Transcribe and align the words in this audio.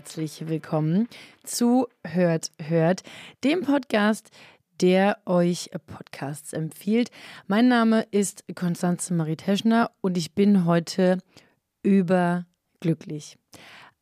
Herzlich 0.00 0.48
willkommen 0.48 1.08
zu 1.44 1.86
Hört, 2.06 2.52
Hört, 2.58 3.02
dem 3.44 3.60
Podcast, 3.60 4.30
der 4.80 5.18
euch 5.26 5.68
Podcasts 5.86 6.54
empfiehlt. 6.54 7.10
Mein 7.48 7.68
Name 7.68 8.06
ist 8.10 8.44
Konstanze 8.54 9.12
Marie 9.12 9.36
Teschner 9.36 9.90
und 10.00 10.16
ich 10.16 10.34
bin 10.34 10.64
heute 10.64 11.18
überglücklich. 11.82 13.36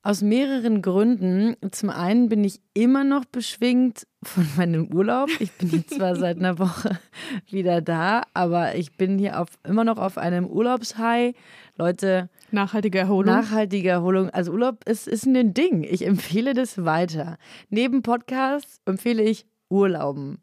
Aus 0.04 0.22
mehreren 0.22 0.82
Gründen. 0.82 1.56
Zum 1.72 1.90
einen 1.90 2.28
bin 2.28 2.44
ich 2.44 2.60
immer 2.74 3.02
noch 3.02 3.24
beschwingt 3.24 4.06
von 4.22 4.46
meinem 4.56 4.94
Urlaub. 4.94 5.28
Ich 5.40 5.50
bin 5.54 5.84
zwar 5.88 6.14
seit 6.14 6.38
einer 6.38 6.60
Woche 6.60 6.96
wieder 7.50 7.80
da, 7.80 8.22
aber 8.34 8.76
ich 8.76 8.96
bin 8.96 9.18
hier 9.18 9.40
auf, 9.40 9.48
immer 9.64 9.82
noch 9.82 9.98
auf 9.98 10.16
einem 10.16 10.46
Urlaubshigh. 10.46 11.34
Leute, 11.76 12.30
Nachhaltige 12.50 12.98
Erholung. 12.98 13.34
Nachhaltige 13.34 13.88
Erholung. 13.90 14.30
Also 14.30 14.52
Urlaub 14.52 14.84
ist, 14.88 15.06
ist 15.08 15.26
ein 15.26 15.54
Ding. 15.54 15.82
Ich 15.84 16.06
empfehle 16.06 16.54
das 16.54 16.84
weiter. 16.84 17.36
Neben 17.70 18.02
Podcasts 18.02 18.80
empfehle 18.86 19.22
ich 19.22 19.46
Urlauben. 19.68 20.38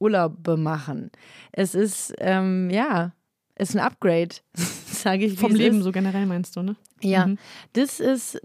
Urlaube 0.00 0.56
machen. 0.56 1.10
Es 1.52 1.74
ist, 1.74 2.14
ähm, 2.18 2.70
ja, 2.70 3.12
es 3.56 3.70
ist 3.70 3.74
ein 3.76 3.80
Upgrade, 3.84 4.36
sage 4.86 5.24
ich. 5.26 5.38
Vom 5.38 5.54
Leben 5.54 5.78
ist. 5.78 5.84
so 5.84 5.90
generell 5.92 6.26
meinst 6.26 6.54
du, 6.56 6.62
ne? 6.62 6.76
Ja, 7.02 7.26
Mhm. 7.26 7.38
das 7.72 7.98
ist 8.00 8.40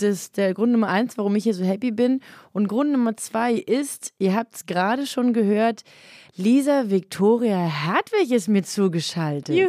das, 0.00 0.32
der 0.32 0.54
Grund 0.54 0.72
Nummer 0.72 0.88
eins, 0.88 1.18
warum 1.18 1.36
ich 1.36 1.44
hier 1.44 1.54
so 1.54 1.64
happy 1.64 1.90
bin. 1.90 2.20
Und 2.52 2.68
Grund 2.68 2.90
Nummer 2.92 3.16
zwei 3.16 3.52
ist, 3.54 4.12
ihr 4.18 4.34
habt 4.34 4.54
es 4.56 4.66
gerade 4.66 5.06
schon 5.06 5.32
gehört, 5.32 5.82
Lisa 6.36 6.90
Victoria 6.90 7.58
Hertwig 7.58 8.30
ist 8.32 8.48
mir 8.48 8.62
zugeschaltet. 8.62 9.54
Juhu! 9.54 9.68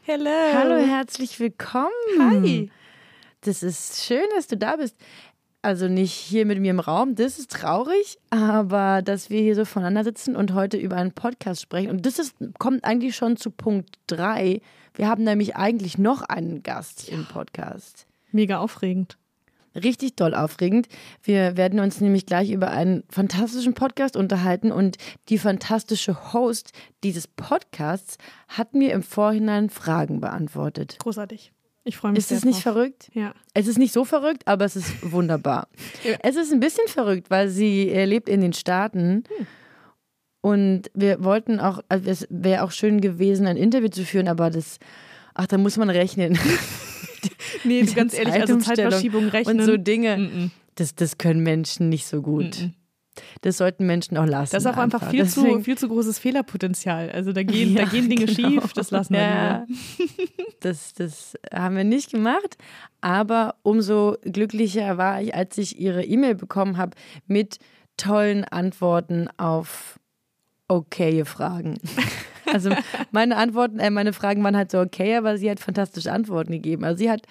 Hello! 0.00 0.30
Hallo, 0.54 0.76
herzlich 0.76 1.38
willkommen. 1.38 1.90
Hi! 2.18 2.70
Das 3.42 3.62
ist 3.62 4.02
schön, 4.04 4.24
dass 4.34 4.46
du 4.46 4.56
da 4.56 4.76
bist. 4.76 4.96
Also 5.62 5.86
nicht 5.86 6.12
hier 6.12 6.44
mit 6.44 6.58
mir 6.58 6.70
im 6.70 6.80
Raum, 6.80 7.14
das 7.14 7.38
ist 7.38 7.52
traurig, 7.52 8.18
aber 8.30 9.00
dass 9.02 9.30
wir 9.30 9.40
hier 9.40 9.54
so 9.54 9.64
voneinander 9.64 10.02
sitzen 10.02 10.34
und 10.34 10.54
heute 10.54 10.76
über 10.76 10.96
einen 10.96 11.12
Podcast 11.12 11.62
sprechen. 11.62 11.90
Und 11.90 12.04
das 12.04 12.18
ist, 12.18 12.34
kommt 12.58 12.84
eigentlich 12.84 13.14
schon 13.14 13.36
zu 13.36 13.50
Punkt 13.50 13.96
drei. 14.08 14.60
Wir 14.94 15.08
haben 15.08 15.22
nämlich 15.22 15.54
eigentlich 15.54 15.98
noch 15.98 16.22
einen 16.22 16.64
Gast 16.64 17.08
im 17.08 17.26
Podcast. 17.26 18.06
Mega 18.32 18.58
aufregend. 18.58 19.18
Richtig 19.74 20.16
doll 20.16 20.34
aufregend. 20.34 20.88
Wir 21.22 21.56
werden 21.56 21.80
uns 21.80 22.00
nämlich 22.00 22.26
gleich 22.26 22.50
über 22.50 22.70
einen 22.70 23.04
fantastischen 23.08 23.74
Podcast 23.74 24.16
unterhalten 24.16 24.70
und 24.72 24.96
die 25.28 25.38
fantastische 25.38 26.32
Host 26.32 26.72
dieses 27.04 27.26
Podcasts 27.26 28.16
hat 28.48 28.74
mir 28.74 28.92
im 28.92 29.02
Vorhinein 29.02 29.70
Fragen 29.70 30.20
beantwortet. 30.20 30.96
Großartig. 30.98 31.52
Ich 31.84 31.96
freue 31.96 32.12
mich 32.12 32.20
Ist 32.20 32.30
es 32.30 32.44
nicht 32.44 32.56
drauf. 32.64 32.74
verrückt? 32.74 33.10
Ja. 33.12 33.34
Es 33.54 33.66
ist 33.66 33.78
nicht 33.78 33.92
so 33.92 34.04
verrückt, 34.04 34.42
aber 34.46 34.64
es 34.64 34.76
ist 34.76 34.92
wunderbar. 35.12 35.68
Ja. 36.04 36.16
Es 36.22 36.36
ist 36.36 36.52
ein 36.52 36.60
bisschen 36.60 36.86
verrückt, 36.86 37.30
weil 37.30 37.48
sie 37.48 37.88
äh, 37.88 38.04
lebt 38.04 38.28
in 38.28 38.40
den 38.40 38.52
Staaten. 38.52 39.24
Und 40.42 40.90
wir 40.94 41.22
wollten 41.24 41.60
auch, 41.60 41.80
also 41.88 42.10
es 42.10 42.26
wäre 42.30 42.62
auch 42.64 42.72
schön 42.72 43.00
gewesen, 43.00 43.46
ein 43.46 43.56
Interview 43.56 43.88
zu 43.88 44.04
führen, 44.04 44.28
aber 44.28 44.50
das, 44.50 44.78
ach, 45.34 45.46
da 45.46 45.56
muss 45.58 45.76
man 45.76 45.88
rechnen. 45.90 46.38
Nee, 47.64 47.82
du, 47.82 47.94
ganz 47.94 48.14
ehrlich, 48.14 48.34
also 48.34 48.58
Zeitverschiebung 48.58 49.28
rechnen. 49.28 49.60
Und 49.60 49.66
so 49.66 49.76
Dinge, 49.76 50.16
Mm-mm. 50.16 50.50
das, 50.74 50.94
das 50.94 51.18
können 51.18 51.42
Menschen 51.42 51.88
nicht 51.88 52.06
so 52.06 52.22
gut. 52.22 52.56
Mm-mm. 52.56 52.72
Das 53.42 53.58
sollten 53.58 53.86
Menschen 53.86 54.16
auch 54.16 54.24
lassen. 54.24 54.52
Das 54.52 54.64
ist 54.64 54.70
auch 54.70 54.78
einfach, 54.78 55.10
viel, 55.10 55.28
zu, 55.28 55.60
viel 55.60 55.76
zu 55.76 55.88
großes 55.88 56.18
Fehlerpotenzial. 56.18 57.10
Also 57.10 57.32
da 57.32 57.42
gehen, 57.42 57.74
Ja, 57.74 57.84
da 57.84 57.90
gehen 57.90 58.08
Dinge 58.08 58.24
genau. 58.24 58.48
schief, 58.48 58.72
das 58.72 58.90
lassen 58.90 59.14
wir 59.14 59.20
ja. 59.20 59.66
Das, 60.60 60.94
das 60.94 61.34
haben 61.52 61.76
wir 61.76 61.84
nicht 61.84 62.10
gemacht. 62.10 62.56
Aber 63.00 63.56
umso 63.62 64.16
glücklicher 64.22 64.96
war 64.96 65.20
ich, 65.20 65.34
als 65.34 65.58
ich 65.58 65.78
ihre 65.78 66.04
E-Mail 66.04 66.36
bekommen 66.36 66.78
habe 66.78 66.96
mit 67.26 67.58
tollen 67.96 68.44
Antworten 68.44 69.28
auf 69.36 69.98
okaye 70.68 71.24
Fragen. 71.24 71.78
Also 72.46 72.70
meine 73.10 73.36
Antworten, 73.36 73.78
äh, 73.78 73.90
meine 73.90 74.12
Fragen 74.12 74.42
waren 74.44 74.56
halt 74.56 74.70
so 74.70 74.78
okay, 74.80 75.16
aber 75.16 75.38
sie 75.38 75.50
hat 75.50 75.60
fantastische 75.60 76.12
Antworten 76.12 76.52
gegeben. 76.52 76.84
Also 76.84 76.98
sie 76.98 77.10
hat 77.10 77.22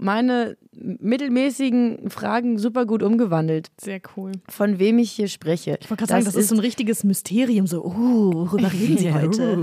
meine 0.00 0.56
mittelmäßigen 0.72 2.08
Fragen 2.08 2.58
super 2.58 2.86
gut 2.86 3.02
umgewandelt, 3.02 3.68
Sehr 3.80 4.00
cool. 4.16 4.30
von 4.48 4.78
wem 4.78 4.98
ich 4.98 5.10
hier 5.10 5.26
spreche. 5.28 5.76
Ich 5.80 5.90
wollte 5.90 6.02
gerade 6.02 6.12
sagen, 6.12 6.24
das 6.24 6.36
ist 6.36 6.48
so 6.50 6.54
ein 6.54 6.60
richtiges 6.60 7.02
Mysterium. 7.02 7.66
So, 7.66 7.84
oh, 7.84 8.32
worüber 8.32 8.72
reden 8.72 8.96
Sie 8.98 9.12
heute? 9.12 9.58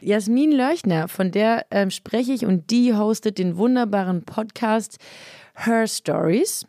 Jasmin 0.00 0.52
Leuchner, 0.52 1.08
von 1.08 1.32
der 1.32 1.66
ähm, 1.70 1.90
spreche 1.90 2.32
ich 2.32 2.46
und 2.46 2.70
die 2.70 2.94
hostet 2.94 3.38
den 3.38 3.56
wunderbaren 3.56 4.22
Podcast 4.22 4.98
Her 5.54 5.86
Stories. 5.88 6.66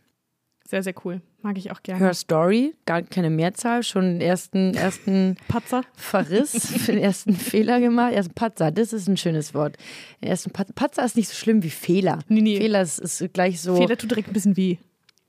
Sehr, 0.71 0.83
sehr 0.83 0.93
cool. 1.03 1.19
Mag 1.41 1.57
ich 1.57 1.69
auch 1.69 1.83
gerne. 1.83 1.99
Her 1.99 2.13
Story, 2.13 2.73
gar 2.85 3.01
keine 3.01 3.29
Mehrzahl, 3.29 3.83
schon 3.83 4.03
den 4.03 4.21
ersten, 4.21 4.73
ersten 4.73 5.35
Patzer. 5.49 5.83
Verriss, 5.97 6.51
für 6.85 6.93
den 6.93 7.01
ersten 7.01 7.33
Fehler 7.33 7.81
gemacht. 7.81 8.13
Ersten 8.13 8.33
Patzer, 8.33 8.71
das 8.71 8.93
ist 8.93 9.09
ein 9.09 9.17
schönes 9.17 9.53
Wort. 9.53 9.75
Den 10.21 10.29
ersten 10.29 10.51
Pat 10.51 10.73
Patzer 10.73 11.03
ist 11.03 11.17
nicht 11.17 11.27
so 11.27 11.35
schlimm 11.35 11.61
wie 11.61 11.69
Fehler. 11.69 12.19
Nee, 12.29 12.39
nee. 12.39 12.55
Fehler 12.55 12.83
ist, 12.83 12.99
ist 12.99 13.33
gleich 13.33 13.59
so. 13.59 13.75
Fehler 13.75 13.97
tut 13.97 14.11
direkt 14.11 14.29
ein 14.29 14.33
bisschen 14.33 14.55
weh. 14.55 14.77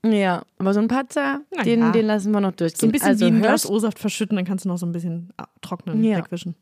Ja, 0.07 0.45
aber 0.59 0.75
so 0.75 0.79
ein 0.79 0.87
Patzer, 0.87 1.41
Na 1.57 1.65
den, 1.65 1.81
ja. 1.81 1.91
den 1.91 2.07
lassen 2.07 2.31
wir 2.31 2.41
noch 2.41 2.53
durchgehen. 2.53 2.79
So 2.79 2.87
ein 2.87 2.93
bisschen 2.93 3.09
also 3.09 3.27
wie 3.27 3.31
ein 3.31 3.43
Glas 3.43 3.69
O-Saft 3.69 3.99
verschütten, 3.99 4.37
dann 4.37 4.45
kannst 4.45 4.65
du 4.65 4.69
noch 4.69 4.79
so 4.79 4.87
ein 4.87 4.93
bisschen 4.93 5.33
ah, 5.39 5.49
trocknen, 5.61 6.05
Ja. 6.05 6.19
wegwischen. 6.19 6.55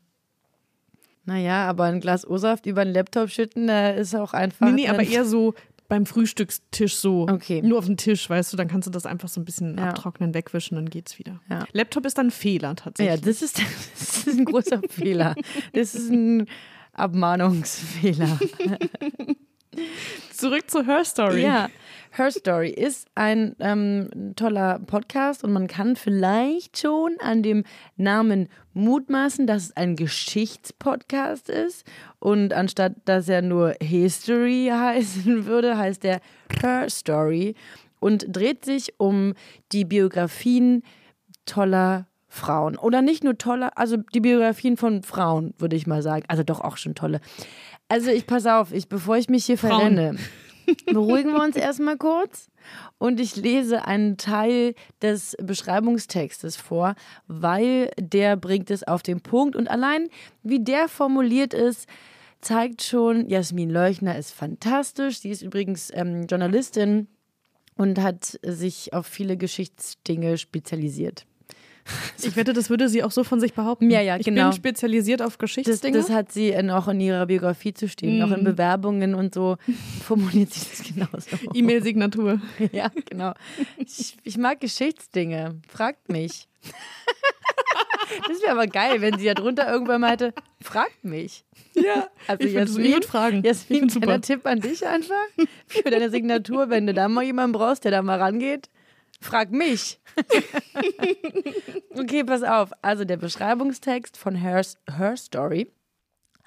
Naja, 1.25 1.67
aber 1.67 1.83
ein 1.83 1.99
Glas 1.99 2.27
O-Saft 2.27 2.65
über 2.65 2.81
einen 2.81 2.95
Laptop 2.95 3.29
schütten, 3.29 3.67
da 3.67 3.91
ist 3.91 4.15
auch 4.15 4.33
einfach. 4.33 4.65
Nee, 4.65 4.73
nee, 4.73 4.89
aber 4.89 5.03
eher 5.03 5.23
so 5.23 5.53
beim 5.91 6.05
Frühstückstisch 6.05 6.95
so. 6.95 7.27
Okay. 7.29 7.61
Nur 7.61 7.77
auf 7.77 7.85
dem 7.85 7.97
Tisch, 7.97 8.29
weißt 8.29 8.53
du, 8.53 8.55
dann 8.55 8.69
kannst 8.69 8.87
du 8.87 8.91
das 8.91 9.05
einfach 9.05 9.27
so 9.27 9.41
ein 9.41 9.43
bisschen 9.45 9.77
Ja. 9.77 9.89
abtrocknen, 9.89 10.33
wegwischen, 10.33 10.75
dann 10.75 10.89
geht's 10.89 11.19
wieder. 11.19 11.41
Ja. 11.49 11.65
Laptop 11.73 12.05
ist 12.05 12.17
dann 12.17 12.27
ein 12.27 12.31
Fehler 12.31 12.69
Ja, 12.69 12.73
tatsächlich. 12.75 13.21
das 13.21 13.41
ist, 13.41 13.59
das 13.99 14.25
ist 14.25 14.39
ein 14.39 14.45
großer 14.45 14.79
Fehler. 14.89 15.35
Das 15.73 15.93
ist 15.93 16.09
ein 16.09 16.47
Abmahnungsfehler. 16.93 18.39
Zurück 20.33 20.69
zu 20.71 20.85
Her 20.85 21.03
Story. 21.03 21.41
Ja, 21.43 21.69
Her 22.13 22.29
Story 22.29 22.69
ist 22.69 23.07
ein 23.15 23.55
ähm, 23.59 24.33
toller 24.35 24.79
Podcast 24.79 25.45
und 25.45 25.53
man 25.53 25.67
kann 25.67 25.95
vielleicht 25.95 26.77
schon 26.77 27.15
an 27.21 27.41
dem 27.41 27.63
Namen 27.95 28.49
mutmaßen, 28.73 29.47
dass 29.47 29.63
es 29.63 29.77
ein 29.77 29.95
Geschichtspodcast 29.95 31.49
ist. 31.49 31.85
Und 32.19 32.51
anstatt 32.51 32.95
dass 33.05 33.29
er 33.29 33.41
nur 33.41 33.75
History 33.81 34.69
heißen 34.73 35.45
würde, 35.45 35.77
heißt 35.77 36.03
er 36.03 36.19
Her 36.61 36.89
Story 36.89 37.55
und 38.01 38.25
dreht 38.27 38.65
sich 38.65 38.99
um 38.99 39.33
die 39.71 39.85
Biografien 39.85 40.83
toller 41.45 42.07
Frauen. 42.27 42.77
Oder 42.77 43.01
nicht 43.01 43.23
nur 43.23 43.37
toller, 43.37 43.77
also 43.77 43.95
die 43.95 44.19
Biografien 44.19 44.75
von 44.75 45.03
Frauen, 45.03 45.53
würde 45.57 45.77
ich 45.77 45.87
mal 45.87 46.01
sagen. 46.01 46.25
Also 46.27 46.43
doch 46.43 46.59
auch 46.59 46.75
schon 46.75 46.93
tolle. 46.93 47.21
Also 47.87 48.09
ich 48.11 48.27
pass 48.27 48.45
auf, 48.45 48.73
ich, 48.73 48.89
bevor 48.89 49.15
ich 49.15 49.29
mich 49.29 49.45
hier 49.45 49.57
Frauen. 49.57 49.95
verrenne, 49.95 50.17
beruhigen 50.85 51.33
wir 51.33 51.41
uns 51.41 51.55
erstmal 51.55 51.97
kurz. 51.97 52.49
Und 52.97 53.19
ich 53.19 53.35
lese 53.35 53.85
einen 53.85 54.17
Teil 54.17 54.75
des 55.01 55.35
Beschreibungstextes 55.41 56.55
vor, 56.55 56.95
weil 57.27 57.91
der 57.99 58.35
bringt 58.35 58.69
es 58.71 58.83
auf 58.83 59.01
den 59.01 59.21
Punkt. 59.21 59.55
Und 59.55 59.69
allein, 59.69 60.09
wie 60.43 60.59
der 60.59 60.87
formuliert 60.87 61.53
ist, 61.53 61.87
zeigt 62.41 62.83
schon, 62.83 63.27
Jasmin 63.27 63.69
Leuchner 63.69 64.17
ist 64.17 64.31
fantastisch. 64.31 65.19
Sie 65.19 65.29
ist 65.29 65.41
übrigens 65.41 65.91
ähm, 65.93 66.27
Journalistin 66.27 67.07
und 67.75 67.99
hat 67.99 68.39
sich 68.43 68.93
auf 68.93 69.07
viele 69.07 69.37
Geschichtsdinge 69.37 70.37
spezialisiert. 70.37 71.25
Ich 72.23 72.35
wette, 72.35 72.53
das 72.53 72.69
würde 72.69 72.87
sie 72.87 73.03
auch 73.03 73.09
so 73.11 73.23
von 73.23 73.39
sich 73.39 73.53
behaupten. 73.53 73.89
Ja, 73.89 73.99
ja, 73.99 74.15
ich 74.17 74.25
genau. 74.25 74.49
bin 74.49 74.53
spezialisiert 74.53 75.21
auf 75.23 75.37
Das, 75.37 75.39
Geschichtsdinge. 75.39 75.97
das 75.97 76.09
hat 76.11 76.31
sie 76.31 76.49
in, 76.49 76.69
auch 76.69 76.87
in 76.87 76.99
ihrer 76.99 77.25
Biografie 77.25 77.73
zu 77.73 77.87
stehen, 77.89 78.21
auch 78.21 78.29
in 78.31 78.43
Bewerbungen 78.43 79.15
und 79.15 79.33
so 79.33 79.57
formuliert 80.05 80.53
sie 80.53 80.61
das 80.69 80.83
genauso. 80.87 81.49
E-Mail-Signatur. 81.53 82.39
Ja, 82.71 82.91
genau. 83.09 83.33
Ich, 83.77 84.15
ich 84.23 84.37
mag 84.37 84.59
Geschichtsdinge. 84.61 85.59
Fragt 85.67 86.09
mich. 86.09 86.47
Das 88.27 88.41
wäre 88.41 88.51
aber 88.51 88.67
geil, 88.67 89.01
wenn 89.01 89.17
sie 89.17 89.25
da 89.25 89.33
drunter 89.33 89.71
irgendwann 89.71 90.01
mal 90.01 90.11
hätte, 90.11 90.33
fragt 90.61 91.03
mich. 91.03 91.43
Ja, 91.73 92.07
Also 92.27 92.43
ich 92.45 92.53
würde 92.53 92.69
Jasmin, 92.71 92.91
würd 92.91 93.05
fragen. 93.05 93.43
Jasmin, 93.43 93.53
ich 93.75 93.79
finde 93.79 93.93
super. 93.93 94.05
kleiner 94.07 94.21
Tipp 94.21 94.45
an 94.45 94.59
dich 94.59 94.85
einfach 94.85 95.15
für 95.67 95.89
deine 95.89 96.09
Signatur, 96.09 96.69
wenn 96.69 96.85
du 96.87 96.93
da 96.93 97.07
mal 97.07 97.23
jemanden 97.23 97.53
brauchst, 97.53 97.83
der 97.85 97.91
da 97.91 98.01
mal 98.01 98.19
rangeht, 98.19 98.69
frag 99.21 99.51
mich. 99.51 99.99
okay, 101.95 102.23
pass 102.23 102.43
auf. 102.43 102.71
Also 102.81 103.05
der 103.05 103.17
Beschreibungstext 103.17 104.17
von 104.17 104.35
Her, 104.35 104.65
Her 104.97 105.15
Story 105.15 105.71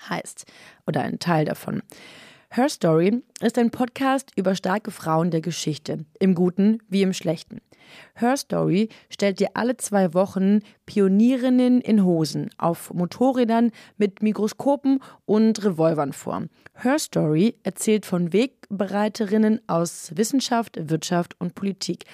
heißt, 0.09 0.45
oder 0.87 1.03
ein 1.03 1.19
Teil 1.19 1.45
davon. 1.47 1.83
Her 2.51 2.69
Story 2.69 3.23
ist 3.41 3.59
ein 3.59 3.71
Podcast 3.71 4.31
über 4.37 4.55
starke 4.55 4.91
Frauen 4.91 5.31
der 5.31 5.41
Geschichte, 5.41 6.05
im 6.21 6.35
Guten 6.35 6.79
wie 6.89 7.03
im 7.03 7.13
Schlechten. 7.13 7.61
Her 8.15 8.37
Story 8.37 8.89
stellt 9.11 9.41
dir 9.41 9.51
alle 9.55 9.77
zwei 9.77 10.15
Wochen 10.15 10.61
Pionierinnen 10.87 11.81
in 11.81 12.05
Hosen 12.05 12.51
auf 12.57 12.93
Motorrädern 12.93 13.73
mit 13.97 14.23
Mikroskopen 14.23 15.01
und 15.27 15.65
Revolvern 15.65 16.13
vor. 16.13 16.45
Her 16.75 16.99
Story 16.99 17.57
erzählt 17.63 18.07
von 18.07 18.33
Wegbereiterinnen 18.33 19.61
aus 19.67 20.13
Wissenschaft, 20.15 20.79
Wirtschaft 20.91 21.35
und 21.41 21.55
Politik 21.55 22.05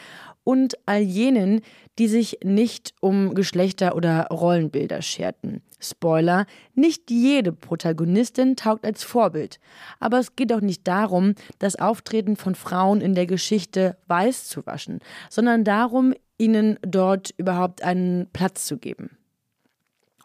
und 0.44 0.76
all 0.87 1.00
jenen, 1.00 1.60
die 1.98 2.08
sich 2.08 2.38
nicht 2.42 2.94
um 3.00 3.34
Geschlechter 3.34 3.94
oder 3.94 4.26
Rollenbilder 4.28 5.02
scherten. 5.02 5.62
Spoiler, 5.81 6.46
nicht 6.75 7.10
jede 7.10 7.52
Protagonistin 7.52 8.56
taugt 8.56 8.84
als 8.84 9.02
Vorbild. 9.02 9.60
Aber 9.98 10.19
es 10.19 10.37
geht 10.37 10.52
auch 10.52 10.60
nicht 10.60 10.87
darum, 10.87 11.34
das 11.58 11.76
Auftreten 11.76 12.37
von 12.37 12.54
Frauen 12.54 13.00
in 13.00 13.14
der 13.14 13.26
Geschichte 13.26 13.96
weiß 14.06 14.46
zu 14.46 14.64
waschen, 14.66 15.00
sondern 15.28 15.64
darum, 15.64 16.14
ihnen 16.38 16.78
dort 16.82 17.34
überhaupt 17.37 17.82
einen 17.82 18.26
Platz 18.32 18.64
zu 18.66 18.78
geben. 18.78 19.16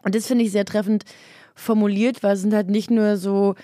Und 0.02 0.14
das 0.14 0.26
finde 0.26 0.44
ich 0.44 0.52
sehr 0.52 0.64
treffend 0.64 1.04
formuliert, 1.54 2.22
weil 2.22 2.34
es 2.34 2.40
sind 2.40 2.54
halt 2.54 2.70
nicht 2.70 2.90
nur 2.90 3.16
so 3.16 3.54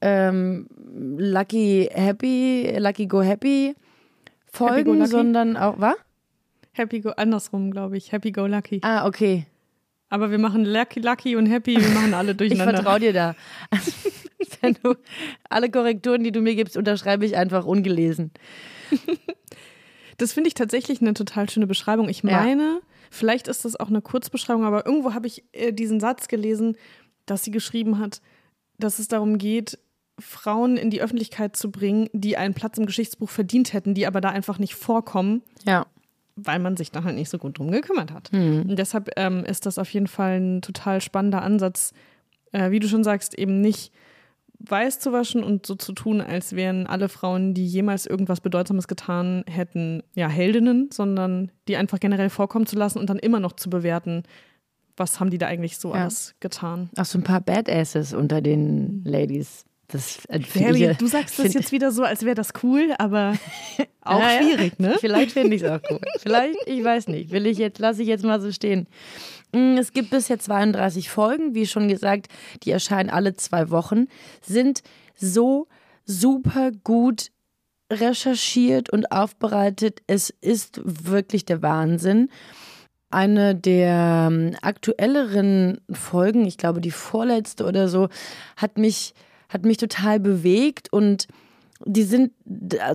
ähm, 0.00 0.68
Lucky 1.16 1.88
Happy, 1.92 2.76
Lucky 2.78 3.06
Go 3.06 3.22
Happy 3.22 3.74
Folgen, 4.52 5.06
sondern 5.06 5.56
auch, 5.56 5.78
was? 5.78 5.94
Happy 6.72 7.00
Go, 7.00 7.10
andersrum, 7.10 7.70
glaube 7.70 7.96
ich. 7.96 8.12
Happy 8.12 8.30
Go 8.32 8.46
Lucky. 8.46 8.80
Ah, 8.82 9.06
okay. 9.06 9.46
Aber 10.10 10.30
wir 10.30 10.38
machen 10.38 10.64
Lucky 10.64 11.00
Lucky 11.00 11.36
und 11.36 11.46
Happy, 11.46 11.76
wir 11.76 11.88
machen 11.90 12.14
alle 12.14 12.30
Ich 12.32 12.36
durcheinander. 12.38 12.76
vertraue 12.76 13.00
dir 13.00 13.12
da. 13.12 13.34
Also, 13.70 13.92
wenn 14.62 14.76
du 14.82 14.94
alle 15.50 15.70
Korrekturen, 15.70 16.24
die 16.24 16.32
du 16.32 16.40
mir 16.40 16.54
gibst, 16.54 16.76
unterschreibe 16.76 17.26
ich 17.26 17.36
einfach 17.36 17.64
ungelesen. 17.66 18.30
Das 20.16 20.32
finde 20.32 20.48
ich 20.48 20.54
tatsächlich 20.54 21.00
eine 21.00 21.14
total 21.14 21.48
schöne 21.48 21.66
Beschreibung. 21.66 22.08
Ich 22.08 22.22
Ja. 22.22 22.40
meine, 22.42 22.80
vielleicht 23.10 23.48
ist 23.48 23.64
das 23.64 23.78
auch 23.78 23.88
eine 23.88 24.00
Kurzbeschreibung, 24.02 24.64
aber 24.64 24.86
irgendwo 24.86 25.14
habe 25.14 25.26
ich 25.26 25.44
äh, 25.52 25.72
diesen 25.72 26.00
Satz 26.00 26.28
gelesen, 26.28 26.76
dass 27.26 27.44
sie 27.44 27.50
geschrieben 27.50 27.98
hat, 27.98 28.20
dass 28.78 28.98
es 28.98 29.08
darum 29.08 29.38
geht, 29.38 29.78
Frauen 30.18 30.76
in 30.76 30.90
die 30.90 31.00
Öffentlichkeit 31.00 31.56
zu 31.56 31.70
bringen, 31.70 32.08
die 32.12 32.36
einen 32.36 32.54
Platz 32.54 32.78
im 32.78 32.86
Geschichtsbuch 32.86 33.30
verdient 33.30 33.72
hätten, 33.72 33.94
die 33.94 34.06
aber 34.06 34.20
da 34.20 34.30
einfach 34.30 34.58
nicht 34.58 34.74
vorkommen, 34.74 35.42
Ja. 35.64 35.86
weil 36.36 36.58
man 36.58 36.76
sich 36.76 36.90
da 36.90 37.04
halt 37.04 37.14
nicht 37.16 37.30
so 37.30 37.38
gut 37.38 37.58
drum 37.58 37.70
gekümmert 37.70 38.12
hat. 38.12 38.32
Und 38.32 38.76
deshalb 38.76 39.10
ähm, 39.16 39.44
ist 39.44 39.66
das 39.66 39.78
auf 39.78 39.90
jeden 39.92 40.06
Fall 40.08 40.40
ein 40.40 40.62
total 40.62 41.00
spannender 41.00 41.42
Ansatz, 41.42 41.92
äh, 42.52 42.70
wie 42.70 42.80
du 42.80 42.88
schon 42.88 43.04
sagst, 43.04 43.38
eben 43.38 43.60
nicht 43.60 43.92
weiß 44.60 44.98
zu 44.98 45.12
waschen 45.12 45.44
und 45.44 45.66
so 45.66 45.76
zu 45.76 45.92
tun, 45.92 46.20
als 46.20 46.56
wären 46.56 46.88
alle 46.88 47.08
Frauen, 47.08 47.54
die 47.54 47.64
jemals 47.64 48.06
irgendwas 48.06 48.40
Bedeutsames 48.40 48.88
getan 48.88 49.44
hätten, 49.48 50.02
ja, 50.16 50.28
Heldinnen, 50.28 50.90
sondern 50.92 51.52
die 51.68 51.76
einfach 51.76 52.00
generell 52.00 52.28
vorkommen 52.28 52.66
zu 52.66 52.74
lassen 52.74 52.98
und 52.98 53.08
dann 53.08 53.20
immer 53.20 53.38
noch 53.38 53.52
zu 53.52 53.70
bewerten, 53.70 54.24
was 54.96 55.20
haben 55.20 55.30
die 55.30 55.38
da 55.38 55.46
eigentlich 55.46 55.78
so 55.78 55.94
Ja. 55.94 56.02
alles 56.02 56.34
getan. 56.40 56.90
Auch 56.96 57.04
so 57.04 57.18
ein 57.18 57.22
paar 57.24 57.40
Badasses 57.40 58.12
unter 58.14 58.40
den 58.40 59.02
Ladies. 59.04 59.64
Das 59.90 60.18
äh, 60.28 60.40
Harry, 60.60 60.84
ich- 60.90 60.96
du 60.98 61.06
sagst 61.06 61.38
das 61.38 61.54
jetzt 61.54 61.72
wieder 61.72 61.90
so, 61.92 62.02
als 62.04 62.22
wäre 62.24 62.34
das 62.34 62.50
cool, 62.62 62.94
aber 62.98 63.34
auch 64.02 64.20
Ja, 64.20 64.32
ja. 64.32 64.42
schwierig, 64.42 64.78
ne? 64.78 64.96
Vielleicht 65.00 65.32
finde 65.32 65.56
ich 65.56 65.62
es 65.62 65.70
auch 65.70 65.80
cool. 65.90 66.00
Vielleicht, 66.20 66.58
ich 66.66 66.84
weiß 66.84 67.08
nicht. 67.08 67.30
Will 67.30 67.46
ich 67.46 67.56
jetzt, 67.58 67.78
lasse 67.78 68.02
ich 68.02 68.08
jetzt 68.08 68.24
mal 68.24 68.40
so 68.40 68.52
stehen. 68.52 68.86
Mm, 69.52 69.76
Es 69.78 69.92
gibt 69.94 70.10
bisher 70.10 70.38
32 70.38 71.08
Folgen, 71.08 71.54
wie 71.54 71.66
schon 71.66 71.88
gesagt, 71.88 72.26
die 72.64 72.70
erscheinen 72.70 73.08
alle 73.08 73.34
zwei 73.34 73.70
Wochen, 73.70 74.08
sind 74.42 74.82
so 75.16 75.68
super 76.04 76.70
gut 76.84 77.28
recherchiert 77.90 78.90
und 78.90 79.10
aufbereitet. 79.12 80.02
Es 80.06 80.30
ist 80.42 80.80
wirklich 80.84 81.44
der 81.46 81.62
Wahnsinn. 81.62 82.28
Eine 83.10 83.54
der 83.54 84.28
ähm, 84.30 84.54
aktuelleren 84.60 85.80
Folgen, 85.90 86.44
ich 86.44 86.58
glaube 86.58 86.82
die 86.82 86.90
vorletzte 86.90 87.64
oder 87.64 87.88
so, 87.88 88.08
hat 88.58 88.76
mich, 88.76 89.14
hat 89.48 89.64
mich 89.64 89.76
total 89.76 90.20
bewegt 90.20 90.92
und 90.92 91.26
die 91.84 92.02
sind 92.02 92.32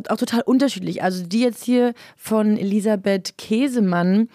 auch 0.09 0.17
total 0.17 0.41
unterschiedlich. 0.41 1.03
Also 1.03 1.25
die 1.25 1.39
jetzt 1.41 1.63
hier 1.63 1.93
von 2.17 2.57
Elisabeth 2.57 3.37
Käsemann 3.37 4.29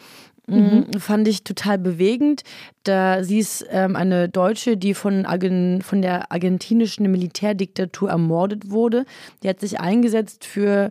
mh, 0.46 0.98
fand 0.98 1.28
ich 1.28 1.44
total 1.44 1.78
bewegend. 1.78 2.42
Da 2.82 3.22
sie 3.22 3.38
ist 3.38 3.66
ähm, 3.70 3.94
eine 3.94 4.28
Deutsche, 4.28 4.76
die 4.76 4.94
von, 4.94 5.26
Argen, 5.26 5.82
von 5.82 6.02
der 6.02 6.32
argentinischen 6.32 7.10
Militärdiktatur 7.10 8.10
ermordet 8.10 8.70
wurde. 8.70 9.04
Die 9.42 9.48
hat 9.48 9.60
sich 9.60 9.80
eingesetzt 9.80 10.44
für 10.44 10.90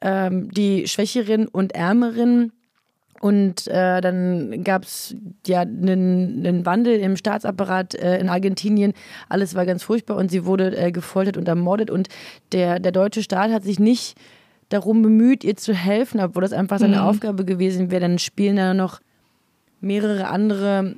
ähm, 0.00 0.50
die 0.50 0.86
Schwächeren 0.86 1.48
und 1.48 1.74
Ärmeren. 1.74 2.52
Und 3.22 3.68
äh, 3.68 4.00
dann 4.00 4.64
gab 4.64 4.82
es 4.82 5.14
ja 5.46 5.60
einen, 5.60 6.66
Wandel 6.66 6.98
im 6.98 7.16
Staatsapparat 7.16 7.94
äh, 7.94 8.18
in 8.18 8.28
Argentinien. 8.28 8.94
Alles 9.28 9.54
war 9.54 9.64
ganz 9.64 9.84
furchtbar 9.84 10.16
und 10.16 10.28
sie 10.28 10.44
wurde 10.44 10.76
äh, 10.76 10.90
gefoltert 10.90 11.36
und 11.36 11.46
ermordet. 11.46 11.88
Und 11.88 12.08
der, 12.50 12.80
der 12.80 12.90
deutsche 12.90 13.22
Staat 13.22 13.52
hat 13.52 13.62
sich 13.62 13.78
nicht 13.78 14.16
darum 14.70 15.02
bemüht, 15.02 15.44
ihr 15.44 15.56
zu 15.56 15.72
helfen, 15.72 16.18
obwohl 16.18 16.42
das 16.42 16.52
einfach 16.52 16.80
seine 16.80 17.04
Aufgabe 17.04 17.44
gewesen 17.44 17.92
wäre. 17.92 18.00
Dann 18.00 18.18
spielen 18.18 18.56
da 18.56 18.74
noch 18.74 19.00
mehrere 19.80 20.26
andere 20.26 20.96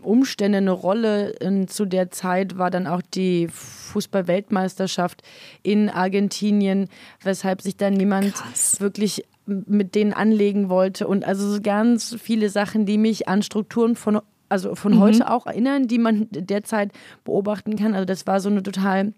Umstände 0.00 0.58
eine 0.58 0.70
Rolle. 0.70 1.34
Und 1.42 1.72
zu 1.72 1.86
der 1.86 2.12
Zeit 2.12 2.56
war 2.56 2.70
dann 2.70 2.86
auch 2.86 3.02
die 3.02 3.48
Fußball-Weltmeisterschaft 3.48 5.24
in 5.64 5.88
Argentinien, 5.88 6.88
weshalb 7.24 7.62
sich 7.62 7.76
dann 7.76 7.94
niemand 7.94 8.34
Krass. 8.34 8.80
wirklich 8.80 9.24
mit 9.48 9.94
denen 9.94 10.12
anlegen 10.12 10.68
wollte. 10.68 11.08
Und 11.08 11.24
also 11.24 11.48
so 11.50 11.60
ganz 11.60 12.16
viele 12.20 12.50
Sachen, 12.50 12.86
die 12.86 12.98
mich 12.98 13.28
an 13.28 13.42
Strukturen 13.42 13.96
von, 13.96 14.20
also 14.48 14.74
von 14.74 15.00
heute 15.00 15.30
auch 15.30 15.46
erinnern, 15.46 15.88
die 15.88 15.98
man 15.98 16.28
derzeit 16.30 16.92
beobachten 17.24 17.76
kann. 17.76 17.94
Also 17.94 18.04
das 18.04 18.26
war 18.26 18.40
so 18.40 18.48
eine 18.48 18.62
total 18.62 19.12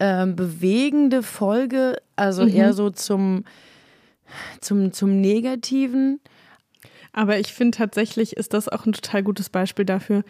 ähm, 0.00 0.36
bewegende 0.36 1.22
Folge, 1.22 2.00
also 2.16 2.46
eher 2.46 2.72
so 2.72 2.90
zum, 2.90 3.44
zum, 4.60 4.92
zum 4.92 5.20
Negativen. 5.20 6.20
Aber 7.12 7.38
ich 7.38 7.52
finde 7.52 7.76
tatsächlich 7.76 8.36
ist 8.36 8.54
das 8.54 8.68
auch 8.68 8.86
ein 8.86 8.92
total 8.92 9.22
gutes 9.22 9.50
Beispiel 9.50 9.84
dafür. 9.84 10.22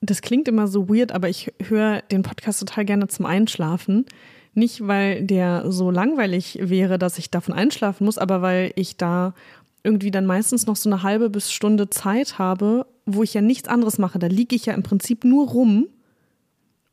Das 0.00 0.22
klingt 0.22 0.48
immer 0.48 0.66
so 0.66 0.88
weird, 0.88 1.12
aber 1.12 1.28
ich 1.28 1.52
höre 1.62 2.02
den 2.10 2.22
Podcast 2.22 2.58
total 2.58 2.84
gerne 2.84 3.06
zum 3.06 3.26
Einschlafen. 3.26 4.06
Nicht, 4.54 4.86
weil 4.86 5.22
der 5.24 5.70
so 5.72 5.90
langweilig 5.90 6.58
wäre, 6.60 6.98
dass 6.98 7.18
ich 7.18 7.30
davon 7.30 7.54
einschlafen 7.54 8.04
muss, 8.04 8.18
aber 8.18 8.42
weil 8.42 8.72
ich 8.76 8.96
da 8.96 9.34
irgendwie 9.82 10.10
dann 10.10 10.26
meistens 10.26 10.66
noch 10.66 10.76
so 10.76 10.90
eine 10.90 11.02
halbe 11.02 11.30
bis 11.30 11.50
Stunde 11.52 11.90
Zeit 11.90 12.38
habe, 12.38 12.86
wo 13.06 13.22
ich 13.22 13.34
ja 13.34 13.40
nichts 13.40 13.68
anderes 13.68 13.98
mache. 13.98 14.18
Da 14.18 14.26
liege 14.26 14.54
ich 14.54 14.66
ja 14.66 14.74
im 14.74 14.82
Prinzip 14.82 15.24
nur 15.24 15.48
rum. 15.48 15.88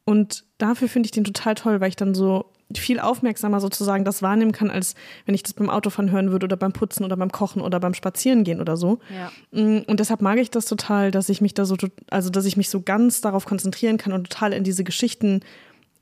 Und 0.05 0.45
dafür 0.57 0.87
finde 0.87 1.07
ich 1.07 1.11
den 1.11 1.23
total 1.23 1.53
toll, 1.55 1.81
weil 1.81 1.89
ich 1.89 1.95
dann 1.95 2.15
so 2.15 2.45
viel 2.75 2.99
aufmerksamer 2.99 3.59
sozusagen 3.59 4.05
das 4.05 4.21
wahrnehmen 4.21 4.51
kann, 4.51 4.69
als 4.69 4.93
wenn 5.25 5.33
ich 5.33 5.41
das 5.43 5.53
beim 5.53 5.69
Autofahren 5.69 6.11
hören 6.11 6.31
würde 6.31 6.45
oder 6.45 6.57
beim 6.57 6.71
Putzen 6.71 7.03
oder 7.03 7.17
beim 7.17 7.31
Kochen 7.31 7.61
oder 7.61 7.79
beim 7.79 7.95
Spazierengehen 7.95 8.61
oder 8.61 8.77
so. 8.77 8.99
Ja. 9.09 9.31
Mm, 9.59 9.83
Und 9.87 9.99
deshalb 9.99 10.21
mag 10.21 10.37
ich 10.37 10.51
das 10.51 10.65
total, 10.65 11.09
dass 11.11 11.29
ich 11.29 11.41
mich 11.41 11.55
da 11.55 11.65
so, 11.65 11.75
also 12.11 12.29
dass 12.29 12.45
ich 12.45 12.57
mich 12.57 12.69
so 12.69 12.81
ganz 12.81 13.21
darauf 13.21 13.45
konzentrieren 13.45 13.97
kann 13.97 14.13
und 14.13 14.29
total 14.29 14.53
in 14.53 14.63
diese 14.63 14.83
Geschichten 14.83 15.41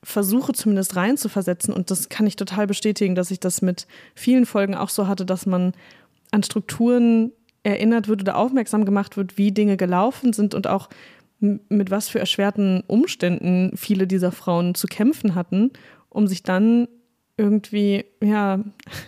versuche 0.02 0.52
zumindest 0.52 0.96
reinzuversetzen. 0.96 1.74
Und 1.74 1.90
das 1.90 2.08
kann 2.08 2.26
ich 2.26 2.36
total 2.36 2.66
bestätigen, 2.66 3.14
dass 3.14 3.30
ich 3.30 3.40
das 3.40 3.62
mit 3.62 3.86
vielen 4.14 4.46
Folgen 4.46 4.74
auch 4.74 4.90
so 4.90 5.08
hatte, 5.08 5.26
dass 5.26 5.46
man 5.46 5.72
an 6.30 6.42
Strukturen 6.42 7.32
erinnert 7.62 8.08
wird 8.08 8.22
oder 8.22 8.36
aufmerksam 8.36 8.84
gemacht 8.84 9.16
wird, 9.16 9.36
wie 9.36 9.52
Dinge 9.52 9.76
gelaufen 9.76 10.32
sind 10.32 10.54
und 10.54 10.66
auch 10.66 10.88
mit 11.40 11.90
was 11.90 12.08
für 12.08 12.18
erschwerten 12.18 12.82
Umständen 12.86 13.72
viele 13.76 14.06
dieser 14.06 14.32
Frauen 14.32 14.74
zu 14.74 14.86
kämpfen 14.86 15.34
hatten, 15.34 15.70
um 16.08 16.26
sich 16.26 16.42
dann 16.42 16.88
irgendwie, 17.36 18.04
ja, 18.22 18.60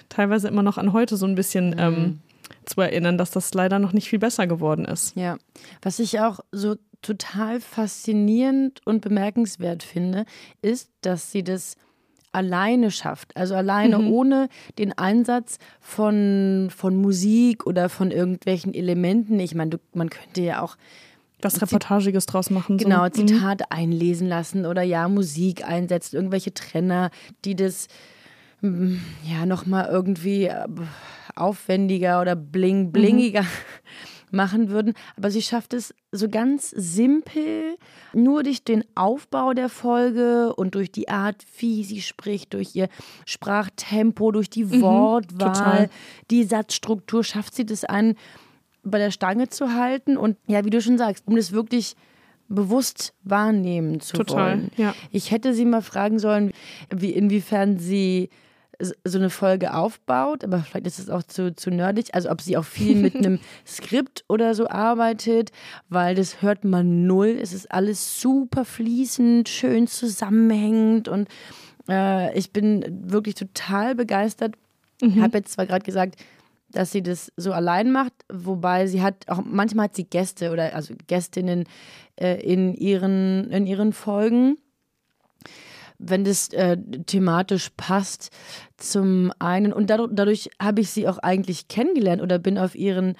teilweise 0.09 0.49
immer 0.49 0.63
noch 0.63 0.79
an 0.79 0.93
heute 0.93 1.17
so 1.17 1.27
ein 1.27 1.35
bisschen 1.35 1.75
ähm, 1.79 2.21
zu 2.65 2.81
erinnern, 2.81 3.19
dass 3.19 3.33
das 3.33 3.53
leider 3.55 3.79
noch 3.79 3.93
nicht 3.93 4.09
viel 4.09 4.21
besser 4.21 4.47
geworden 4.47 4.85
ist. 4.85 5.17
Ja, 5.17 5.39
was 5.83 5.99
ich 5.99 6.21
auch 6.21 6.41
so 6.53 6.77
total 7.02 7.61
faszinierend 7.61 8.80
und 8.85 9.00
bemerkenswert 9.00 9.83
finde, 9.83 10.25
ist, 10.62 10.90
dass 11.02 11.33
sie 11.33 11.42
das 11.45 11.76
alleine 12.33 12.90
schafft. 12.90 13.37
Also 13.37 13.54
alleine 13.57 13.99
Mhm. 13.99 14.12
ohne 14.12 14.49
den 14.78 14.97
Einsatz 14.97 15.59
von, 15.80 16.69
von 16.75 16.95
Musik 16.97 17.66
oder 17.66 17.88
von 17.88 18.11
irgendwelchen 18.12 18.73
Elementen. 18.75 19.40
Ich 19.40 19.54
meine, 19.54 19.71
du- 19.71 19.78
man 19.95 20.11
könnte 20.11 20.40
ja 20.42 20.62
auch 20.62 20.76
Was 21.42 21.61
Reportagiges 21.61 22.26
draus 22.26 22.50
machen. 22.50 22.78
genau 22.78 23.07
so. 23.12 23.23
Mhm. 23.23 23.28
Zitate 23.28 23.71
einlesen 23.73 24.28
lassen 24.28 24.64
oder 24.66 24.83
ja 24.83 25.09
Musik 25.09 25.66
einsetzen, 25.66 26.16
irgendwelche 26.16 26.54
Trenner, 26.54 27.11
die 27.45 27.57
das 27.57 27.88
mm, 28.61 28.95
ja 29.25 29.45
nochmal 29.47 29.88
irgendwie 29.90 30.45
äh, 30.45 30.66
aufwendiger 31.35 32.21
oder 32.21 32.37
bling 32.37 32.92
blingiger 32.92 33.45
machen 34.33 34.71
würden. 34.71 34.95
Aber 35.17 35.31
sie 35.31 35.43
schafft 35.43 35.75
es 35.75 35.95
so 36.13 36.29
ganz 36.29 36.71
simpel, 36.71 37.77
nur 38.13 38.43
durch 38.43 38.65
den 38.65 38.85
Aufbau 38.95 39.53
der 39.53 39.69
Folge 39.69 40.55
und 40.55 40.75
durch 40.75 40.91
die 40.91 41.09
Art, 41.09 41.45
wie 41.59 41.85
sie 41.85 42.03
spricht, 42.03 42.55
durch 42.55 42.75
ihr 42.75 42.89
Sprachtempo, 43.27 44.33
durch 44.33 44.51
die 44.51 44.81
Wortwahl, 44.81 45.53
total. 45.53 45.91
die 46.31 46.45
Satzstruktur, 46.45 47.25
schafft 47.25 47.55
sie 47.55 47.67
das 47.67 47.85
einen 47.85 48.17
bei 48.83 48.99
der 48.99 49.11
Stange 49.11 49.49
zu 49.49 49.75
halten 49.75 50.17
und 50.17 50.37
ja, 50.47 50.65
wie 50.65 50.71
du 50.71 50.81
schon 50.81 50.99
sagst, 50.99 51.27
um 51.27 51.37
das 51.37 51.53
wirklich 51.53 51.97
bewusst 52.49 53.15
wahrnehmen 53.23 54.01
zu 54.01 54.17
Total, 54.17 54.59
wollen. 54.59 54.71
ja. 54.77 54.95
Ich 55.13 55.31
hätte 55.31 55.55
sie 55.55 55.65
mal 55.65 55.83
fragen 55.83 56.19
sollen, 56.19 56.53
wie 56.95 57.11
inwiefern 57.11 57.79
sie 57.79 58.29
so 58.81 59.19
eine 59.19 59.31
Folge 59.31 59.75
aufbaut, 59.75 60.45
aber 60.45 60.61
vielleicht 60.61 60.87
ist 60.87 60.99
es 60.99 61.11
auch 61.11 61.23
zu, 61.23 61.55
zu 61.55 61.71
nerdig, 61.71 62.15
also 62.15 62.31
ob 62.31 62.41
sie 62.41 62.57
auch 62.57 62.65
viel 62.65 62.97
mit 62.97 63.15
einem 63.17 63.39
Skript 63.67 64.25
oder 64.29 64.55
so 64.55 64.69
arbeitet, 64.69 65.53
weil 65.89 66.15
das 66.15 66.43
hört 66.43 66.65
man 66.65 67.07
null. 67.07 67.39
Es 67.41 67.53
ist 67.53 67.71
alles 67.71 68.21
super 68.21 68.65
fließend, 68.65 69.49
schön 69.49 69.87
zusammenhängend 69.87 71.09
und 71.09 71.29
äh, 71.89 72.37
ich 72.39 72.53
bin 72.53 72.85
wirklich 73.11 73.35
total 73.35 73.95
begeistert. 73.95 74.55
Ich 75.03 75.19
habe 75.19 75.39
jetzt 75.39 75.53
zwar 75.53 75.67
gerade 75.67 75.85
gesagt, 75.85 76.17
dass 76.71 76.93
sie 76.93 77.03
das 77.03 77.33
so 77.37 77.53
allein 77.53 77.91
macht, 77.91 78.13
wobei 78.33 78.87
sie 78.87 79.03
hat 79.03 79.29
auch 79.29 79.43
manchmal 79.45 79.85
hat 79.85 79.97
sie 79.97 80.05
Gäste 80.05 80.53
oder 80.53 80.75
also 80.75 80.95
Gästinnen 81.07 81.65
äh, 82.17 82.41
in 82.43 82.75
ihren 82.75 83.51
in 83.51 83.67
ihren 83.67 83.93
Folgen, 83.93 84.59
wenn 86.00 86.25
das 86.25 86.49
äh, 86.49 86.76
thematisch 87.07 87.71
passt 87.76 88.30
zum 88.76 89.33
einen. 89.38 89.73
Und 89.73 89.90
dadurch, 89.90 90.11
dadurch 90.12 90.50
habe 90.61 90.80
ich 90.80 90.90
sie 90.90 91.07
auch 91.07 91.19
eigentlich 91.19 91.69
kennengelernt 91.69 92.23
oder 92.23 92.38
bin 92.38 92.59
auf 92.59 92.75
ihren 92.75 93.16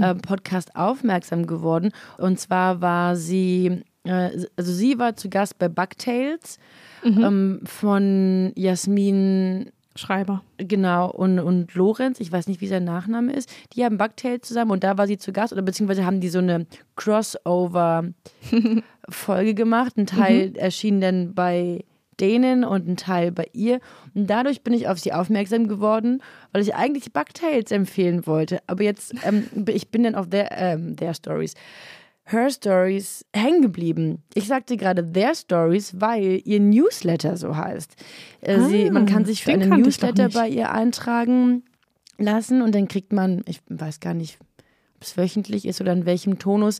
äh, 0.00 0.14
Podcast 0.14 0.76
aufmerksam 0.76 1.46
geworden. 1.46 1.92
Und 2.18 2.40
zwar 2.40 2.80
war 2.80 3.16
sie 3.16 3.84
äh, 4.04 4.46
also 4.56 4.72
sie 4.72 4.98
war 4.98 5.16
zu 5.16 5.28
Gast 5.28 5.58
bei 5.58 5.68
Bugtails 5.68 6.58
ähm, 7.04 7.60
von 7.64 8.52
Jasmin 8.54 9.70
Schreiber. 9.96 10.42
Genau, 10.58 11.08
und, 11.10 11.38
und 11.38 11.74
Lorenz, 11.74 12.18
ich 12.18 12.32
weiß 12.32 12.48
nicht, 12.48 12.60
wie 12.60 12.66
sein 12.66 12.82
Nachname 12.84 13.32
ist, 13.32 13.48
die 13.74 13.84
haben 13.84 13.96
Bugtail 13.96 14.40
zusammen 14.40 14.72
und 14.72 14.82
da 14.82 14.98
war 14.98 15.06
sie 15.06 15.18
zu 15.18 15.32
Gast 15.32 15.52
oder 15.52 15.62
beziehungsweise 15.62 16.04
haben 16.04 16.18
die 16.20 16.30
so 16.30 16.40
eine 16.40 16.66
Crossover-Folge 16.96 19.54
gemacht. 19.54 19.96
Ein 19.96 20.06
Teil 20.06 20.56
erschien 20.56 21.00
dann 21.00 21.32
bei 21.34 21.84
denen 22.20 22.64
und 22.64 22.88
ein 22.88 22.96
Teil 22.96 23.32
bei 23.32 23.48
ihr. 23.52 23.80
Und 24.14 24.28
dadurch 24.28 24.62
bin 24.62 24.74
ich 24.74 24.88
auf 24.88 24.98
sie 24.98 25.12
aufmerksam 25.12 25.68
geworden, 25.68 26.22
weil 26.52 26.62
ich 26.62 26.74
eigentlich 26.74 27.12
Bugtails 27.12 27.70
empfehlen 27.70 28.26
wollte. 28.26 28.60
Aber 28.66 28.82
jetzt, 28.82 29.14
ähm, 29.24 29.46
ich 29.68 29.90
bin 29.90 30.04
dann 30.04 30.14
auf 30.14 30.30
their, 30.30 30.50
ähm, 30.52 30.96
their 30.96 31.14
Stories. 31.14 31.54
Her 32.26 32.48
Stories 32.48 33.26
hängen 33.34 33.60
geblieben. 33.60 34.22
Ich 34.32 34.46
sagte 34.46 34.78
gerade 34.78 35.12
Their 35.12 35.34
Stories, 35.34 36.00
weil 36.00 36.40
ihr 36.44 36.58
Newsletter 36.58 37.36
so 37.36 37.56
heißt. 37.56 37.96
Äh, 38.40 38.60
sie, 38.60 38.88
Ah, 38.88 38.92
man 38.92 39.04
kann 39.06 39.26
sich 39.26 39.44
für 39.44 39.52
einen 39.52 39.68
Newsletter 39.78 40.30
bei 40.30 40.48
ihr 40.48 40.72
eintragen 40.72 41.64
lassen 42.16 42.62
und 42.62 42.74
dann 42.74 42.88
kriegt 42.88 43.12
man, 43.12 43.42
ich 43.46 43.60
weiß 43.68 44.00
gar 44.00 44.14
nicht, 44.14 44.38
es 45.04 45.16
wöchentlich 45.16 45.66
ist 45.66 45.80
oder 45.80 45.92
in 45.92 46.06
welchem 46.06 46.38
Tonus, 46.38 46.78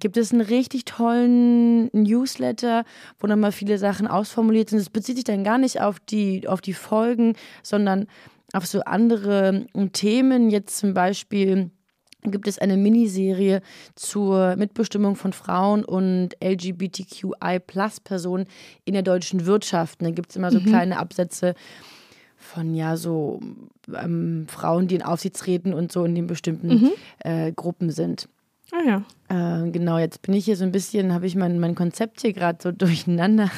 gibt 0.00 0.16
es 0.16 0.32
einen 0.32 0.40
richtig 0.40 0.84
tollen 0.84 1.88
Newsletter, 1.92 2.84
wo 3.18 3.26
nochmal 3.26 3.52
viele 3.52 3.78
Sachen 3.78 4.06
ausformuliert 4.06 4.70
sind. 4.70 4.78
Es 4.78 4.90
bezieht 4.90 5.16
sich 5.16 5.24
dann 5.24 5.44
gar 5.44 5.58
nicht 5.58 5.80
auf 5.80 6.00
die, 6.00 6.48
auf 6.48 6.60
die 6.60 6.72
Folgen, 6.72 7.34
sondern 7.62 8.06
auf 8.52 8.66
so 8.66 8.80
andere 8.82 9.66
Themen. 9.92 10.50
Jetzt 10.50 10.78
zum 10.78 10.94
Beispiel 10.94 11.70
gibt 12.22 12.48
es 12.48 12.58
eine 12.58 12.76
Miniserie 12.76 13.60
zur 13.94 14.56
Mitbestimmung 14.56 15.16
von 15.16 15.32
Frauen 15.32 15.84
und 15.84 16.30
LGBTQI-Plus-Personen 16.42 18.46
in 18.84 18.94
der 18.94 19.02
deutschen 19.02 19.46
Wirtschaft. 19.46 20.02
Da 20.02 20.10
gibt 20.10 20.30
es 20.30 20.36
immer 20.36 20.50
so 20.50 20.60
kleine 20.60 20.98
Absätze 20.98 21.54
von 22.44 22.74
ja 22.74 22.96
so 22.96 23.40
ähm, 23.92 24.46
Frauen, 24.48 24.86
die 24.86 24.94
in 24.94 25.02
Aufsichtsräten 25.02 25.74
und 25.74 25.90
so 25.90 26.04
in 26.04 26.14
den 26.14 26.26
bestimmten 26.26 26.90
äh, 27.20 27.52
Gruppen 27.52 27.90
sind. 27.90 28.28
Ah 28.72 28.82
ja. 28.84 29.64
Äh, 29.64 29.70
genau, 29.70 29.98
jetzt 29.98 30.22
bin 30.22 30.34
ich 30.34 30.46
hier 30.46 30.56
so 30.56 30.64
ein 30.64 30.72
bisschen, 30.72 31.12
habe 31.12 31.26
ich 31.26 31.36
mein, 31.36 31.60
mein 31.60 31.74
Konzept 31.74 32.22
hier 32.22 32.32
gerade 32.32 32.58
so 32.62 32.72
durcheinander 32.72 33.50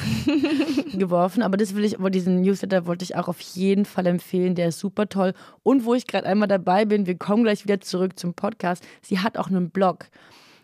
geworfen. 0.93 1.41
Aber 1.43 1.57
das 1.57 1.75
will 1.75 1.85
ich, 1.85 1.97
aber 1.97 2.09
diesen 2.09 2.41
Newsletter 2.41 2.85
wollte 2.85 3.03
ich 3.03 3.15
auch 3.15 3.27
auf 3.27 3.39
jeden 3.39 3.85
Fall 3.85 4.05
empfehlen. 4.07 4.55
Der 4.55 4.69
ist 4.69 4.79
super 4.79 5.09
toll. 5.09 5.33
Und 5.63 5.85
wo 5.85 5.93
ich 5.93 6.07
gerade 6.07 6.27
einmal 6.27 6.47
dabei 6.47 6.85
bin, 6.85 7.07
wir 7.07 7.17
kommen 7.17 7.43
gleich 7.43 7.63
wieder 7.63 7.79
zurück 7.81 8.19
zum 8.19 8.33
Podcast. 8.33 8.83
Sie 9.01 9.19
hat 9.19 9.37
auch 9.37 9.47
einen 9.47 9.69
Blog. 9.69 10.05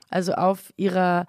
Also 0.09 0.33
auf 0.33 0.71
ihrer 0.77 1.25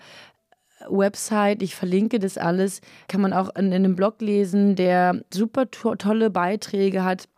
Website, 0.88 1.62
ich 1.62 1.74
verlinke 1.74 2.18
das 2.18 2.38
alles, 2.38 2.80
kann 3.08 3.20
man 3.20 3.32
auch 3.32 3.54
in, 3.56 3.66
in 3.66 3.74
einem 3.74 3.96
Blog 3.96 4.20
lesen, 4.20 4.76
der 4.76 5.22
super 5.32 5.70
to 5.70 5.94
tolle 5.96 6.30
Beiträge 6.30 7.04
hat. 7.04 7.28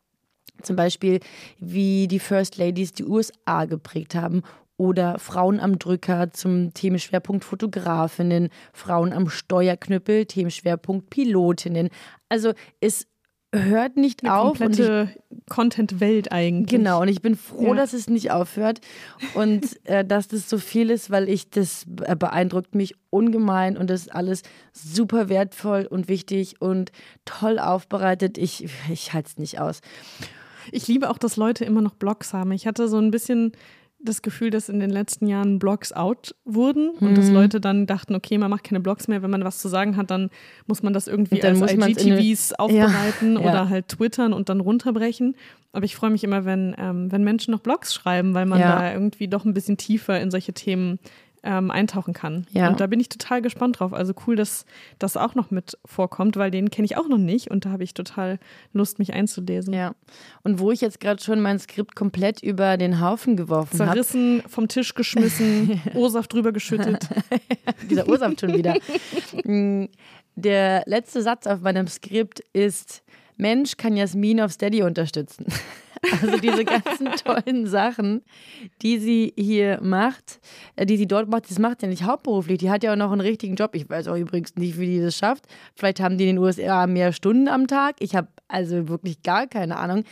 Zum 0.62 0.76
Beispiel, 0.76 1.20
wie 1.58 2.08
die 2.08 2.18
First 2.18 2.56
Ladies 2.56 2.92
die 2.92 3.04
USA 3.04 3.66
geprägt 3.66 4.14
haben 4.14 4.42
oder 4.78 5.18
Frauen 5.18 5.60
am 5.60 5.78
Drücker 5.78 6.30
zum 6.32 6.74
Themenschwerpunkt 6.74 7.44
Fotografinnen, 7.44 8.50
Frauen 8.72 9.12
am 9.12 9.28
Steuerknüppel, 9.28 10.26
Themenschwerpunkt 10.26 11.10
Pilotinnen. 11.10 11.88
Also 12.28 12.52
es 12.80 13.06
hört 13.64 13.96
nicht 13.96 14.22
Eine 14.24 14.34
auf. 14.34 14.58
Komplette 14.58 15.10
Content-Welt 15.48 16.32
eigentlich. 16.32 16.68
Genau, 16.78 17.02
und 17.02 17.08
ich 17.08 17.22
bin 17.22 17.36
froh, 17.36 17.68
Ja. 17.68 17.74
dass 17.74 17.92
es 17.92 18.08
nicht 18.08 18.30
aufhört 18.30 18.80
und 19.34 19.64
äh, 19.84 20.04
dass 20.04 20.28
das 20.28 20.48
so 20.48 20.58
viel 20.58 20.90
ist, 20.90 21.10
weil 21.10 21.28
ich 21.28 21.50
das 21.50 21.86
äh, 22.04 22.16
beeindruckt 22.16 22.74
mich 22.74 22.94
ungemein 23.10 23.76
und 23.76 23.88
das 23.90 24.02
ist 24.02 24.14
alles 24.14 24.42
super 24.72 25.28
wertvoll 25.28 25.86
und 25.88 26.08
wichtig 26.08 26.60
und 26.60 26.92
toll 27.24 27.58
aufbereitet. 27.58 28.38
Ich, 28.38 28.66
ich 28.90 29.12
halte 29.12 29.28
es 29.28 29.38
nicht 29.38 29.60
aus. 29.60 29.80
Ich 30.72 30.88
liebe 30.88 31.10
auch, 31.10 31.18
dass 31.18 31.36
Leute 31.36 31.64
immer 31.64 31.80
noch 31.80 31.94
Blogs 31.94 32.32
haben. 32.32 32.50
Ich 32.52 32.66
hatte 32.66 32.88
so 32.88 32.98
ein 32.98 33.10
bisschen 33.12 33.52
das 33.98 34.22
Gefühl, 34.22 34.50
dass 34.50 34.68
in 34.68 34.78
den 34.78 34.90
letzten 34.90 35.26
Jahren 35.26 35.58
Blogs 35.58 35.92
out 35.92 36.34
wurden 36.44 36.90
und 36.90 37.10
Mhm. 37.12 37.14
dass 37.14 37.30
Leute 37.30 37.60
dann 37.60 37.86
dachten, 37.86 38.14
okay, 38.14 38.38
man 38.38 38.50
macht 38.50 38.64
keine 38.64 38.80
Blogs 38.80 39.08
mehr. 39.08 39.22
Wenn 39.22 39.30
man 39.30 39.42
was 39.44 39.58
zu 39.58 39.68
sagen 39.68 39.96
hat, 39.96 40.10
dann 40.10 40.30
muss 40.66 40.82
man 40.82 40.92
das 40.92 41.08
irgendwie 41.08 41.42
als 41.42 41.60
eine- 41.62 41.90
IGTVs 41.90 42.52
aufbereiten 42.52 43.34
Ja, 43.34 43.40
ja. 43.40 43.48
oder 43.50 43.68
halt 43.68 43.88
twittern 43.88 44.32
und 44.32 44.48
dann 44.48 44.60
runterbrechen. 44.60 45.34
Aber 45.72 45.84
ich 45.84 45.96
freue 45.96 46.10
mich 46.10 46.24
immer, 46.24 46.44
wenn, 46.44 46.74
ähm, 46.78 47.10
wenn 47.10 47.24
Menschen 47.24 47.50
noch 47.50 47.60
Blogs 47.60 47.92
schreiben, 47.94 48.34
weil 48.34 48.46
man 48.46 48.60
Ja. 48.60 48.78
da 48.78 48.92
irgendwie 48.92 49.28
doch 49.28 49.44
ein 49.44 49.54
bisschen 49.54 49.76
tiefer 49.76 50.20
in 50.20 50.30
solche 50.30 50.52
Themen 50.52 50.98
ähm, 51.46 51.70
eintauchen 51.70 52.12
kann. 52.12 52.46
Ja. 52.50 52.68
Und 52.68 52.80
da 52.80 52.86
bin 52.86 53.00
ich 53.00 53.08
total 53.08 53.40
gespannt 53.40 53.78
drauf. 53.78 53.94
Also 53.94 54.12
cool, 54.26 54.36
dass 54.36 54.66
das 54.98 55.16
auch 55.16 55.34
noch 55.34 55.50
mit 55.50 55.78
vorkommt, 55.86 56.36
weil 56.36 56.50
den 56.50 56.70
kenne 56.70 56.84
ich 56.84 56.96
auch 56.96 57.08
noch 57.08 57.18
nicht 57.18 57.50
und 57.50 57.64
da 57.64 57.70
habe 57.70 57.84
ich 57.84 57.94
total 57.94 58.38
Lust, 58.72 58.98
mich 58.98 59.14
einzulesen. 59.14 59.72
Ja. 59.72 59.94
Und 60.42 60.58
wo 60.58 60.72
ich 60.72 60.80
jetzt 60.80 61.00
gerade 61.00 61.22
schon 61.22 61.40
mein 61.40 61.58
Skript 61.58 61.94
komplett 61.94 62.42
über 62.42 62.76
den 62.76 63.00
Haufen 63.00 63.36
geworfen 63.36 63.78
habe, 63.78 63.92
Zerrissen, 63.92 64.42
vom 64.48 64.68
Tisch 64.68 64.94
geschmissen, 64.94 65.80
O-Saft 65.94 66.32
drüber 66.32 66.52
geschüttet. 66.52 67.08
dieser 67.88 68.08
Ursaft 68.08 68.40
schon 68.40 68.52
wieder. 68.54 68.74
Mm, 69.44 69.84
Der 70.34 70.82
letzte 70.86 71.22
Satz 71.22 71.46
auf 71.46 71.60
meinem 71.60 71.86
Skript 71.86 72.40
ist: 72.52 73.02
Mensch 73.36 73.76
kann 73.76 73.96
Jasmin 73.96 74.40
auf 74.40 74.52
Steady 74.52 74.82
unterstützen. 74.82 75.46
Also 76.12 76.38
diese 76.38 76.64
ganzen 76.64 77.08
tollen 77.24 77.66
Sachen, 77.66 78.22
die 78.82 78.98
sie 78.98 79.32
hier 79.36 79.80
macht, 79.82 80.40
äh, 80.76 80.86
die 80.86 80.96
sie 80.96 81.06
dort 81.06 81.28
macht, 81.28 81.50
das 81.50 81.58
macht 81.58 81.80
sie 81.80 81.86
ja 81.86 81.90
nicht 81.90 82.04
hauptberuflich. 82.04 82.58
Die 82.58 82.70
hat 82.70 82.82
ja 82.82 82.92
auch 82.92 82.96
noch 82.96 83.12
einen 83.12 83.20
richtigen 83.20 83.54
Job. 83.56 83.74
Ich 83.74 83.88
weiß 83.88 84.08
auch 84.08 84.16
übrigens 84.16 84.54
nicht, 84.56 84.78
wie 84.78 84.86
die 84.86 85.00
das 85.00 85.16
schafft. 85.16 85.44
Vielleicht 85.74 86.00
haben 86.00 86.18
die 86.18 86.28
in 86.28 86.36
den 86.36 86.38
USA 86.42 86.86
mehr 86.86 87.12
Stunden 87.12 87.48
am 87.48 87.66
Tag. 87.66 87.96
Ich 88.00 88.14
habe 88.14 88.28
also 88.48 88.88
wirklich 88.88 89.22
gar 89.22 89.46
keine 89.46 89.76
Ahnung. 89.76 90.04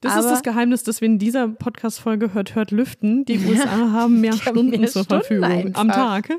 Das 0.00 0.12
Aber 0.12 0.20
ist 0.22 0.30
das 0.30 0.42
Geheimnis, 0.42 0.82
das 0.82 1.00
wir 1.00 1.06
in 1.06 1.18
dieser 1.18 1.48
Podcast-Folge 1.48 2.34
hört, 2.34 2.54
hört 2.54 2.70
lüften. 2.70 3.24
Die 3.24 3.38
USA 3.46 3.92
haben 3.92 4.20
mehr 4.20 4.32
Die 4.32 4.38
haben 4.40 4.50
Stunden 4.50 4.80
mehr 4.80 4.90
zur 4.90 5.04
Stunden 5.04 5.24
Verfügung 5.24 5.74
am 5.74 5.90
einfach. 5.90 6.22
Tag. 6.22 6.30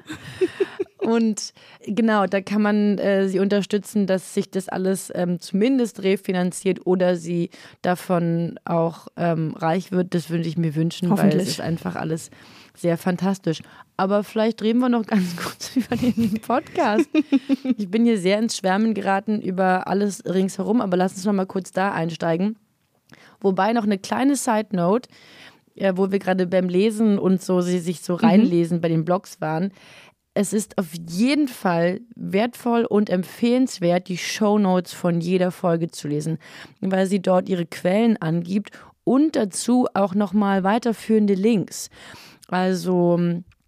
Und 1.05 1.53
genau, 1.85 2.25
da 2.27 2.41
kann 2.41 2.61
man 2.61 2.97
äh, 2.97 3.27
sie 3.27 3.39
unterstützen, 3.39 4.07
dass 4.07 4.33
sich 4.33 4.49
das 4.49 4.69
alles 4.69 5.11
ähm, 5.13 5.39
zumindest 5.39 6.03
refinanziert 6.03 6.85
oder 6.85 7.15
sie 7.15 7.49
davon 7.81 8.59
auch 8.65 9.07
ähm, 9.17 9.53
reich 9.55 9.91
wird. 9.91 10.13
Das 10.13 10.29
würde 10.29 10.47
ich 10.47 10.57
mir 10.57 10.75
wünschen, 10.75 11.09
weil 11.17 11.35
es 11.39 11.47
ist 11.47 11.61
einfach 11.61 11.95
alles 11.95 12.29
sehr 12.75 12.97
fantastisch. 12.97 13.61
Aber 13.97 14.23
vielleicht 14.23 14.61
reden 14.61 14.79
wir 14.79 14.89
noch 14.89 15.05
ganz 15.07 15.35
kurz 15.35 15.75
über 15.75 15.95
den 15.95 16.39
Podcast. 16.41 17.09
ich 17.77 17.89
bin 17.89 18.05
hier 18.05 18.17
sehr 18.17 18.39
ins 18.39 18.57
Schwärmen 18.57 18.93
geraten 18.93 19.41
über 19.41 19.87
alles 19.87 20.23
ringsherum, 20.25 20.81
aber 20.81 20.97
lass 20.97 21.13
uns 21.13 21.25
noch 21.25 21.33
mal 21.33 21.45
kurz 21.45 21.71
da 21.71 21.91
einsteigen. 21.91 22.57
Wobei 23.41 23.73
noch 23.73 23.83
eine 23.83 23.99
kleine 23.99 24.35
Side 24.35 24.69
Note, 24.71 25.09
äh, 25.75 25.93
wo 25.95 26.11
wir 26.11 26.19
gerade 26.19 26.47
beim 26.47 26.69
Lesen 26.69 27.19
und 27.19 27.41
so 27.41 27.61
sie 27.61 27.79
sich 27.79 28.01
so 28.01 28.13
mhm. 28.13 28.19
reinlesen 28.19 28.77
mhm. 28.77 28.81
bei 28.81 28.89
den 28.89 29.05
Blogs 29.05 29.41
waren. 29.41 29.71
Es 30.35 30.51
ist 30.51 30.77
auf 30.79 30.87
jeden 31.09 31.47
Fall 31.47 32.01
wertvoll 32.15 32.85
und 32.85 33.09
empfehlenswert, 33.09 34.07
die 34.07 34.17
Show 34.17 34.57
Notes 34.57 34.91
von 34.91 35.21
jeder 35.21 35.51
Folge 35.51 35.89
zu 35.89 36.07
lesen, 36.07 36.39
weil 36.81 37.05
sie 37.05 37.21
dort 37.21 37.49
ihre 37.49 37.67
Quellen 37.67 38.17
angibt 38.17 38.71
und 39.03 39.35
dazu 39.35 39.87
auch 39.93 40.15
nochmal 40.15 40.63
weiterführende 40.63 41.35
Links. 41.35 41.89
Also 42.47 43.19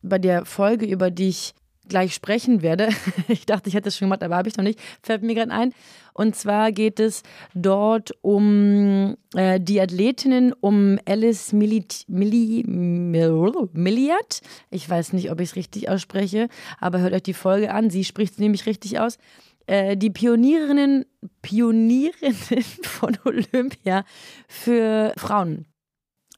bei 0.01 0.17
der 0.17 0.45
Folge, 0.45 0.85
über 0.85 1.11
die 1.11 1.29
ich 1.29 1.53
gleich 1.87 2.13
sprechen 2.13 2.61
werde. 2.61 2.89
Ich 3.27 3.45
dachte, 3.45 3.69
ich 3.69 3.75
hätte 3.75 3.89
es 3.89 3.97
schon 3.97 4.07
gemacht, 4.07 4.23
aber 4.23 4.35
habe 4.35 4.49
ich 4.49 4.57
noch 4.57 4.63
nicht. 4.63 4.79
Fällt 5.01 5.23
mir 5.23 5.35
gerade 5.35 5.51
ein. 5.51 5.73
Und 6.13 6.35
zwar 6.35 6.71
geht 6.71 6.99
es 6.99 7.23
dort 7.53 8.11
um 8.21 9.17
äh, 9.35 9.59
die 9.59 9.81
Athletinnen, 9.81 10.53
um 10.53 10.99
Alice 11.05 11.51
Milli, 11.53 11.85
Milli, 12.07 12.63
Milliard. 12.65 14.41
Ich 14.69 14.89
weiß 14.89 15.13
nicht, 15.13 15.31
ob 15.31 15.41
ich 15.41 15.49
es 15.49 15.55
richtig 15.55 15.89
ausspreche, 15.89 16.47
aber 16.79 16.99
hört 16.99 17.13
euch 17.13 17.23
die 17.23 17.33
Folge 17.33 17.73
an. 17.73 17.89
Sie 17.89 18.05
spricht 18.05 18.33
es 18.33 18.39
nämlich 18.39 18.65
richtig 18.65 18.99
aus. 18.99 19.17
Äh, 19.67 19.97
die 19.97 20.09
Pionierinnen, 20.09 21.05
Pionierinnen 21.41 22.63
von 22.83 23.17
Olympia 23.25 24.05
für 24.47 25.13
Frauen. 25.17 25.65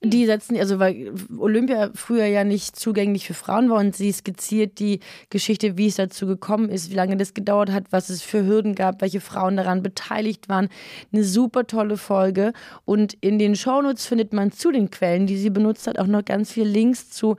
Die 0.03 0.27
setzen, 0.27 0.55
also 0.57 0.77
weil 0.77 1.11
Olympia 1.39 1.89
früher 1.95 2.25
ja 2.25 2.43
nicht 2.43 2.75
zugänglich 2.75 3.25
für 3.25 3.33
Frauen 3.33 3.69
war 3.71 3.79
und 3.79 3.95
sie 3.95 4.11
skizziert 4.11 4.77
die 4.77 4.99
Geschichte, 5.31 5.75
wie 5.75 5.87
es 5.87 5.95
dazu 5.95 6.27
gekommen 6.27 6.69
ist, 6.69 6.91
wie 6.91 6.95
lange 6.95 7.17
das 7.17 7.33
gedauert 7.33 7.71
hat, 7.71 7.85
was 7.89 8.09
es 8.09 8.21
für 8.21 8.45
Hürden 8.45 8.75
gab, 8.75 9.01
welche 9.01 9.21
Frauen 9.21 9.57
daran 9.57 9.81
beteiligt 9.81 10.49
waren. 10.49 10.69
Eine 11.11 11.23
super 11.23 11.65
tolle 11.65 11.97
Folge. 11.97 12.53
Und 12.85 13.17
in 13.21 13.39
den 13.39 13.55
Shownotes 13.55 14.05
findet 14.05 14.33
man 14.33 14.51
zu 14.51 14.71
den 14.71 14.91
Quellen, 14.91 15.25
die 15.25 15.37
sie 15.37 15.49
benutzt 15.49 15.87
hat, 15.87 15.97
auch 15.97 16.07
noch 16.07 16.23
ganz 16.23 16.51
viele 16.51 16.69
Links 16.69 17.09
zu 17.09 17.37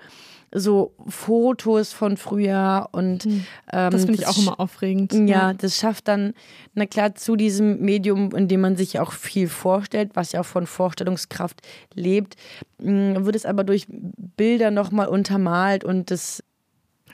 so 0.53 0.95
Fotos 1.07 1.93
von 1.93 2.17
früher 2.17 2.89
und 2.93 3.25
hm. 3.25 3.45
ähm, 3.73 3.91
das 3.91 4.05
finde 4.05 4.21
ich 4.23 4.27
auch 4.27 4.39
immer 4.39 4.59
aufregend. 4.59 5.13
Ja, 5.13 5.21
ja, 5.21 5.53
das 5.53 5.77
schafft 5.77 6.09
dann, 6.09 6.33
na 6.75 6.87
klar, 6.87 7.15
zu 7.15 7.37
diesem 7.37 7.81
Medium, 7.81 8.35
in 8.35 8.49
dem 8.49 8.61
man 8.61 8.77
sich 8.77 8.99
auch 8.99 9.13
viel 9.13 9.49
vorstellt, 9.49 10.13
was 10.15 10.33
ja 10.33 10.41
auch 10.41 10.47
von 10.47 10.67
Vorstellungskraft 10.67 11.61
lebt, 11.95 12.37
hm, 12.81 13.25
wird 13.27 13.37
es 13.37 13.45
aber 13.45 13.65
durch 13.65 13.87
Bilder 13.89 14.71
nochmal 14.71 15.09
untermalt 15.09 15.85
und 15.85 16.11
das 16.11 16.43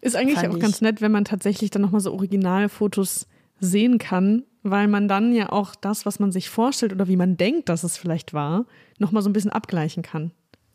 ist 0.00 0.17
eigentlich 0.17 0.47
auch 0.47 0.59
ganz 0.59 0.81
nett, 0.81 1.00
wenn 1.00 1.12
man 1.12 1.25
tatsächlich 1.25 1.71
dann 1.71 1.83
nochmal 1.83 2.00
so 2.00 2.12
Originalfotos 2.12 3.26
sehen 3.59 3.99
kann, 3.99 4.45
weil 4.62 4.87
man 4.87 5.09
dann 5.09 5.33
ja 5.33 5.50
auch 5.50 5.75
das, 5.75 6.05
was 6.05 6.21
man 6.21 6.31
sich 6.31 6.50
vorstellt 6.50 6.93
oder 6.93 7.09
wie 7.09 7.17
man 7.17 7.37
denkt, 7.37 7.69
dass 7.69 7.85
es 7.85 7.97
vielleicht 7.97 8.35
war, 8.35 8.67
nochmal 8.99 9.23
so 9.23 9.31
ein 9.31 9.33
bisschen 9.33 9.50
abgleichen 9.50 10.03
kann. 10.03 10.33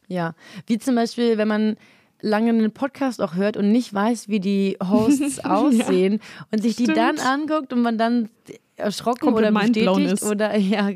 Ja, 0.07 0.33
wie 0.65 0.79
zum 0.79 0.95
Beispiel, 0.95 1.37
wenn 1.37 1.47
man 1.47 1.75
lange 2.21 2.49
einen 2.49 2.71
Podcast 2.71 3.21
auch 3.21 3.35
hört 3.35 3.57
und 3.57 3.71
nicht 3.71 3.93
weiß, 3.93 4.29
wie 4.29 4.39
die 4.39 4.77
Hosts 4.83 5.39
aussehen 5.45 6.13
ja, 6.13 6.45
und 6.51 6.61
sich 6.61 6.73
stimmt. 6.73 6.89
die 6.89 6.93
dann 6.93 7.19
anguckt 7.19 7.73
und 7.73 7.81
man 7.81 7.97
dann 7.97 8.29
erschrocken 8.75 9.33
Komplett 9.33 9.51
oder 9.51 9.59
bestätigt 9.59 10.13
ist. 10.13 10.23
oder 10.23 10.55
ja, 10.57 10.89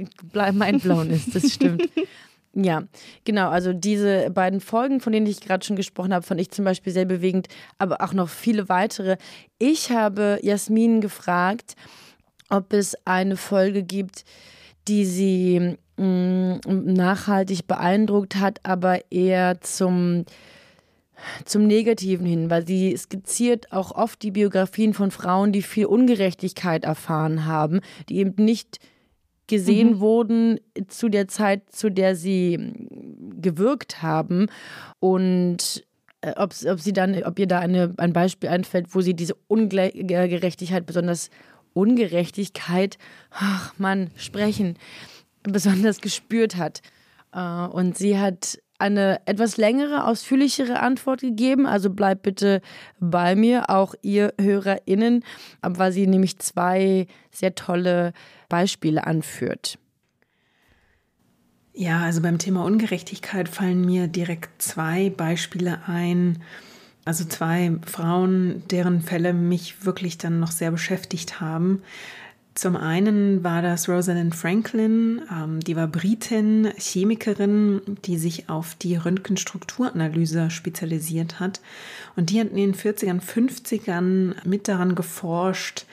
mindblown 0.51 1.09
ist, 1.09 1.35
das 1.35 1.51
stimmt. 1.51 1.89
Ja, 2.55 2.83
genau. 3.25 3.49
Also 3.49 3.73
diese 3.73 4.29
beiden 4.29 4.61
Folgen, 4.61 4.99
von 4.99 5.11
denen 5.11 5.25
ich 5.25 5.41
gerade 5.41 5.65
schon 5.65 5.75
gesprochen 5.75 6.13
habe, 6.13 6.23
fand 6.23 6.39
ich 6.39 6.51
zum 6.51 6.63
Beispiel 6.63 6.93
sehr 6.93 7.05
bewegend, 7.05 7.47
aber 7.79 8.01
auch 8.01 8.13
noch 8.13 8.29
viele 8.29 8.69
weitere. 8.69 9.17
Ich 9.57 9.89
habe 9.89 10.37
Jasmin 10.43 11.01
gefragt, 11.01 11.75
ob 12.49 12.71
es 12.73 12.95
eine 13.05 13.37
Folge 13.37 13.81
gibt, 13.81 14.23
die 14.87 15.03
sie 15.05 15.77
mh, 15.97 16.59
mm, 16.67 16.93
nachhaltig 16.93 17.65
beeindruckt 17.65 18.35
hat, 18.35 18.59
aber 18.61 18.99
eher 19.11 19.59
zum 19.61 20.25
zum 21.45 21.67
Negativen 21.67 22.25
hin, 22.25 22.49
weil 22.49 22.65
sie 22.65 22.95
skizziert 22.97 23.71
auch 23.71 23.91
oft 23.91 24.21
die 24.21 24.31
Biografien 24.31 24.93
von 24.93 25.11
Frauen, 25.11 25.51
die 25.51 25.61
viel 25.61 25.85
Ungerechtigkeit 25.85 26.83
erfahren 26.83 27.45
haben, 27.45 27.81
die 28.09 28.17
eben 28.17 28.43
nicht 28.43 28.79
gesehen 29.47 29.91
mhm. 29.91 29.99
wurden 29.99 30.59
zu 30.87 31.09
der 31.09 31.27
Zeit, 31.27 31.71
zu 31.71 31.89
der 31.89 32.15
sie 32.15 32.55
hm, 32.55 33.41
gewirkt 33.41 34.01
haben. 34.01 34.47
Und 34.99 35.85
äh, 36.21 36.33
ob, 36.37 36.53
ob 36.65 36.79
sie 36.79 36.93
dann, 36.93 37.21
ob 37.23 37.37
ihr 37.39 37.47
da 37.47 37.59
eine, 37.59 37.93
ein 37.97 38.13
Beispiel 38.13 38.49
einfällt, 38.49 38.95
wo 38.95 39.01
sie 39.01 39.13
diese 39.13 39.35
Ungerechtigkeit, 39.47 40.85
besonders 40.85 41.29
Ungerechtigkeit, 41.73 42.97
ach 43.31 43.73
Mann, 43.77 44.11
sprechen, 44.15 44.77
besonders 45.43 46.01
gespürt 46.01 46.55
hat. 46.55 46.81
Äh, 47.33 47.67
und 47.67 47.97
sie 47.97 48.17
hat 48.17 48.59
eine 48.83 49.21
etwas 49.25 49.55
längere, 49.55 50.05
ausführlichere 50.05 50.81
Antwort 50.81 51.21
gegeben. 51.21 51.65
Also 51.65 51.89
bleibt 51.89 52.23
bitte 52.23 52.61
bei 52.99 53.33
mir, 53.33 53.69
auch 53.69 53.95
ihr 54.01 54.33
HörerInnen, 54.39 55.23
weil 55.61 55.91
sie 55.93 56.05
nämlich 56.05 56.37
zwei 56.39 57.07
sehr 57.31 57.55
tolle 57.55 58.11
Beispiele 58.49 59.07
anführt. 59.07 59.79
Ja, 61.73 62.01
also 62.01 62.21
beim 62.21 62.37
Thema 62.37 62.65
Ungerechtigkeit 62.65 63.47
fallen 63.47 63.85
mir 63.85 64.07
direkt 64.07 64.61
zwei 64.61 65.09
Beispiele 65.09 65.79
ein. 65.87 66.43
Also 67.05 67.23
zwei 67.23 67.71
Frauen, 67.85 68.63
deren 68.69 69.01
Fälle 69.01 69.33
mich 69.33 69.85
wirklich 69.85 70.17
dann 70.17 70.39
noch 70.39 70.51
sehr 70.51 70.71
beschäftigt 70.71 71.39
haben. 71.39 71.81
Zum 72.55 72.75
einen 72.75 73.43
war 73.43 73.63
das 73.63 73.89
Rosalind 73.89 74.35
Franklin, 74.35 75.21
ähm, 75.31 75.59
die 75.59 75.75
war 75.75 75.87
Britin, 75.87 76.71
Chemikerin, 76.77 77.81
die 78.05 78.17
sich 78.17 78.47
auf 78.47 78.75
die 78.75 78.95
Röntgenstrukturanalyse 78.95 80.51
spezialisiert 80.51 81.39
hat. 81.39 81.61
Und 82.15 82.29
die 82.29 82.39
hat 82.39 82.49
in 82.49 82.57
den 82.57 82.75
40ern, 82.75 83.21
50ern 83.21 84.35
mit 84.47 84.67
daran 84.67 84.93
geforscht, 84.93 85.85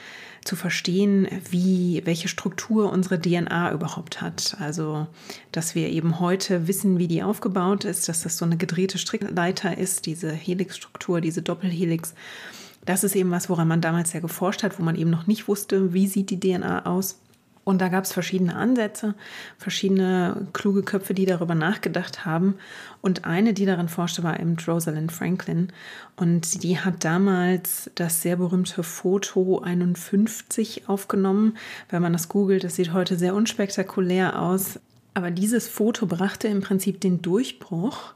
zu 0.44 0.56
verstehen, 0.56 1.28
wie, 1.50 2.02
welche 2.04 2.28
Struktur 2.28 2.90
unsere 2.90 3.20
DNA 3.20 3.72
überhaupt 3.72 4.22
hat. 4.22 4.56
Also, 4.58 5.06
dass 5.52 5.74
wir 5.74 5.88
eben 5.88 6.18
heute 6.18 6.66
wissen, 6.66 6.98
wie 6.98 7.08
die 7.08 7.22
aufgebaut 7.22 7.84
ist, 7.84 8.08
dass 8.08 8.22
das 8.22 8.38
so 8.38 8.44
eine 8.44 8.56
gedrehte 8.56 8.98
Strickleiter 8.98 9.76
ist, 9.76 10.06
diese 10.06 10.32
Helixstruktur, 10.32 11.20
diese 11.20 11.42
Doppelhelix 11.42 12.14
das 12.84 13.04
ist 13.04 13.14
eben 13.14 13.30
was, 13.30 13.48
woran 13.48 13.68
man 13.68 13.80
damals 13.80 14.12
ja 14.12 14.20
geforscht 14.20 14.62
hat, 14.62 14.78
wo 14.78 14.82
man 14.82 14.96
eben 14.96 15.10
noch 15.10 15.26
nicht 15.26 15.48
wusste, 15.48 15.92
wie 15.92 16.06
sieht 16.06 16.30
die 16.30 16.40
DNA 16.40 16.86
aus. 16.86 17.18
Und 17.62 17.80
da 17.80 17.88
gab 17.88 18.04
es 18.04 18.12
verschiedene 18.12 18.56
Ansätze, 18.56 19.14
verschiedene 19.58 20.48
kluge 20.52 20.82
Köpfe, 20.82 21.12
die 21.12 21.26
darüber 21.26 21.54
nachgedacht 21.54 22.24
haben. 22.24 22.54
Und 23.02 23.26
eine, 23.26 23.52
die 23.52 23.66
daran 23.66 23.88
forschte, 23.88 24.22
war 24.22 24.40
eben 24.40 24.56
Rosalind 24.66 25.12
Franklin. 25.12 25.68
Und 26.16 26.62
die 26.62 26.80
hat 26.80 27.04
damals 27.04 27.90
das 27.94 28.22
sehr 28.22 28.36
berühmte 28.36 28.82
Foto 28.82 29.60
51 29.60 30.88
aufgenommen. 30.88 31.56
Wenn 31.90 32.02
man 32.02 32.14
das 32.14 32.28
googelt, 32.28 32.64
das 32.64 32.76
sieht 32.76 32.94
heute 32.94 33.16
sehr 33.16 33.34
unspektakulär 33.34 34.40
aus. 34.40 34.80
Aber 35.12 35.30
dieses 35.30 35.68
Foto 35.68 36.06
brachte 36.06 36.48
im 36.48 36.62
Prinzip 36.62 37.00
den 37.00 37.20
Durchbruch 37.20 38.14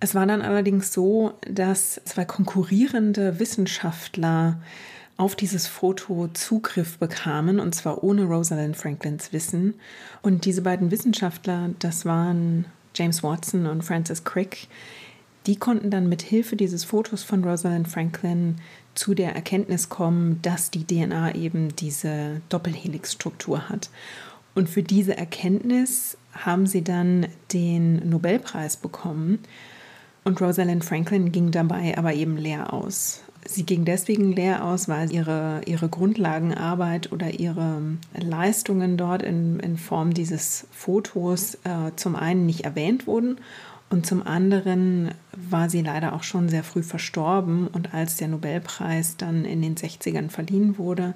es 0.00 0.14
war 0.14 0.26
dann 0.26 0.42
allerdings 0.42 0.92
so, 0.92 1.34
dass 1.48 2.00
zwei 2.04 2.24
konkurrierende 2.24 3.38
Wissenschaftler 3.38 4.58
auf 5.18 5.36
dieses 5.36 5.66
Foto 5.66 6.28
Zugriff 6.32 6.96
bekamen, 6.98 7.60
und 7.60 7.74
zwar 7.74 8.02
ohne 8.02 8.24
Rosalind 8.24 8.74
Franklins 8.76 9.34
Wissen. 9.34 9.74
Und 10.22 10.46
diese 10.46 10.62
beiden 10.62 10.90
Wissenschaftler, 10.90 11.70
das 11.78 12.06
waren 12.06 12.64
James 12.94 13.22
Watson 13.22 13.66
und 13.66 13.84
Francis 13.84 14.24
Crick, 14.24 14.68
die 15.46 15.56
konnten 15.56 15.90
dann 15.90 16.08
mit 16.08 16.22
Hilfe 16.22 16.56
dieses 16.56 16.84
Fotos 16.84 17.22
von 17.22 17.44
Rosalind 17.44 17.88
Franklin 17.88 18.56
zu 18.94 19.14
der 19.14 19.34
Erkenntnis 19.34 19.90
kommen, 19.90 20.40
dass 20.42 20.70
die 20.70 20.86
DNA 20.86 21.34
eben 21.34 21.76
diese 21.76 22.40
Doppelhelixstruktur 22.48 23.68
hat. 23.68 23.90
Und 24.54 24.68
für 24.68 24.82
diese 24.82 25.16
Erkenntnis 25.16 26.16
haben 26.32 26.66
sie 26.66 26.82
dann 26.82 27.26
den 27.52 28.08
Nobelpreis 28.08 28.76
bekommen. 28.76 29.38
Und 30.24 30.40
Rosalind 30.40 30.84
Franklin 30.84 31.32
ging 31.32 31.50
dabei 31.50 31.96
aber 31.96 32.14
eben 32.14 32.36
leer 32.36 32.72
aus. 32.72 33.22
Sie 33.46 33.64
ging 33.64 33.86
deswegen 33.86 34.32
leer 34.32 34.64
aus, 34.64 34.86
weil 34.86 35.10
ihre, 35.10 35.62
ihre 35.64 35.88
Grundlagenarbeit 35.88 37.10
oder 37.10 37.30
ihre 37.30 37.80
Leistungen 38.14 38.98
dort 38.98 39.22
in, 39.22 39.58
in 39.60 39.78
Form 39.78 40.12
dieses 40.12 40.66
Fotos 40.72 41.54
äh, 41.64 41.92
zum 41.96 42.16
einen 42.16 42.44
nicht 42.44 42.64
erwähnt 42.66 43.06
wurden 43.06 43.38
Und 43.90 44.06
zum 44.06 44.24
anderen 44.24 45.10
war 45.32 45.68
sie 45.68 45.82
leider 45.82 46.12
auch 46.12 46.22
schon 46.22 46.48
sehr 46.48 46.62
früh 46.62 46.82
verstorben. 46.82 47.66
Und 47.66 47.92
als 47.92 48.16
der 48.16 48.28
Nobelpreis 48.28 49.16
dann 49.16 49.44
in 49.44 49.62
den 49.62 49.74
60ern 49.74 50.30
verliehen 50.30 50.78
wurde, 50.78 51.14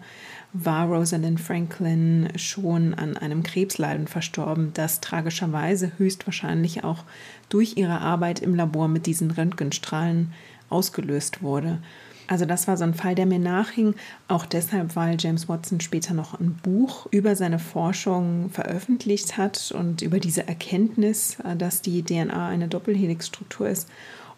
war 0.52 0.86
Rosalind 0.88 1.40
Franklin 1.40 2.28
schon 2.34 2.92
an 2.92 3.16
einem 3.16 3.44
Krebsleiden 3.44 4.08
verstorben, 4.08 4.72
das 4.74 5.00
tragischerweise 5.00 5.92
höchstwahrscheinlich 5.98 6.82
auch 6.82 7.04
durch 7.48 7.76
ihre 7.76 8.00
Arbeit 8.00 8.40
im 8.40 8.56
Labor 8.56 8.88
mit 8.88 9.06
diesen 9.06 9.30
Röntgenstrahlen 9.30 10.32
ausgelöst 10.68 11.42
wurde. 11.42 11.78
Also 12.26 12.46
das 12.46 12.66
war 12.68 12.76
so 12.76 12.84
ein 12.84 12.94
Fall, 12.94 13.14
der 13.14 13.26
mir 13.26 13.38
nachhing, 13.38 13.94
auch 14.28 14.46
deshalb, 14.46 14.96
weil 14.96 15.16
James 15.18 15.48
Watson 15.48 15.80
später 15.80 16.14
noch 16.14 16.38
ein 16.40 16.58
Buch 16.62 17.06
über 17.10 17.36
seine 17.36 17.58
Forschung 17.58 18.50
veröffentlicht 18.50 19.36
hat 19.36 19.72
und 19.72 20.00
über 20.02 20.18
diese 20.18 20.48
Erkenntnis, 20.48 21.38
äh, 21.40 21.56
dass 21.56 21.82
die 21.82 22.02
DNA 22.02 22.48
eine 22.48 22.68
Doppelhelixstruktur 22.68 23.68
ist. 23.68 23.88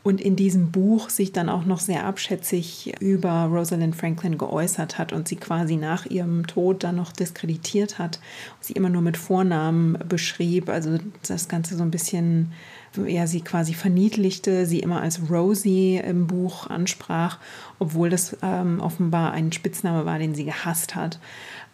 Und 0.03 0.21
in 0.21 0.37
diesem 0.37 0.71
Buch 0.71 1.11
sich 1.11 1.33
dann 1.33 1.49
auch 1.49 1.65
noch 1.65 1.81
sehr 1.81 2.05
abschätzig 2.05 2.95
über 3.01 3.47
Rosalind 3.47 3.97
Franklin 3.97 4.39
geäußert 4.39 4.99
hat 4.99 5.13
und 5.13 5.27
sie 5.27 5.35
quasi 5.35 5.75
nach 5.75 6.07
ihrem 6.07 6.47
Tod 6.47 6.85
dann 6.85 6.95
noch 6.95 7.11
diskreditiert 7.11 7.99
hat, 7.99 8.21
sie 8.61 8.75
immer 8.75 8.89
nur 8.89 9.03
mit 9.03 9.17
Vornamen 9.17 9.99
beschrieb, 10.09 10.69
also 10.69 10.99
das 11.27 11.49
Ganze 11.49 11.77
so 11.77 11.83
ein 11.83 11.91
bisschen 11.91 12.53
er 13.05 13.27
sie 13.27 13.41
quasi 13.41 13.75
verniedlichte, 13.75 14.67
sie 14.67 14.81
immer 14.81 15.01
als 15.03 15.31
Rosie 15.31 15.97
im 15.97 16.27
Buch 16.27 16.69
ansprach, 16.69 17.39
obwohl 17.79 18.11
das 18.11 18.37
ähm, 18.43 18.81
offenbar 18.81 19.33
ein 19.33 19.53
Spitzname 19.53 20.07
war, 20.07 20.19
den 20.19 20.35
sie 20.35 20.45
gehasst 20.45 20.95
hat. 20.95 21.19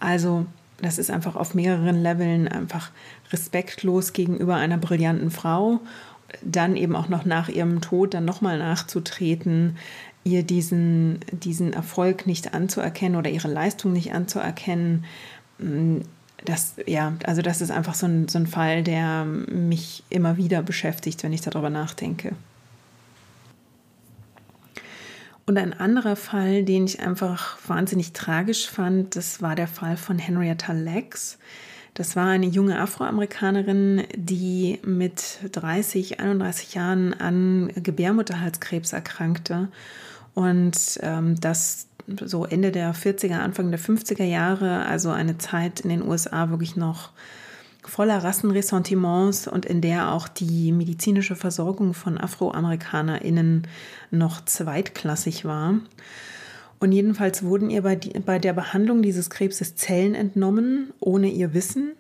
Also 0.01 0.47
das 0.81 0.99
ist 0.99 1.11
einfach 1.11 1.37
auf 1.37 1.55
mehreren 1.55 2.03
Leveln 2.03 2.49
einfach 2.49 2.91
respektlos 3.33 4.13
gegenüber 4.13 4.57
einer 4.57 4.79
brillanten 4.79 5.31
Frau. 5.31 5.81
Dann 6.43 6.77
eben 6.77 6.97
auch 6.97 7.09
noch 7.09 7.25
nach 7.25 7.49
ihrem 7.49 7.81
Tod 7.81 8.15
dann 8.15 8.25
nochmal 8.25 8.59
nachzutreten, 8.59 9.77
ihr 10.25 10.43
diesen, 10.43 11.21
diesen 11.31 11.73
Erfolg 11.73 12.27
nicht 12.27 12.55
anzuerkennen 12.55 13.17
oder 13.17 13.31
ihre 13.31 13.49
Leistung 13.49 13.93
nicht 13.93 14.13
anzuerkennen 14.13 15.05
das, 16.45 16.75
ja, 16.87 17.15
also 17.25 17.43
das 17.43 17.61
ist 17.61 17.71
einfach 17.71 17.95
so 17.95 18.07
ein, 18.07 18.29
so 18.29 18.39
ein 18.39 18.47
Fall, 18.47 18.83
der 18.83 19.25
mich 19.25 20.05
immer 20.11 20.37
wieder 20.37 20.63
beschäftigt, 20.63 21.23
wenn 21.23 21.33
ich 21.33 21.41
darüber 21.41 21.71
nachdenke. 21.71 22.33
Und 25.45 25.59
ein 25.59 25.73
anderer 25.73 26.17
Fall, 26.17 26.65
den 26.65 26.85
ich 26.85 27.01
einfach 27.01 27.59
wahnsinnig 27.67 28.13
tragisch 28.13 28.69
fand, 28.69 29.17
das 29.17 29.43
war 29.43 29.57
der 29.57 29.67
Fall 29.67 29.97
von 29.97 30.19
Henrietta 30.19 30.73
Lex. 30.73 31.39
Das 31.95 32.17
war 32.17 32.29
eine 32.29 32.47
junge 32.47 32.81
Afroamerikanerin, 32.81 34.05
die 34.15 34.79
mit 34.85 35.41
30, 35.53 36.21
31 36.21 36.75
Jahren 36.75 37.13
an 37.13 37.71
Gebärmutterhalskrebs 37.75 38.93
erkrankte 38.93 39.69
und 40.35 40.99
ähm, 41.03 41.39
das 41.41 41.87
so 42.25 42.45
Ende 42.45 42.73
der 42.73 42.95
40er, 42.95 43.39
Anfang 43.39 43.71
der 43.71 43.81
50er 43.81 44.25
Jahre, 44.25 44.85
also 44.87 45.11
eine 45.11 45.39
Zeit 45.39 45.81
in 45.81 45.91
den 45.91 46.03
USA 46.03 46.51
wirklich 46.51 46.77
noch 46.77 47.11
voller 47.85 48.23
Rassenressentiments 48.23 49.49
und 49.49 49.67
in 49.67 49.81
der 49.81 50.13
auch 50.13 50.29
die 50.29 50.73
medizinische 50.73 51.35
Versorgung 51.37 51.95
von 51.95 52.19
AfroamerikanerInnen 52.19 53.67
noch 54.11 54.45
zweitklassig 54.45 55.45
war. 55.45 55.75
Und 56.79 56.93
jedenfalls 56.93 57.45
wurden 57.45 57.71
ihr 57.71 57.83
bei, 57.83 57.95
die, 57.95 58.11
bei 58.19 58.39
der 58.39 58.53
Behandlung 58.53 59.03
dieses 59.03 59.31
Krebses 59.31 59.77
Zellen 59.77 60.15
entnommen, 60.15 60.93
ohne 60.99 61.29
ihr 61.29 61.55
Wissen. 61.55 61.93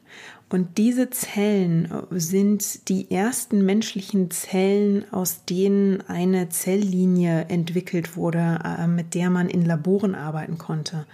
Und 0.53 0.77
diese 0.77 1.09
Zellen 1.09 1.87
äh, 1.87 2.21
sind 2.21 2.91
die 2.91 3.11
ersten 3.11 3.65
menschlichen 3.65 4.31
Zellen, 4.31 5.11
aus 5.11 5.47
denen 5.47 6.03
eine 6.09 6.51
Zelllinie 6.51 7.47
entwickelt 7.49 8.19
wurde, 8.19 8.59
äh, 8.62 8.87
mit 8.87 9.15
der 9.15 9.31
man 9.31 9.49
in 9.49 9.65
Laboren 9.65 10.15
arbeiten 10.15 10.59
konnte. 10.59 11.07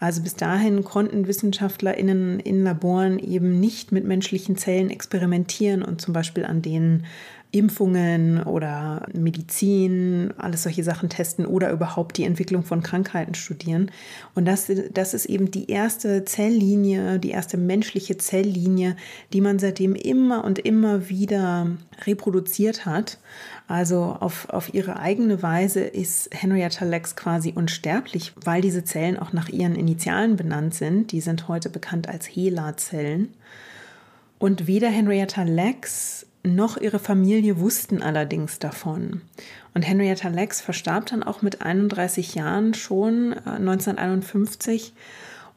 Also 0.00 0.22
bis 0.22 0.36
dahin 0.36 0.84
konnten 0.84 1.26
WissenschaftlerInnen 1.26 2.40
in 2.40 2.64
Laboren 2.64 3.18
eben 3.18 3.60
nicht 3.60 3.92
mit 3.92 4.06
menschlichen 4.06 4.56
Zellen 4.56 4.88
experimentieren 4.88 5.82
und 5.82 6.00
zum 6.00 6.14
Beispiel 6.14 6.46
an 6.46 6.62
denen 6.62 7.04
Impfungen 7.50 8.42
oder 8.42 9.06
Medizin, 9.14 10.34
alles 10.36 10.64
solche 10.64 10.84
Sachen 10.84 11.08
testen 11.08 11.46
oder 11.46 11.70
überhaupt 11.70 12.18
die 12.18 12.24
Entwicklung 12.24 12.62
von 12.62 12.82
Krankheiten 12.82 13.34
studieren. 13.34 13.90
Und 14.34 14.44
das, 14.44 14.70
das 14.92 15.14
ist 15.14 15.24
eben 15.24 15.50
die 15.50 15.70
erste 15.70 16.26
Zelllinie, 16.26 17.18
die 17.18 17.30
erste 17.30 17.56
menschliche 17.56 18.18
Zelllinie, 18.18 18.96
die 19.32 19.40
man 19.40 19.58
seitdem 19.58 19.94
immer 19.94 20.44
und 20.44 20.58
immer 20.58 21.08
wieder 21.08 21.68
reproduziert 22.04 22.84
hat. 22.84 23.18
Also 23.66 24.16
auf, 24.20 24.50
auf 24.50 24.74
ihre 24.74 24.98
eigene 24.98 25.42
Weise 25.42 25.80
ist 25.80 26.28
Henrietta 26.32 26.84
Lex 26.84 27.16
quasi 27.16 27.52
unsterblich, 27.54 28.32
weil 28.44 28.60
diese 28.60 28.84
Zellen 28.84 29.18
auch 29.18 29.32
nach 29.32 29.48
ihren 29.48 29.74
Initialen 29.74 30.36
benannt 30.36 30.74
sind. 30.74 31.12
Die 31.12 31.22
sind 31.22 31.48
heute 31.48 31.70
bekannt 31.70 32.10
als 32.10 32.26
HeLa-Zellen. 32.26 33.32
Und 34.38 34.66
weder 34.66 34.88
Henrietta 34.88 35.42
Lex 35.42 36.26
noch 36.54 36.76
ihre 36.76 36.98
Familie 36.98 37.58
wussten 37.58 38.02
allerdings 38.02 38.58
davon. 38.58 39.22
Und 39.74 39.82
Henrietta 39.82 40.28
Lex 40.28 40.60
verstarb 40.60 41.06
dann 41.06 41.22
auch 41.22 41.42
mit 41.42 41.62
31 41.62 42.34
Jahren 42.34 42.74
schon 42.74 43.32
äh, 43.32 43.50
1951. 43.50 44.92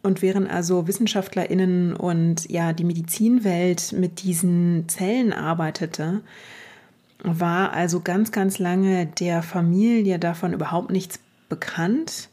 Und 0.04 0.22
während 0.22 0.50
also 0.50 0.88
WissenschaftlerInnen 0.88 1.96
und 1.96 2.50
ja 2.50 2.74
die 2.74 2.84
Medizinwelt 2.84 3.94
mit 3.94 4.24
diesen 4.24 4.90
Zellen 4.90 5.32
arbeitete, 5.32 6.22
war 7.24 7.74
also 7.74 8.00
ganz, 8.00 8.32
ganz 8.32 8.58
lange 8.58 9.06
der 9.06 9.44
Familie 9.44 10.18
davon 10.18 10.54
überhaupt 10.54 10.90
nichts 10.90 11.20
bekannt. 11.50 12.30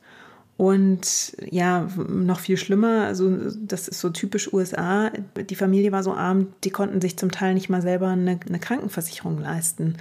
Und 0.59 1.37
ja, 1.53 1.89
noch 2.09 2.41
viel 2.41 2.57
schlimmer, 2.57 3.05
also 3.05 3.31
das 3.63 3.87
ist 3.87 4.01
so 4.01 4.11
typisch 4.11 4.53
USA, 4.53 5.13
die 5.49 5.55
Familie 5.55 5.93
war 5.93 6.03
so 6.03 6.13
arm, 6.13 6.49
die 6.65 6.71
konnten 6.71 7.01
sich 7.01 7.17
zum 7.17 7.31
Teil 7.31 7.55
nicht 7.55 7.69
mal 7.69 7.81
selber 7.81 8.09
eine, 8.09 8.41
eine 8.45 8.59
Krankenversicherung 8.59 9.39
leisten. 9.39 9.99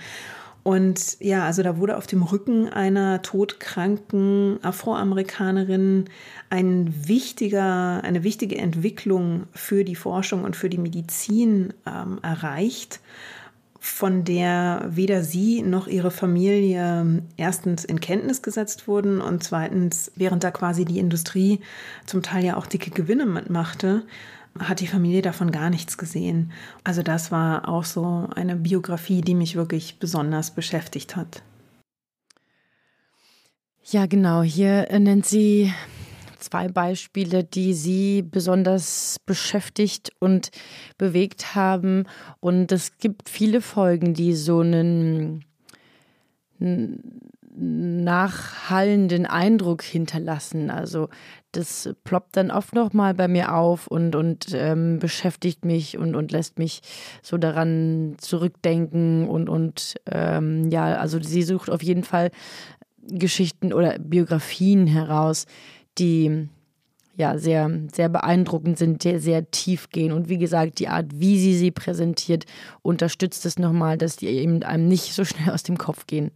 Und 0.63 1.17
ja, 1.19 1.45
also 1.45 1.61
da 1.61 1.77
wurde 1.77 1.95
auf 1.95 2.07
dem 2.07 2.23
Rücken 2.23 2.69
einer 2.69 3.21
todkranken 3.21 4.57
Afroamerikanerin 4.63 6.05
ein 6.49 7.07
wichtiger, 7.07 8.03
eine 8.03 8.23
wichtige 8.23 8.57
Entwicklung 8.57 9.43
für 9.53 9.83
die 9.83 9.95
Forschung 9.95 10.43
und 10.43 10.55
für 10.55 10.69
die 10.69 10.79
Medizin 10.79 11.71
ähm, 11.85 12.17
erreicht 12.23 12.99
von 13.88 14.23
der 14.23 14.86
weder 14.89 15.23
sie 15.23 15.62
noch 15.62 15.88
ihre 15.88 16.12
Familie 16.12 17.23
erstens 17.38 17.86
in 17.86 18.00
Kenntnis 18.00 18.41
gesetzt 18.41 18.88
wurden 18.88 19.21
und 19.21 19.43
zweitens, 19.43 20.12
während 20.15 20.43
da 20.43 20.52
quasi 20.52 20.86
die 20.86 21.00
Industrie 21.00 21.62
zum 22.06 22.21
Teil 22.21 22.45
ja 22.45 22.58
auch 22.58 22.67
dicke 22.67 22.91
Gewinne 22.91 23.26
mitmachte, 23.26 24.04
hat 24.60 24.82
die 24.82 24.88
Familie 24.88 25.21
davon 25.21 25.52
gar 25.52 25.69
nichts 25.69 25.97
gesehen. 25.97 26.52
Also 26.84 27.02
das 27.02 27.32
war 27.32 27.67
auch 27.67 27.86
so 27.86 28.28
eine 28.36 28.56
Biografie, 28.56 29.21
die 29.21 29.36
mich 29.36 29.56
wirklich 29.56 30.00
besonders 30.00 30.52
beschäftigt 30.52 31.15
hat. 31.15 31.41
Ja, 33.84 34.06
genau. 34.06 34.41
Hier 34.41 34.88
nennt 35.00 35.26
sie 35.26 35.73
zwei 36.39 36.67
Beispiele, 36.67 37.43
die 37.43 37.73
Sie 37.73 38.21
besonders 38.21 39.17
beschäftigt 39.26 40.12
und 40.19 40.52
bewegt 40.97 41.56
haben. 41.56 42.06
Und 42.39 42.71
es 42.71 42.97
gibt 42.97 43.30
viele 43.30 43.62
Folgen, 43.62 44.13
die 44.13 44.34
so 44.36 44.60
einen 44.60 45.45
nachhallenden 47.60 49.26
Eindruck 49.26 49.82
hinterlassen. 49.82 50.69
Also 50.69 51.10
das 51.52 51.89
ploppt 52.04 52.38
dann 52.38 52.52
oft 52.52 52.76
noch 52.76 52.93
mal 52.93 53.15
bei 53.15 53.28
mir 53.28 53.56
auf 53.56 53.88
und, 53.88 54.15
und 54.15 54.47
ähm, 54.54 55.00
beschäftigt 55.00 55.65
mich 55.65 55.97
und, 55.97 56.15
und 56.15 56.32
lässt 56.32 56.60
mich 56.60 56.82
so 57.23 57.38
daran 57.38 58.15
zurückdenken 58.19 59.28
und, 59.28 59.50
und 59.50 59.95
ähm, 60.12 60.69
ja, 60.69 60.97
also 60.97 61.19
sie 61.21 61.41
sucht 61.41 61.71
auf 61.71 61.82
jeden 61.82 62.04
Fall 62.04 62.30
Geschichten 63.10 63.73
oder 63.73 63.97
Biografien 63.97 64.86
heraus, 64.86 65.45
die 65.97 66.49
ja 67.17 67.38
sehr, 67.38 67.69
sehr 67.91 68.10
beeindruckend 68.10 68.77
sind, 68.77 69.01
sehr, 69.01 69.19
sehr 69.19 69.49
tief 69.49 69.89
gehen. 69.89 70.12
Und 70.12 70.29
wie 70.29 70.38
gesagt, 70.38 70.79
die 70.79 70.88
Art, 70.88 71.07
wie 71.15 71.39
sie 71.39 71.55
sie 71.55 71.71
präsentiert, 71.71 72.45
unterstützt 72.83 73.45
es 73.45 73.57
nochmal, 73.57 73.97
dass 73.97 74.17
die 74.17 74.27
eben 74.27 74.62
einem 74.63 74.88
nicht 74.88 75.13
so 75.13 75.25
schnell 75.25 75.53
aus 75.53 75.63
dem 75.63 75.77
Kopf 75.77 76.05
gehen. 76.05 76.31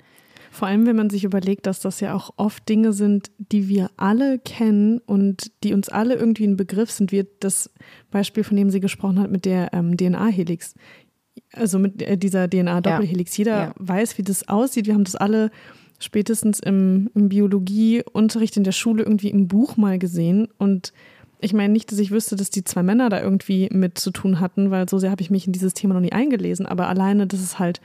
Vor 0.54 0.68
allem, 0.68 0.86
wenn 0.86 0.98
man 0.98 1.10
sich 1.10 1.24
überlegt, 1.24 1.66
dass 1.66 1.80
das 1.80 2.02
ja 2.02 2.14
auch 2.14 2.32
oft 2.36 2.68
Dinge 2.68 2.92
sind, 2.92 3.32
die 3.38 3.70
wir 3.70 3.90
alle 3.96 4.38
kennen 4.38 5.00
und 5.00 5.50
die 5.64 5.74
uns 5.74 5.88
alle 5.88 6.16
irgendwie 6.16 6.46
ein 6.46 6.58
Begriff 6.58 6.92
sind, 6.92 7.14
wie 7.14 7.26
das 7.40 7.70
Beispiel, 8.10 8.44
von 8.44 8.58
dem 8.58 8.70
sie 8.70 8.82
gesprochen 8.82 9.20
hat, 9.20 9.32
mit 9.32 9.46
der 9.46 9.74
ähm, 9.74 9.96
DNA-Helix. 9.96 10.74
Also 11.54 11.80
mit 11.80 12.02
äh, 12.02 12.18
dieser 12.18 12.50
DNA-Doppelhelix. 12.50 13.38
Jeder 13.38 13.58
ja. 13.58 13.74
weiß, 13.78 14.18
wie 14.18 14.24
das 14.24 14.50
aussieht. 14.50 14.88
Wir 14.88 14.94
haben 14.94 15.06
das 15.06 15.16
alle 15.16 15.52
spätestens 16.02 16.60
im, 16.60 17.10
im 17.16 17.30
Biologieunterricht 17.30 18.58
in 18.58 18.64
der 18.64 18.72
Schule 18.72 19.04
irgendwie 19.04 19.30
im 19.30 19.48
Buch 19.48 19.78
mal 19.78 20.00
gesehen. 20.00 20.48
Und 20.58 20.94
ich 21.40 21.54
meine 21.54 21.72
nicht, 21.72 21.92
dass 21.92 22.00
ich 22.00 22.12
wüsste, 22.12 22.36
dass 22.36 22.50
die 22.50 22.64
zwei 22.64 22.84
Männer 22.84 23.10
da 23.10 23.22
irgendwie 23.22 23.70
mit 23.72 23.98
zu 23.98 24.12
tun 24.12 24.40
hatten, 24.40 24.72
weil 24.72 24.90
so 24.90 25.00
sehr 25.00 25.12
habe 25.12 25.22
ich 25.22 25.32
mich 25.32 25.48
in 25.48 25.54
dieses 25.54 25.74
Thema 25.74 25.94
noch 25.94 26.02
nie 26.02 26.12
eingelesen. 26.12 26.66
Aber 26.66 26.88
alleine, 26.88 27.28
dass 27.28 27.40
es 27.40 27.60
halt 27.60 27.82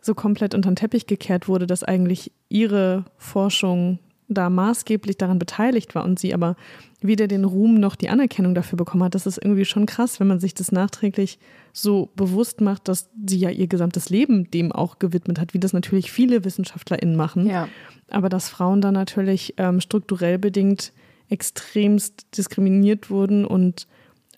so 0.00 0.14
komplett 0.14 0.54
unter 0.54 0.70
den 0.70 0.76
Teppich 0.76 1.06
gekehrt 1.06 1.48
wurde, 1.48 1.66
dass 1.66 1.84
eigentlich 1.84 2.32
ihre 2.48 3.04
Forschung 3.16 3.98
da 4.28 4.50
maßgeblich 4.50 5.16
daran 5.16 5.38
beteiligt 5.38 5.94
war 5.94 6.04
und 6.04 6.18
sie 6.18 6.34
aber 6.34 6.56
weder 7.00 7.28
den 7.28 7.44
Ruhm 7.44 7.74
noch 7.74 7.96
die 7.96 8.08
Anerkennung 8.10 8.54
dafür 8.54 8.76
bekommen 8.76 9.04
hat. 9.04 9.14
Das 9.14 9.26
ist 9.26 9.38
irgendwie 9.38 9.64
schon 9.64 9.86
krass, 9.86 10.20
wenn 10.20 10.26
man 10.26 10.40
sich 10.40 10.54
das 10.54 10.72
nachträglich 10.72 11.38
so 11.72 12.10
bewusst 12.16 12.60
macht, 12.60 12.88
dass 12.88 13.08
sie 13.26 13.38
ja 13.38 13.50
ihr 13.50 13.68
gesamtes 13.68 14.10
Leben 14.10 14.50
dem 14.50 14.72
auch 14.72 14.98
gewidmet 14.98 15.38
hat, 15.38 15.54
wie 15.54 15.60
das 15.60 15.72
natürlich 15.72 16.10
viele 16.10 16.44
WissenschaftlerInnen 16.44 17.16
machen. 17.16 17.46
Ja. 17.46 17.68
Aber 18.10 18.28
dass 18.28 18.48
Frauen 18.48 18.80
da 18.80 18.92
natürlich 18.92 19.54
ähm, 19.56 19.80
strukturell 19.80 20.38
bedingt 20.38 20.92
extremst 21.30 22.26
diskriminiert 22.36 23.10
wurden 23.10 23.44
und 23.44 23.86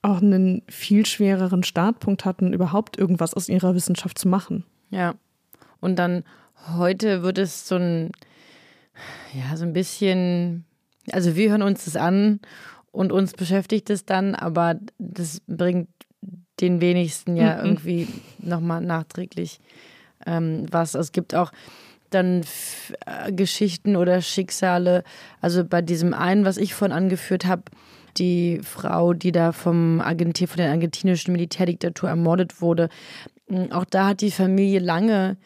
auch 0.03 0.23
einen 0.23 0.63
viel 0.69 1.07
schwereren 1.07 1.63
Startpunkt 1.63 2.25
hatten, 2.25 2.53
überhaupt 2.53 2.99
irgendwas 2.99 3.35
aus 3.35 3.49
ihrer 3.49 3.75
Wissenschaft 3.75 4.19
zu 4.19 4.29
machen. 4.29 4.65
Ja. 4.91 5.15
Und 5.81 5.99
dann 5.99 6.25
heute 6.77 7.23
wird 7.23 7.39
es 7.39 7.67
so 7.67 7.77
ein, 7.77 8.13
ja, 9.35 9.57
so 9.57 9.65
ein 9.65 9.73
bisschen, 9.73 10.65
also 11.13 11.37
wir 11.37 11.51
hören 11.51 11.63
uns 11.63 11.85
das 11.85 11.97
an 11.97 12.41
und 12.93 13.13
uns 13.13 13.33
beschäftigt 13.33 13.91
es 13.91 14.05
dann, 14.05 14.35
aber 14.35 14.77
das 14.99 15.41
bringt 15.47 15.89
den 16.61 16.81
wenigsten 16.81 17.37
ja 17.37 17.57
mhm. 17.57 17.65
irgendwie 17.65 18.09
nochmal 18.39 18.81
nachträglich 18.81 19.61
ähm, 20.27 20.67
was. 20.71 20.95
Es 20.95 21.13
gibt 21.13 21.35
auch 21.35 21.53
dann 22.11 22.43
äh, 23.07 23.33
Geschichten 23.33 23.97
oder 23.97 24.21
Schicksale, 24.21 25.05
also 25.41 25.65
bei 25.65 25.83
diesem 25.83 26.13
einen, 26.13 26.45
was 26.45 26.57
ich 26.57 26.75
vorhin 26.75 26.97
angeführt 26.97 27.47
habe, 27.47 27.63
die 28.17 28.61
Frau, 28.63 29.13
die 29.13 29.33
da 29.33 29.53
vom 29.53 30.01
Argentin, 30.01 30.49
von 30.49 30.59
der 30.59 30.71
argentinischen 30.71 31.33
Militärdiktatur 31.33 32.09
ermordet 32.09 32.61
wurde. 32.61 32.89
Auch 33.71 33.85
da 33.85 34.09
hat 34.09 34.21
die 34.21 34.33
Familie 34.33 34.81
lange 34.81 35.37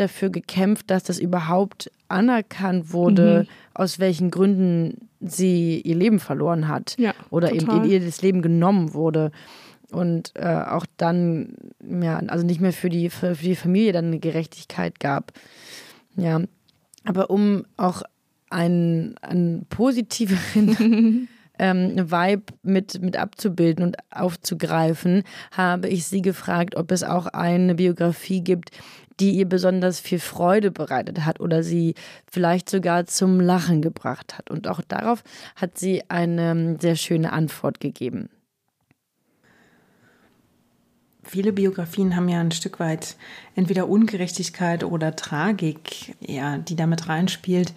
dafür 0.00 0.30
gekämpft, 0.30 0.90
dass 0.90 1.04
das 1.04 1.18
überhaupt 1.18 1.90
anerkannt 2.08 2.92
wurde, 2.92 3.46
mhm. 3.46 3.52
aus 3.74 3.98
welchen 3.98 4.30
Gründen 4.30 5.08
sie 5.20 5.80
ihr 5.80 5.96
Leben 5.96 6.18
verloren 6.18 6.68
hat 6.68 6.96
ja, 6.98 7.14
oder 7.30 7.50
total. 7.50 7.76
eben 7.76 7.90
ihr, 7.90 8.00
das 8.00 8.22
Leben 8.22 8.42
genommen 8.42 8.94
wurde 8.94 9.32
und 9.92 10.32
äh, 10.34 10.46
auch 10.46 10.86
dann 10.96 11.54
ja 11.82 12.18
also 12.18 12.46
nicht 12.46 12.60
mehr 12.60 12.72
für 12.72 12.88
die 12.88 13.10
für, 13.10 13.34
für 13.34 13.44
die 13.44 13.56
Familie 13.56 13.92
dann 13.92 14.06
eine 14.06 14.18
Gerechtigkeit 14.18 14.98
gab 14.98 15.32
ja 16.16 16.40
aber 17.04 17.30
um 17.30 17.64
auch 17.76 18.02
einen, 18.50 19.16
einen 19.18 19.66
positiveren 19.66 21.28
ähm, 21.58 22.10
Vibe 22.10 22.52
mit, 22.62 23.00
mit 23.00 23.16
abzubilden 23.16 23.84
und 23.84 23.96
aufzugreifen, 24.10 25.22
habe 25.52 25.88
ich 25.88 26.06
sie 26.06 26.22
gefragt, 26.22 26.76
ob 26.76 26.90
es 26.90 27.02
auch 27.02 27.26
eine 27.26 27.76
Biografie 27.76 28.42
gibt, 28.42 28.70
die 29.20 29.32
ihr 29.32 29.48
besonders 29.48 30.00
viel 30.00 30.18
Freude 30.18 30.70
bereitet 30.70 31.24
hat 31.24 31.40
oder 31.40 31.62
sie 31.62 31.94
vielleicht 32.30 32.70
sogar 32.70 33.06
zum 33.06 33.38
Lachen 33.38 33.82
gebracht 33.82 34.36
hat. 34.36 34.50
Und 34.50 34.66
auch 34.66 34.80
darauf 34.80 35.22
hat 35.56 35.78
sie 35.78 36.02
eine 36.08 36.78
sehr 36.80 36.96
schöne 36.96 37.32
Antwort 37.32 37.80
gegeben. 37.80 38.30
Viele 41.22 41.52
Biografien 41.52 42.16
haben 42.16 42.28
ja 42.28 42.40
ein 42.40 42.50
Stück 42.50 42.80
weit 42.80 43.16
entweder 43.54 43.88
Ungerechtigkeit 43.88 44.82
oder 44.82 45.14
Tragik, 45.14 46.16
ja, 46.20 46.58
die 46.58 46.74
damit 46.74 47.08
reinspielt. 47.08 47.74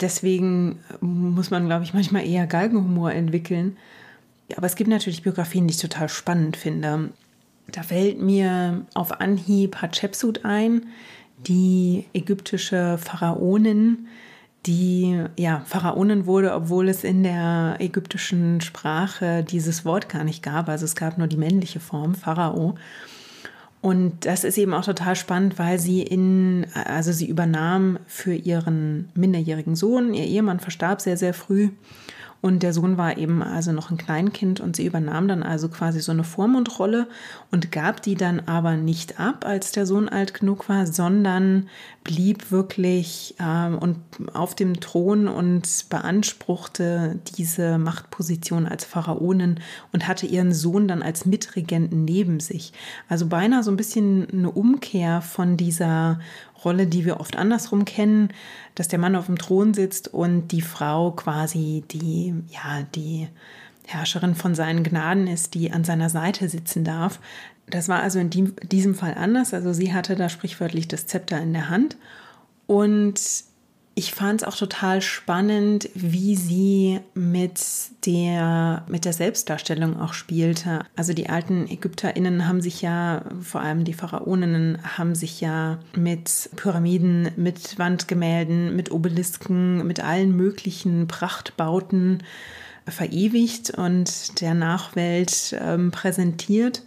Deswegen 0.00 0.78
muss 1.00 1.50
man, 1.50 1.66
glaube 1.66 1.82
ich, 1.82 1.94
manchmal 1.94 2.24
eher 2.26 2.46
Galgenhumor 2.46 3.12
entwickeln. 3.12 3.76
Aber 4.56 4.66
es 4.66 4.76
gibt 4.76 4.88
natürlich 4.88 5.22
Biografien, 5.22 5.66
die 5.66 5.74
ich 5.74 5.80
total 5.80 6.08
spannend 6.08 6.56
finde. 6.56 7.10
Da 7.70 7.82
fällt 7.82 8.20
mir 8.20 8.86
auf 8.94 9.20
Anhieb 9.20 9.76
Hatschepsut 9.76 10.44
ein, 10.44 10.86
die 11.46 12.06
ägyptische 12.14 12.98
Pharaonin, 12.98 14.08
die 14.66 15.22
ja 15.36 15.62
Pharaonin 15.66 16.26
wurde, 16.26 16.54
obwohl 16.54 16.88
es 16.88 17.04
in 17.04 17.22
der 17.22 17.76
ägyptischen 17.78 18.60
Sprache 18.60 19.44
dieses 19.44 19.84
Wort 19.84 20.08
gar 20.08 20.24
nicht 20.24 20.42
gab. 20.42 20.68
Also 20.68 20.84
es 20.84 20.96
gab 20.96 21.18
nur 21.18 21.26
die 21.26 21.36
männliche 21.36 21.80
Form, 21.80 22.14
Pharao. 22.14 22.74
Und 23.80 24.26
das 24.26 24.42
ist 24.42 24.58
eben 24.58 24.74
auch 24.74 24.84
total 24.84 25.14
spannend, 25.14 25.58
weil 25.58 25.78
sie 25.78 26.02
in, 26.02 26.66
also 26.74 27.12
sie 27.12 27.28
übernahm 27.28 27.98
für 28.06 28.34
ihren 28.34 29.08
minderjährigen 29.14 29.76
Sohn, 29.76 30.14
ihr 30.14 30.24
Ehemann 30.24 30.58
verstarb 30.58 31.00
sehr, 31.00 31.16
sehr 31.16 31.32
früh 31.32 31.70
und 32.40 32.62
der 32.62 32.72
Sohn 32.72 32.96
war 32.96 33.16
eben 33.18 33.42
also 33.42 33.72
noch 33.72 33.90
ein 33.90 33.96
Kleinkind 33.96 34.60
und 34.60 34.76
sie 34.76 34.86
übernahm 34.86 35.26
dann 35.26 35.42
also 35.42 35.68
quasi 35.68 36.00
so 36.00 36.12
eine 36.12 36.22
Vormundrolle 36.22 37.08
und 37.50 37.72
gab 37.72 38.00
die 38.02 38.14
dann 38.14 38.40
aber 38.46 38.76
nicht 38.76 39.18
ab, 39.18 39.44
als 39.44 39.72
der 39.72 39.86
Sohn 39.86 40.08
alt 40.08 40.34
genug 40.34 40.68
war, 40.68 40.86
sondern 40.86 41.68
blieb 42.04 42.52
wirklich 42.52 43.34
ähm, 43.40 43.76
und 43.78 43.98
auf 44.32 44.54
dem 44.54 44.78
Thron 44.80 45.26
und 45.26 45.86
beanspruchte 45.90 47.18
diese 47.36 47.76
Machtposition 47.76 48.66
als 48.66 48.84
Pharaonin 48.84 49.60
und 49.92 50.06
hatte 50.06 50.26
ihren 50.26 50.52
Sohn 50.52 50.86
dann 50.86 51.02
als 51.02 51.26
Mitregenten 51.26 52.04
neben 52.04 52.38
sich. 52.38 52.72
Also 53.08 53.26
beinahe 53.26 53.64
so 53.64 53.70
ein 53.72 53.76
bisschen 53.76 54.28
eine 54.30 54.50
Umkehr 54.50 55.22
von 55.22 55.56
dieser 55.56 56.20
Rolle, 56.64 56.86
die 56.86 57.04
wir 57.04 57.20
oft 57.20 57.36
andersrum 57.36 57.84
kennen, 57.84 58.30
dass 58.74 58.88
der 58.88 58.98
Mann 58.98 59.16
auf 59.16 59.26
dem 59.26 59.38
Thron 59.38 59.74
sitzt 59.74 60.08
und 60.08 60.48
die 60.48 60.62
Frau 60.62 61.12
quasi 61.12 61.84
die, 61.90 62.34
ja, 62.48 62.82
die 62.94 63.28
Herrscherin 63.86 64.34
von 64.34 64.54
seinen 64.54 64.82
Gnaden 64.82 65.26
ist, 65.26 65.54
die 65.54 65.72
an 65.72 65.84
seiner 65.84 66.10
Seite 66.10 66.48
sitzen 66.48 66.84
darf. 66.84 67.20
Das 67.66 67.88
war 67.88 68.02
also 68.02 68.18
in 68.18 68.30
diesem 68.30 68.94
Fall 68.94 69.14
anders. 69.14 69.54
Also 69.54 69.72
sie 69.72 69.92
hatte 69.92 70.16
da 70.16 70.28
sprichwörtlich 70.28 70.88
das 70.88 71.06
Zepter 71.06 71.40
in 71.40 71.52
der 71.52 71.70
Hand 71.70 71.96
und 72.66 73.18
ich 73.98 74.14
fand 74.14 74.42
es 74.42 74.46
auch 74.46 74.54
total 74.54 75.02
spannend, 75.02 75.90
wie 75.92 76.36
sie 76.36 77.00
mit 77.14 77.60
der, 78.06 78.84
mit 78.86 79.04
der 79.04 79.12
Selbstdarstellung 79.12 79.98
auch 79.98 80.12
spielte. 80.12 80.84
Also 80.94 81.14
die 81.14 81.28
alten 81.28 81.66
ÄgypterInnen 81.68 82.46
haben 82.46 82.60
sich 82.60 82.80
ja, 82.80 83.22
vor 83.42 83.60
allem 83.60 83.82
die 83.82 83.94
Pharaoninnen, 83.94 84.78
haben 84.96 85.16
sich 85.16 85.40
ja 85.40 85.80
mit 85.96 86.48
Pyramiden, 86.54 87.32
mit 87.34 87.76
Wandgemälden, 87.80 88.76
mit 88.76 88.92
Obelisken, 88.92 89.84
mit 89.84 89.98
allen 89.98 90.36
möglichen 90.36 91.08
Prachtbauten 91.08 92.22
verewigt 92.86 93.70
und 93.70 94.40
der 94.40 94.54
Nachwelt 94.54 95.56
ähm, 95.60 95.90
präsentiert. 95.90 96.82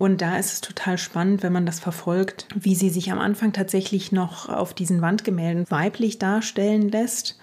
Und 0.00 0.22
da 0.22 0.38
ist 0.38 0.50
es 0.54 0.60
total 0.62 0.96
spannend, 0.96 1.42
wenn 1.42 1.52
man 1.52 1.66
das 1.66 1.78
verfolgt, 1.78 2.48
wie 2.54 2.74
sie 2.74 2.88
sich 2.88 3.12
am 3.12 3.18
Anfang 3.18 3.52
tatsächlich 3.52 4.12
noch 4.12 4.48
auf 4.48 4.72
diesen 4.72 5.02
Wandgemälden 5.02 5.66
weiblich 5.68 6.18
darstellen 6.18 6.88
lässt 6.88 7.38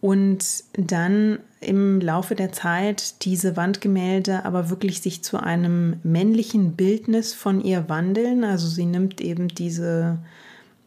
und 0.00 0.64
dann 0.72 1.38
im 1.60 2.00
Laufe 2.00 2.34
der 2.34 2.50
Zeit 2.50 3.26
diese 3.26 3.58
Wandgemälde 3.58 4.46
aber 4.46 4.70
wirklich 4.70 5.02
sich 5.02 5.22
zu 5.22 5.36
einem 5.36 6.00
männlichen 6.02 6.76
Bildnis 6.76 7.34
von 7.34 7.60
ihr 7.60 7.90
wandeln. 7.90 8.42
Also 8.42 8.68
sie 8.68 8.86
nimmt 8.86 9.20
eben 9.20 9.48
diese 9.48 10.18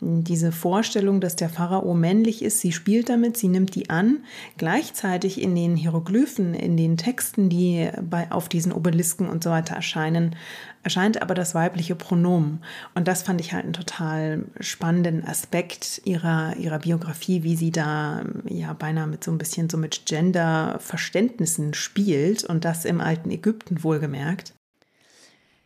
diese 0.04 0.52
Vorstellung, 0.52 1.22
dass 1.22 1.36
der 1.36 1.50
Pharao 1.50 1.94
männlich 1.94 2.42
ist, 2.42 2.60
sie 2.60 2.72
spielt 2.72 3.08
damit, 3.08 3.38
sie 3.38 3.48
nimmt 3.48 3.76
die 3.76 3.92
an. 3.92 4.24
Gleichzeitig 4.58 5.40
in 5.40 5.54
den 5.54 5.76
Hieroglyphen, 5.76 6.56
in 6.56 6.76
den 6.76 6.98
Texten, 6.98 7.50
die 7.50 7.88
bei, 8.02 8.32
auf 8.32 8.50
diesen 8.50 8.72
Obelisken 8.72 9.30
und 9.30 9.44
so 9.44 9.52
weiter 9.52 9.76
erscheinen, 9.76 10.36
erscheint 10.84 11.22
aber 11.22 11.34
das 11.34 11.54
weibliche 11.54 11.96
Pronomen. 11.96 12.63
Und 12.96 13.08
das 13.08 13.24
fand 13.24 13.41
ich 13.41 13.54
halt 13.54 13.65
einen 13.65 13.74
total 13.74 14.46
spannenden 14.60 15.26
Aspekt 15.26 16.02
ihrer, 16.06 16.56
ihrer 16.58 16.80
Biografie, 16.80 17.44
wie 17.44 17.56
sie 17.56 17.72
da 17.72 18.24
ja 18.48 18.74
beinahe 18.74 19.08
mit 19.08 19.24
so 19.24 19.32
ein 19.32 19.38
bisschen 19.38 19.70
so 19.70 19.78
mit 19.78 20.06
Gender-Verständnissen 20.06 21.74
spielt 21.74 22.44
und 22.44 22.65
das 22.65 22.86
im 22.86 23.02
alten 23.02 23.32
Ägypten 23.32 23.84
wohlgemerkt. 23.84 24.54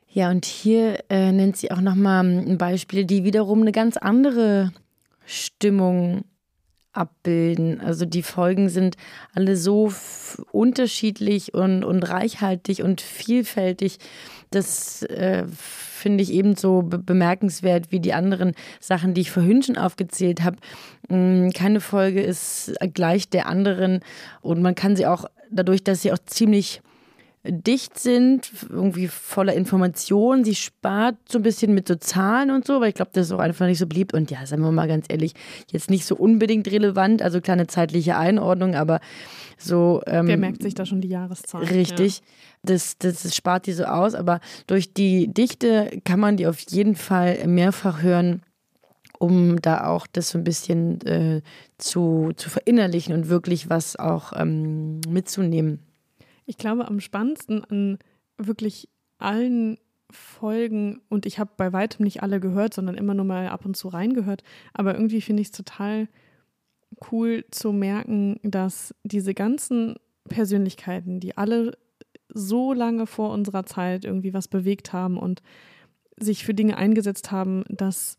Ja, 0.10 0.30
und 0.32 0.46
hier 0.46 1.04
äh, 1.10 1.32
nennt 1.32 1.58
sie 1.58 1.72
auch 1.72 1.82
nochmal 1.82 2.26
ein 2.26 2.58
Beispiel, 2.58 3.04
die 3.04 3.26
wiederum 3.26 3.62
eine 3.62 3.74
ganz 3.74 3.98
andere 3.98 4.72
Stimmung 5.26 6.24
abbilden. 6.96 7.82
Also 7.82 8.06
die 8.06 8.24
Folgen 8.24 8.70
sind 8.70 8.96
alle 9.34 9.58
so 9.58 9.92
unterschiedlich 10.52 11.54
und, 11.54 11.84
und 11.84 12.04
reichhaltig 12.04 12.82
und 12.82 13.02
vielfältig. 13.02 13.98
Das 14.56 15.04
äh, 15.04 15.44
finde 15.48 16.24
ich 16.24 16.32
ebenso 16.32 16.82
be 16.82 16.98
bemerkenswert 16.98 17.92
wie 17.92 18.00
die 18.00 18.14
anderen 18.14 18.54
Sachen, 18.80 19.14
die 19.14 19.22
ich 19.22 19.32
vorhin 19.32 19.64
schon 19.64 19.78
aufgezählt 19.78 20.44
habe. 20.44 20.58
Mm, 21.10 21.50
keine 21.50 21.82
Folge 21.82 22.22
ist 22.22 22.74
gleich 22.94 23.30
der 23.30 23.48
anderen 23.48 24.00
und 24.42 24.62
man 24.62 24.76
kann 24.76 24.96
sie 24.96 25.08
auch 25.08 25.26
dadurch, 25.52 25.84
dass 25.84 26.02
sie 26.02 26.14
auch 26.14 26.20
ziemlich 26.26 26.82
dicht 27.48 27.98
sind, 28.00 28.52
irgendwie 28.70 29.08
voller 29.08 29.54
Informationen. 29.54 30.44
Sie 30.44 30.56
spart 30.56 31.16
so 31.30 31.40
ein 31.40 31.44
bisschen 31.44 31.74
mit 31.74 31.88
so 31.88 31.96
Zahlen 31.96 32.52
und 32.52 32.66
so, 32.66 32.82
weil 32.82 32.90
ich 32.90 32.96
glaube, 32.96 33.12
das 33.14 33.28
ist 33.28 33.32
auch 33.32 33.40
einfach 33.40 33.66
nicht 33.66 33.80
so 33.80 33.88
beliebt. 33.88 34.14
Und 34.14 34.32
ja, 34.32 34.46
sagen 34.46 34.62
wir 34.62 34.72
mal 34.72 34.88
ganz 34.88 35.06
ehrlich, 35.10 35.34
jetzt 35.72 35.90
nicht 35.90 36.06
so 36.06 36.16
unbedingt 36.16 36.70
relevant, 36.72 37.22
also 37.22 37.42
kleine 37.42 37.68
zeitliche 37.68 38.18
Einordnung, 38.18 38.76
aber 38.76 39.00
so. 39.58 40.02
Ähm, 40.08 40.28
Wer 40.28 40.38
merkt 40.38 40.64
sich 40.64 40.74
da 40.74 40.86
schon 40.86 41.02
die 41.02 41.10
Jahreszahl? 41.10 41.64
Richtig. 41.64 42.18
Ja. 42.18 42.24
Das, 42.64 42.98
das, 42.98 43.24
das 43.24 43.36
spart 43.36 43.68
die 43.68 43.74
so 43.74 43.86
aus, 43.86 44.16
aber 44.16 44.40
durch 44.66 44.94
die 44.94 45.28
Dichte 45.28 46.02
kann 46.04 46.20
man 46.20 46.38
die 46.38 46.48
auf 46.48 46.60
jeden 46.60 46.96
Fall 46.96 47.46
mehrfach 47.48 48.02
hören 48.02 48.42
um 49.18 49.62
da 49.62 49.88
auch 49.88 50.08
das 50.08 50.30
so 50.30 50.38
ein 50.38 50.44
bisschen 50.44 51.02
äh, 51.06 51.42
zu, 51.78 52.32
zu 52.36 52.50
verinnerlichen 52.50 53.14
und 53.14 53.30
wirklich 53.30 53.70
was 53.70 53.96
auch 53.96 54.34
ähm, 54.36 55.00
mitzunehmen. 55.08 55.80
Ich 56.46 56.58
glaube, 56.58 56.88
am 56.88 57.00
spannendsten 57.00 57.64
an 57.66 58.00
wirklich 58.38 58.90
allen 59.18 59.78
Folgen, 60.12 61.02
und 61.10 61.26
ich 61.26 61.40
habe 61.40 61.52
bei 61.58 61.74
weitem 61.74 62.04
nicht 62.04 62.22
alle 62.22 62.40
gehört, 62.40 62.74
sondern 62.74 62.96
immer 62.96 63.14
nur 63.14 63.26
mal 63.26 63.48
ab 63.48 63.66
und 63.66 63.76
zu 63.76 63.88
reingehört, 63.88 64.44
aber 64.74 64.94
irgendwie 64.94 65.22
finde 65.22 65.42
ich 65.42 65.48
es 65.48 65.52
total 65.52 66.08
cool 67.12 67.44
zu 67.50 67.74
merken, 67.74 68.40
dass 68.44 68.94
diese 69.04 69.34
ganzen 69.34 69.96
Persönlichkeiten, 70.30 71.20
die 71.20 71.38
alle 71.38 71.78
so 72.30 72.74
lange 72.74 73.08
vor 73.08 73.32
unserer 73.32 73.66
Zeit 73.66 74.06
irgendwie 74.06 74.34
was 74.34 74.48
bewegt 74.48 74.94
haben 74.94 75.18
und 75.18 75.42
sich 76.18 76.46
für 76.46 76.54
Dinge 76.54 76.78
eingesetzt 76.78 77.32
haben, 77.32 77.64
dass 77.70 78.18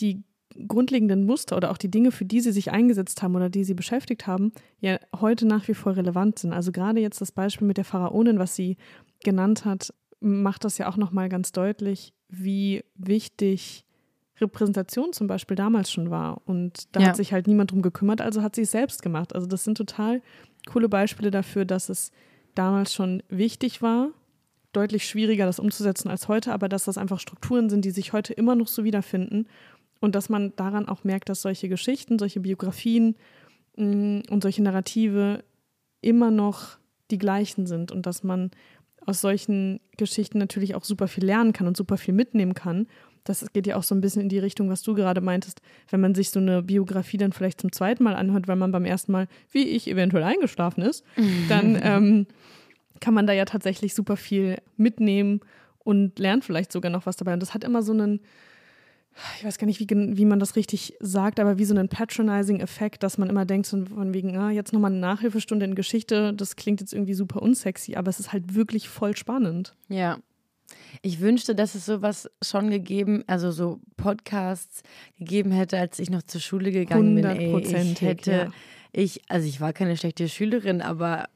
die 0.00 0.22
grundlegenden 0.66 1.24
Muster 1.24 1.56
oder 1.56 1.70
auch 1.70 1.78
die 1.78 1.90
Dinge, 1.90 2.10
für 2.10 2.24
die 2.24 2.40
sie 2.40 2.52
sich 2.52 2.70
eingesetzt 2.72 3.22
haben 3.22 3.36
oder 3.36 3.48
die 3.48 3.64
sie 3.64 3.74
beschäftigt 3.74 4.26
haben, 4.26 4.52
ja 4.80 4.98
heute 5.20 5.46
nach 5.46 5.68
wie 5.68 5.74
vor 5.74 5.96
relevant 5.96 6.38
sind. 6.38 6.52
Also 6.52 6.72
gerade 6.72 7.00
jetzt 7.00 7.20
das 7.20 7.32
Beispiel 7.32 7.66
mit 7.66 7.76
der 7.76 7.84
Pharaonin, 7.84 8.38
was 8.38 8.54
sie 8.54 8.76
genannt 9.22 9.64
hat, 9.64 9.92
macht 10.20 10.64
das 10.64 10.78
ja 10.78 10.88
auch 10.88 10.96
nochmal 10.96 11.28
ganz 11.28 11.52
deutlich, 11.52 12.12
wie 12.28 12.84
wichtig 12.94 13.84
Repräsentation 14.40 15.12
zum 15.12 15.26
Beispiel 15.26 15.56
damals 15.56 15.90
schon 15.90 16.10
war. 16.10 16.42
Und 16.46 16.94
da 16.94 17.00
ja. 17.00 17.08
hat 17.08 17.16
sich 17.16 17.32
halt 17.32 17.46
niemand 17.46 17.70
drum 17.70 17.82
gekümmert, 17.82 18.20
also 18.20 18.42
hat 18.42 18.54
sie 18.54 18.62
es 18.62 18.70
selbst 18.70 19.02
gemacht. 19.02 19.34
Also 19.34 19.46
das 19.46 19.64
sind 19.64 19.76
total 19.76 20.22
coole 20.66 20.88
Beispiele 20.88 21.30
dafür, 21.30 21.64
dass 21.64 21.88
es 21.88 22.10
damals 22.54 22.92
schon 22.94 23.22
wichtig 23.28 23.82
war, 23.82 24.10
deutlich 24.72 25.06
schwieriger 25.06 25.46
das 25.46 25.58
umzusetzen 25.58 26.08
als 26.08 26.28
heute, 26.28 26.52
aber 26.52 26.68
dass 26.68 26.84
das 26.84 26.98
einfach 26.98 27.20
Strukturen 27.20 27.70
sind, 27.70 27.84
die 27.84 27.90
sich 27.90 28.12
heute 28.12 28.32
immer 28.32 28.54
noch 28.54 28.68
so 28.68 28.84
wiederfinden 28.84 29.46
und 30.00 30.14
dass 30.14 30.28
man 30.28 30.54
daran 30.56 30.88
auch 30.88 31.04
merkt, 31.04 31.28
dass 31.28 31.42
solche 31.42 31.68
Geschichten, 31.68 32.18
solche 32.18 32.40
Biografien 32.40 33.16
mh, 33.76 33.84
mm, 33.86 34.22
und 34.30 34.42
solche 34.42 34.62
Narrative 34.62 35.44
immer 36.00 36.30
noch 36.30 36.78
die 37.10 37.18
gleichen 37.18 37.66
sind 37.66 37.92
und 37.92 38.06
dass 38.06 38.22
man 38.22 38.50
aus 39.06 39.20
solchen 39.20 39.80
Geschichten 39.96 40.38
natürlich 40.38 40.74
auch 40.74 40.84
super 40.84 41.08
viel 41.08 41.24
lernen 41.24 41.52
kann 41.52 41.66
und 41.66 41.76
super 41.76 41.96
viel 41.96 42.14
mitnehmen 42.14 42.54
kann. 42.54 42.86
Das 43.24 43.52
geht 43.52 43.66
ja 43.66 43.76
auch 43.76 43.82
so 43.82 43.94
ein 43.94 44.00
bisschen 44.00 44.22
in 44.22 44.28
die 44.28 44.38
Richtung, 44.38 44.70
was 44.70 44.82
du 44.82 44.94
gerade 44.94 45.20
meintest, 45.20 45.60
wenn 45.90 46.00
man 46.00 46.14
sich 46.14 46.30
so 46.30 46.40
eine 46.40 46.62
Biografie 46.62 47.18
dann 47.18 47.32
vielleicht 47.32 47.60
zum 47.60 47.72
zweiten 47.72 48.02
Mal 48.02 48.14
anhört, 48.14 48.48
weil 48.48 48.56
man 48.56 48.72
beim 48.72 48.84
ersten 48.84 49.12
Mal, 49.12 49.28
wie 49.50 49.68
ich, 49.68 49.88
eventuell 49.88 50.22
eingeschlafen 50.22 50.82
ist, 50.82 51.04
dann 51.48 51.78
ähm, 51.82 52.26
kann 53.00 53.14
man 53.14 53.26
da 53.26 53.32
ja 53.32 53.44
tatsächlich 53.44 53.94
super 53.94 54.16
viel 54.16 54.58
mitnehmen 54.76 55.40
und 55.78 56.18
lernt 56.18 56.44
vielleicht 56.44 56.72
sogar 56.72 56.90
noch 56.90 57.06
was 57.06 57.16
dabei. 57.16 57.34
Und 57.34 57.40
das 57.40 57.54
hat 57.54 57.64
immer 57.64 57.82
so 57.82 57.92
einen, 57.92 58.20
ich 59.38 59.44
weiß 59.44 59.58
gar 59.58 59.66
nicht, 59.66 59.80
wie, 59.80 59.88
wie 59.88 60.24
man 60.24 60.38
das 60.38 60.56
richtig 60.56 60.94
sagt, 61.00 61.40
aber 61.40 61.58
wie 61.58 61.64
so 61.64 61.74
einen 61.74 61.88
patronizing-Effekt, 61.88 63.02
dass 63.02 63.18
man 63.18 63.28
immer 63.28 63.44
denkt, 63.44 63.66
so 63.66 63.84
von 63.84 64.14
wegen, 64.14 64.36
ah, 64.36 64.50
jetzt 64.50 64.72
nochmal 64.72 64.92
eine 64.92 65.00
Nachhilfestunde 65.00 65.64
in 65.66 65.74
Geschichte, 65.74 66.32
das 66.32 66.56
klingt 66.56 66.80
jetzt 66.80 66.92
irgendwie 66.92 67.14
super 67.14 67.42
unsexy, 67.42 67.96
aber 67.96 68.08
es 68.08 68.20
ist 68.20 68.32
halt 68.32 68.54
wirklich 68.54 68.88
voll 68.88 69.16
spannend. 69.16 69.74
Ja. 69.88 70.18
Ich 71.02 71.20
wünschte, 71.20 71.54
dass 71.54 71.74
es 71.74 71.86
sowas 71.86 72.30
schon 72.42 72.70
gegeben, 72.70 73.24
also 73.26 73.50
so 73.50 73.80
Podcasts 73.96 74.82
gegeben 75.18 75.50
hätte, 75.50 75.78
als 75.78 75.98
ich 75.98 76.10
noch 76.10 76.22
zur 76.22 76.40
Schule 76.40 76.70
gegangen 76.70 77.16
bin. 77.16 77.24
Ey, 77.24 77.58
ich 77.58 78.00
hätte, 78.00 78.30
ja. 78.30 78.52
ich, 78.92 79.20
also 79.28 79.48
ich 79.48 79.60
war 79.60 79.72
keine 79.72 79.96
schlechte 79.96 80.28
Schülerin, 80.28 80.80
aber 80.80 81.28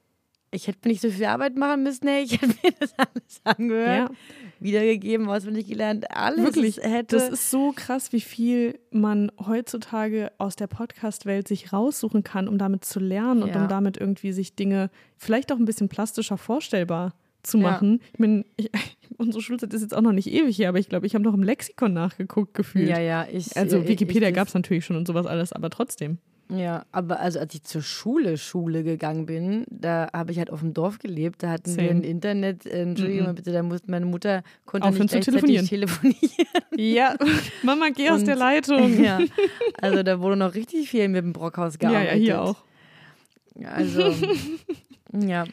ich 0.54 0.66
hätte 0.68 0.88
nicht 0.88 1.00
so 1.00 1.10
viel 1.10 1.24
Arbeit 1.24 1.56
machen 1.56 1.82
müssen, 1.82 2.06
ey. 2.08 2.22
Ich 2.22 2.32
hätte 2.32 2.54
mir 2.62 2.72
das 2.78 2.94
alles 2.96 3.40
angehört. 3.44 4.10
Ja 4.10 4.16
wiedergegeben, 4.64 5.28
auswendig 5.28 5.68
gelernt, 5.68 6.10
alles 6.10 6.42
Wirklich, 6.42 6.78
hätte. 6.78 7.16
Das 7.16 7.28
ist 7.28 7.50
so 7.50 7.72
krass, 7.76 8.12
wie 8.12 8.20
viel 8.20 8.78
man 8.90 9.30
heutzutage 9.46 10.32
aus 10.38 10.56
der 10.56 10.68
Podcast-Welt 10.68 11.46
sich 11.46 11.72
raussuchen 11.72 12.24
kann, 12.24 12.48
um 12.48 12.56
damit 12.56 12.84
zu 12.84 12.98
lernen 12.98 13.46
ja. 13.46 13.54
und 13.54 13.62
um 13.62 13.68
damit 13.68 13.98
irgendwie 13.98 14.32
sich 14.32 14.56
Dinge 14.56 14.90
vielleicht 15.18 15.52
auch 15.52 15.58
ein 15.58 15.66
bisschen 15.66 15.88
plastischer 15.88 16.38
vorstellbar 16.38 17.14
zu 17.42 17.58
machen. 17.58 18.00
Ja. 18.00 18.08
Ich 18.14 18.18
meine, 18.18 18.44
unsere 19.18 19.42
Schulzeit 19.42 19.72
ist 19.74 19.82
jetzt 19.82 19.94
auch 19.94 20.00
noch 20.00 20.12
nicht 20.12 20.32
ewig 20.32 20.56
hier, 20.56 20.70
aber 20.70 20.78
ich 20.78 20.88
glaube, 20.88 21.06
ich 21.06 21.14
habe 21.14 21.24
noch 21.24 21.34
im 21.34 21.42
Lexikon 21.42 21.92
nachgeguckt 21.92 22.54
gefühlt. 22.54 22.88
Ja, 22.88 22.98
ja, 22.98 23.26
ich. 23.30 23.54
Also 23.56 23.78
äh, 23.78 23.88
Wikipedia 23.88 24.30
gab 24.30 24.48
es 24.48 24.54
natürlich 24.54 24.86
schon 24.86 24.96
und 24.96 25.06
sowas 25.06 25.26
alles, 25.26 25.52
aber 25.52 25.68
trotzdem. 25.68 26.18
Ja, 26.50 26.84
aber 26.92 27.20
also 27.20 27.38
als 27.38 27.54
ich 27.54 27.62
zur 27.62 27.82
Schule, 27.82 28.36
Schule 28.36 28.84
gegangen 28.84 29.24
bin, 29.24 29.64
da 29.70 30.08
habe 30.12 30.30
ich 30.30 30.38
halt 30.38 30.50
auf 30.50 30.60
dem 30.60 30.74
Dorf 30.74 30.98
gelebt, 30.98 31.42
da 31.42 31.50
hatten 31.50 31.70
Same. 31.70 31.84
wir 31.84 31.90
ein 31.90 32.02
Internet, 32.02 32.66
äh, 32.66 32.82
Entschuldigung 32.82 33.28
mhm. 33.28 33.34
bitte, 33.34 33.52
da 33.52 33.62
musste 33.62 33.90
meine 33.90 34.04
Mutter 34.04 34.42
konnte 34.66 34.88
Aufhören 34.88 35.02
nicht 35.02 35.12
gleichzeitig 35.12 35.40
telefonieren. 35.40 35.66
telefonieren. 35.66 36.48
Ja, 36.76 37.14
Mama, 37.62 37.90
geh 37.94 38.10
aus 38.10 38.24
der 38.24 38.36
Leitung. 38.36 38.92
Ja, 39.04 39.20
also 39.80 40.02
da 40.02 40.20
wurde 40.20 40.36
noch 40.36 40.54
richtig 40.54 40.90
viel 40.90 41.08
mit 41.08 41.24
dem 41.24 41.32
Brockhaus 41.32 41.78
gearbeitet. 41.78 42.08
Ja, 42.08 42.14
ja 42.14 42.20
hier 42.20 42.42
auch. 42.42 42.56
Also, 43.64 44.14
ja. 45.12 45.44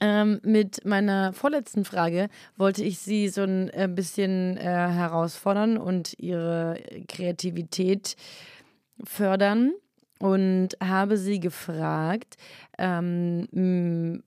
Ähm, 0.00 0.40
mit 0.42 0.84
meiner 0.84 1.32
vorletzten 1.32 1.84
Frage 1.84 2.28
wollte 2.56 2.82
ich 2.84 2.98
Sie 2.98 3.28
so 3.28 3.42
ein 3.42 3.68
äh, 3.70 3.88
bisschen 3.88 4.56
äh, 4.56 4.62
herausfordern 4.62 5.78
und 5.78 6.18
Ihre 6.18 6.80
Kreativität 7.08 8.16
fördern 9.02 9.72
und 10.18 10.70
habe 10.82 11.16
sie 11.16 11.40
gefragt, 11.40 12.36
ähm, 12.78 14.22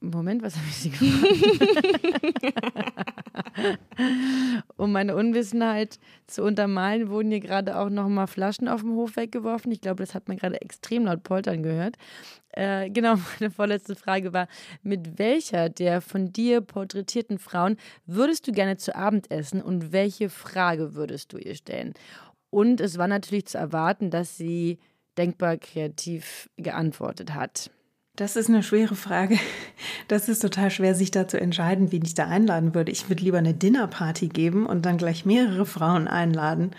Moment, 0.00 0.42
was 0.42 0.56
habe 0.56 0.66
ich 0.68 0.76
sie 0.76 0.90
gefragt? 0.90 2.52
um 4.76 4.92
meine 4.92 5.14
Unwissenheit 5.14 5.98
zu 6.26 6.42
untermalen, 6.42 7.08
wurden 7.08 7.30
hier 7.30 7.40
gerade 7.40 7.78
auch 7.78 7.88
noch 7.88 8.08
mal 8.08 8.26
Flaschen 8.26 8.68
auf 8.68 8.80
dem 8.80 8.94
Hof 8.94 9.16
weggeworfen. 9.16 9.70
Ich 9.70 9.80
glaube, 9.80 10.02
das 10.02 10.14
hat 10.14 10.26
man 10.26 10.36
gerade 10.36 10.60
extrem 10.60 11.04
laut 11.04 11.22
poltern 11.22 11.62
gehört. 11.62 11.96
Äh, 12.50 12.90
genau, 12.90 13.14
meine 13.40 13.50
vorletzte 13.52 13.94
Frage 13.94 14.32
war, 14.32 14.48
mit 14.82 15.18
welcher 15.18 15.68
der 15.68 16.00
von 16.00 16.32
dir 16.32 16.60
porträtierten 16.60 17.38
Frauen 17.38 17.76
würdest 18.04 18.46
du 18.48 18.52
gerne 18.52 18.76
zu 18.76 18.96
Abend 18.96 19.30
essen 19.30 19.62
und 19.62 19.92
welche 19.92 20.28
Frage 20.28 20.94
würdest 20.94 21.32
du 21.32 21.38
ihr 21.38 21.54
stellen? 21.54 21.94
Und 22.50 22.80
es 22.80 22.98
war 22.98 23.08
natürlich 23.08 23.46
zu 23.46 23.56
erwarten, 23.56 24.10
dass 24.10 24.36
sie 24.36 24.78
denkbar 25.18 25.56
kreativ 25.56 26.48
geantwortet 26.56 27.34
hat? 27.34 27.70
Das 28.16 28.36
ist 28.36 28.50
eine 28.50 28.62
schwere 28.62 28.94
Frage. 28.94 29.38
Das 30.08 30.28
ist 30.28 30.40
total 30.40 30.70
schwer, 30.70 30.94
sich 30.94 31.10
da 31.10 31.26
zu 31.26 31.40
entscheiden, 31.40 31.92
wen 31.92 32.04
ich 32.04 32.14
da 32.14 32.26
einladen 32.26 32.74
würde. 32.74 32.92
Ich 32.92 33.08
würde 33.08 33.22
lieber 33.22 33.38
eine 33.38 33.54
Dinnerparty 33.54 34.28
geben 34.28 34.66
und 34.66 34.84
dann 34.84 34.98
gleich 34.98 35.24
mehrere 35.24 35.64
Frauen 35.64 36.08
einladen. 36.08 36.72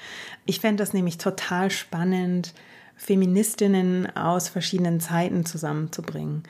Ich 0.46 0.60
fände 0.60 0.84
das 0.84 0.94
nämlich 0.94 1.18
total 1.18 1.72
spannend, 1.72 2.54
Feministinnen 2.96 4.16
aus 4.16 4.50
verschiedenen 4.50 5.00
Zeiten 5.00 5.46
zusammenzubringen. 5.46 6.44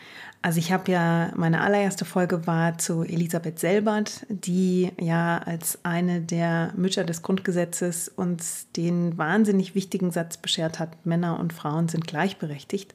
Also 0.43 0.60
ich 0.60 0.73
habe 0.73 0.91
ja, 0.91 1.32
meine 1.36 1.62
allererste 1.62 2.03
Folge 2.03 2.45
war 2.45 2.77
zu 2.77 3.03
Elisabeth 3.03 3.60
Selbert, 3.60 4.25
die 4.27 4.91
ja 4.99 5.38
als 5.38 5.79
eine 5.84 6.19
der 6.19 6.73
Mütter 6.75 7.06
des 7.06 7.21
Grundgesetzes 7.21 8.10
uns 8.10 8.67
den 8.75 9.17
wahnsinnig 9.17 9.73
wichtigen 9.73 10.12
Satz 10.12 10.36
beschert 10.36 10.79
hat, 10.79 11.06
Männer 11.06 11.39
und 11.39 11.53
Frauen 11.53 11.88
sind 11.88 12.08
gleichberechtigt. 12.08 12.93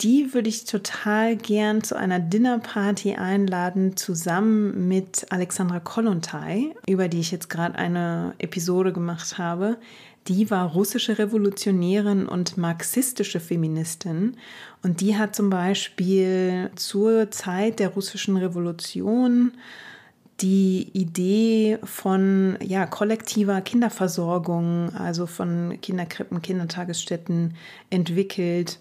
Die 0.00 0.34
würde 0.34 0.48
ich 0.48 0.64
total 0.64 1.36
gern 1.36 1.84
zu 1.84 1.96
einer 1.96 2.18
Dinnerparty 2.18 3.14
einladen, 3.14 3.96
zusammen 3.96 4.88
mit 4.88 5.26
Alexandra 5.30 5.78
Kollontai, 5.78 6.74
über 6.88 7.06
die 7.06 7.20
ich 7.20 7.30
jetzt 7.30 7.48
gerade 7.48 7.78
eine 7.78 8.34
Episode 8.38 8.92
gemacht 8.92 9.38
habe. 9.38 9.76
Die 10.28 10.50
war 10.50 10.72
russische 10.72 11.18
Revolutionärin 11.18 12.26
und 12.26 12.56
marxistische 12.56 13.40
Feministin. 13.40 14.36
Und 14.82 15.00
die 15.00 15.16
hat 15.16 15.36
zum 15.36 15.50
Beispiel 15.50 16.70
zur 16.76 17.30
Zeit 17.30 17.78
der 17.78 17.88
russischen 17.88 18.36
Revolution 18.36 19.52
die 20.40 20.90
Idee 20.94 21.78
von 21.84 22.56
ja, 22.62 22.86
kollektiver 22.86 23.60
Kinderversorgung, 23.60 24.94
also 24.94 25.26
von 25.26 25.78
Kinderkrippen, 25.80 26.42
Kindertagesstätten 26.42 27.54
entwickelt 27.90 28.78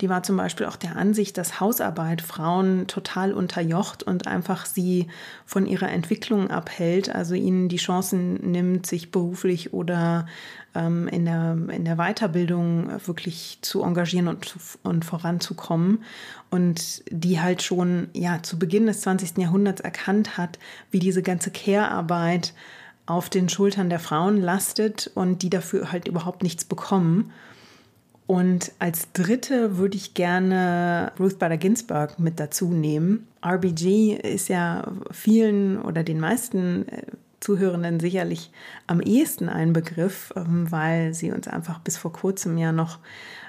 die 0.00 0.10
war 0.10 0.22
zum 0.22 0.36
Beispiel 0.36 0.66
auch 0.66 0.76
der 0.76 0.96
Ansicht, 0.96 1.38
dass 1.38 1.58
Hausarbeit 1.58 2.20
Frauen 2.20 2.86
total 2.86 3.32
unterjocht 3.32 4.02
und 4.02 4.26
einfach 4.26 4.66
sie 4.66 5.08
von 5.46 5.66
ihrer 5.66 5.88
Entwicklung 5.88 6.50
abhält, 6.50 7.08
also 7.14 7.34
ihnen 7.34 7.68
die 7.68 7.78
Chancen 7.78 8.34
nimmt, 8.50 8.86
sich 8.86 9.10
beruflich 9.10 9.72
oder 9.72 10.26
ähm, 10.74 11.08
in, 11.08 11.24
der, 11.24 11.56
in 11.70 11.86
der 11.86 11.96
Weiterbildung 11.96 12.90
wirklich 13.06 13.58
zu 13.62 13.82
engagieren 13.82 14.28
und, 14.28 14.54
und 14.82 15.04
voranzukommen. 15.04 16.04
Und 16.50 17.02
die 17.10 17.40
halt 17.40 17.62
schon 17.62 18.08
ja, 18.12 18.42
zu 18.42 18.58
Beginn 18.58 18.86
des 18.86 19.00
20. 19.00 19.38
Jahrhunderts 19.38 19.80
erkannt 19.80 20.36
hat, 20.36 20.58
wie 20.90 20.98
diese 20.98 21.22
ganze 21.22 21.50
Care-Arbeit 21.50 22.52
auf 23.06 23.30
den 23.30 23.48
Schultern 23.48 23.88
der 23.88 24.00
Frauen 24.00 24.40
lastet 24.40 25.10
und 25.14 25.42
die 25.42 25.50
dafür 25.50 25.90
halt 25.90 26.06
überhaupt 26.06 26.42
nichts 26.42 26.64
bekommen. 26.64 27.32
Und 28.26 28.72
als 28.80 29.12
dritte 29.12 29.78
würde 29.78 29.96
ich 29.96 30.14
gerne 30.14 31.12
Ruth 31.18 31.38
Bader 31.38 31.56
Ginsburg 31.56 32.18
mit 32.18 32.40
dazu 32.40 32.68
nehmen. 32.68 33.28
RBG 33.44 34.14
ist 34.14 34.48
ja 34.48 34.84
vielen 35.12 35.80
oder 35.80 36.02
den 36.02 36.18
meisten 36.18 36.88
äh, 36.88 37.02
Zuhörenden 37.38 38.00
sicherlich 38.00 38.50
am 38.88 39.00
ehesten 39.00 39.48
ein 39.48 39.72
Begriff, 39.72 40.32
ähm, 40.34 40.70
weil 40.72 41.14
sie 41.14 41.30
uns 41.30 41.46
einfach 41.46 41.78
bis 41.78 41.96
vor 41.96 42.12
kurzem 42.12 42.58
ja 42.58 42.72
noch 42.72 42.98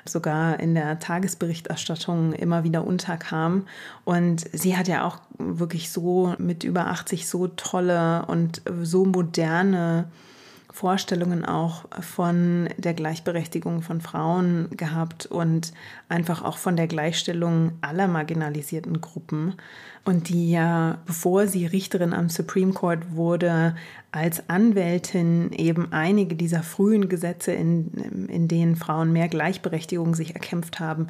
sogar 0.06 0.60
in 0.60 0.76
der 0.76 1.00
Tagesberichterstattung 1.00 2.34
immer 2.34 2.64
wieder 2.64 2.86
unterkam. 2.86 3.66
Und 4.06 4.46
sie 4.54 4.78
hat 4.78 4.88
ja 4.88 5.06
auch 5.06 5.20
wirklich 5.40 5.90
so 5.90 6.36
mit 6.38 6.64
über 6.64 6.88
80 6.88 7.28
so 7.28 7.48
tolle 7.48 8.26
und 8.28 8.62
so 8.84 9.06
moderne 9.06 10.08
Vorstellungen 10.78 11.44
auch 11.44 11.86
von 12.02 12.70
der 12.78 12.94
Gleichberechtigung 12.94 13.82
von 13.82 14.00
Frauen 14.00 14.70
gehabt 14.78 15.26
und 15.26 15.74
einfach 16.08 16.44
auch 16.44 16.60
von 16.60 16.76
der 16.76 16.86
Gleichstellung 16.86 17.72
aller 17.82 18.08
marginalisierten 18.08 19.02
Gruppen. 19.02 19.56
Und 20.06 20.30
die 20.30 20.52
ja, 20.52 21.00
bevor 21.08 21.48
sie 21.48 21.66
Richterin 21.66 22.14
am 22.14 22.30
Supreme 22.30 22.74
Court 22.74 23.16
wurde, 23.16 23.76
als 24.12 24.48
Anwältin 24.52 25.52
eben 25.52 25.92
einige 25.92 26.36
dieser 26.36 26.62
frühen 26.62 27.10
Gesetze, 27.10 27.54
in, 27.54 28.28
in 28.28 28.48
denen 28.48 28.76
Frauen 28.76 29.12
mehr 29.12 29.30
Gleichberechtigung 29.30 30.14
sich 30.14 30.36
erkämpft 30.36 30.80
haben, 30.80 31.08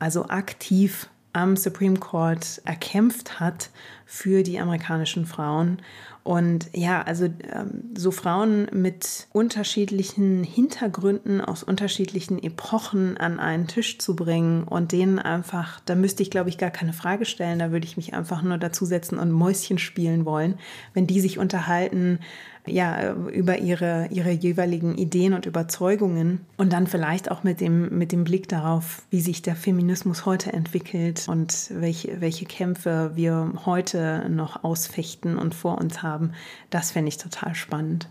also 0.00 0.28
aktiv 0.28 1.08
am 1.34 1.56
Supreme 1.56 1.98
Court 1.98 2.62
erkämpft 2.64 3.40
hat 3.40 3.70
für 4.06 4.42
die 4.42 4.58
amerikanischen 4.58 5.26
Frauen. 5.26 5.82
Und 6.22 6.70
ja, 6.72 7.02
also 7.02 7.26
ähm, 7.26 7.90
so 7.94 8.10
Frauen 8.10 8.66
mit 8.72 9.26
unterschiedlichen 9.32 10.42
Hintergründen 10.42 11.42
aus 11.42 11.62
unterschiedlichen 11.62 12.42
Epochen 12.42 13.18
an 13.18 13.38
einen 13.38 13.66
Tisch 13.66 13.98
zu 13.98 14.16
bringen 14.16 14.64
und 14.64 14.92
denen 14.92 15.18
einfach, 15.18 15.80
da 15.80 15.94
müsste 15.94 16.22
ich 16.22 16.30
glaube 16.30 16.48
ich 16.48 16.56
gar 16.56 16.70
keine 16.70 16.94
Frage 16.94 17.26
stellen, 17.26 17.58
da 17.58 17.72
würde 17.72 17.86
ich 17.86 17.98
mich 17.98 18.14
einfach 18.14 18.42
nur 18.42 18.56
dazusetzen 18.56 19.18
und 19.18 19.32
Mäuschen 19.32 19.76
spielen 19.76 20.24
wollen, 20.24 20.58
wenn 20.94 21.06
die 21.06 21.20
sich 21.20 21.38
unterhalten, 21.38 22.20
ja, 22.66 23.12
über 23.12 23.58
ihre, 23.58 24.08
ihre 24.10 24.30
jeweiligen 24.30 24.96
Ideen 24.96 25.34
und 25.34 25.46
Überzeugungen 25.46 26.40
und 26.56 26.72
dann 26.72 26.86
vielleicht 26.86 27.30
auch 27.30 27.42
mit 27.42 27.60
dem, 27.60 27.96
mit 27.98 28.12
dem 28.12 28.24
Blick 28.24 28.48
darauf, 28.48 29.02
wie 29.10 29.20
sich 29.20 29.42
der 29.42 29.56
Feminismus 29.56 30.24
heute 30.24 30.52
entwickelt 30.52 31.26
und 31.28 31.70
welche, 31.70 32.20
welche 32.20 32.46
Kämpfe 32.46 33.12
wir 33.14 33.52
heute 33.66 34.28
noch 34.30 34.64
ausfechten 34.64 35.36
und 35.38 35.54
vor 35.54 35.78
uns 35.78 36.02
haben. 36.02 36.32
Das 36.70 36.90
fände 36.90 37.08
ich 37.08 37.18
total 37.18 37.54
spannend. 37.54 38.08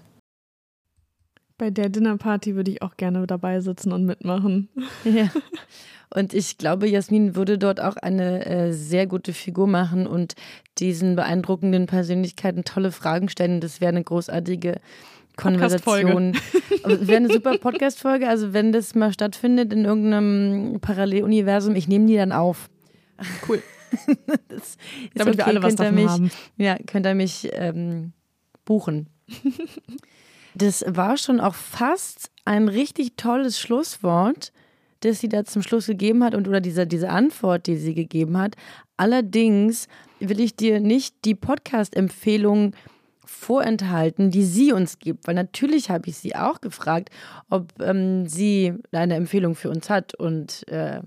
Bei 1.58 1.70
der 1.70 1.90
Dinnerparty 1.90 2.56
würde 2.56 2.72
ich 2.72 2.82
auch 2.82 2.98
gerne 2.98 3.26
dabei 3.28 3.62
sitzen 3.62 3.92
und 3.92 4.06
mitmachen. 4.06 4.70
Ja. 5.04 5.30
Und 6.14 6.34
ich 6.34 6.60
glaube, 6.60 6.88
Jasmin 6.88 7.36
würde 7.36 7.58
dort 7.58 7.82
auch 7.82 7.96
eine 7.98 8.46
äh, 8.46 8.72
sehr 8.72 9.08
gute 9.08 9.34
Figur 9.34 9.66
machen 9.66 10.06
und 10.06 10.36
diesen 10.78 11.16
beeindruckenden 11.16 11.88
Persönlichkeiten 11.88 12.64
tolle 12.64 12.92
Fragen 12.92 13.30
stellen. 13.30 13.62
Das 13.62 13.82
wäre 13.82 13.90
eine 13.90 14.04
großartige 14.04 14.80
Konversation. 15.38 16.38
Wäre 16.86 17.18
eine 17.18 17.34
super 17.34 17.58
Podcast-Folge. 17.58 18.28
Also, 18.28 18.54
wenn 18.54 18.72
das 18.72 18.94
mal 18.94 19.12
stattfindet 19.12 19.74
in 19.74 19.86
irgendeinem 19.86 20.80
Paralleluniversum, 20.82 21.76
ich 21.76 21.88
nehme 21.88 22.06
die 22.06 22.16
dann 22.16 22.32
auf. 22.32 22.70
Cool. 23.48 23.64
Damit 25.16 25.34
okay, 25.34 25.38
wir 25.38 25.48
alle 25.48 25.64
was 25.64 25.76
davon 25.76 25.96
mich, 25.96 26.08
haben. 26.08 26.32
Ja, 26.58 26.78
könnt 26.86 27.08
ihr 27.08 27.16
mich 27.16 27.50
ähm, 27.54 28.14
buchen. 28.66 29.10
das 30.56 30.84
war 30.88 31.18
schon 31.18 31.40
auch 31.40 31.56
fast 31.56 32.30
ein 32.46 32.68
richtig 32.68 33.18
tolles 33.18 33.60
Schlusswort 33.60 34.52
das 35.04 35.20
sie 35.20 35.30
da 35.30 35.44
zum 35.46 35.62
Schluss 35.62 35.88
gegeben 35.88 36.24
hat 36.24 36.36
und 36.36 36.48
oder 36.48 36.62
diese, 36.62 36.88
diese 36.88 37.10
Antwort, 37.10 37.68
die 37.68 37.78
sie 37.78 37.94
gegeben 37.94 38.38
hat. 38.38 38.56
Allerdings 38.98 39.88
will 40.20 40.40
ich 40.40 40.56
dir 40.56 40.80
nicht 40.80 41.26
die 41.26 41.36
Podcast-Empfehlung 41.36 42.74
vorenthalten, 43.26 44.32
die 44.32 44.44
sie 44.44 44.72
uns 44.72 45.00
gibt, 45.00 45.28
weil 45.28 45.36
natürlich 45.36 45.90
habe 45.90 46.08
ich 46.10 46.18
sie 46.18 46.36
auch 46.36 46.62
gefragt, 46.62 47.10
ob 47.50 47.74
ähm, 47.82 48.28
sie 48.28 48.74
eine 48.92 49.16
Empfehlung 49.16 49.56
für 49.56 49.70
uns 49.70 49.90
hat 49.90 50.14
und 50.16 50.68
äh, 50.70 51.02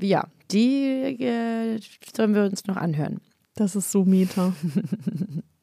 ja, 0.00 0.26
die 0.50 1.22
äh, 1.22 1.78
sollen 2.16 2.34
wir 2.34 2.44
uns 2.44 2.66
noch 2.66 2.76
anhören. 2.76 3.20
Das 3.54 3.76
ist 3.76 3.90
so 3.90 4.04
Meta. 4.04 4.54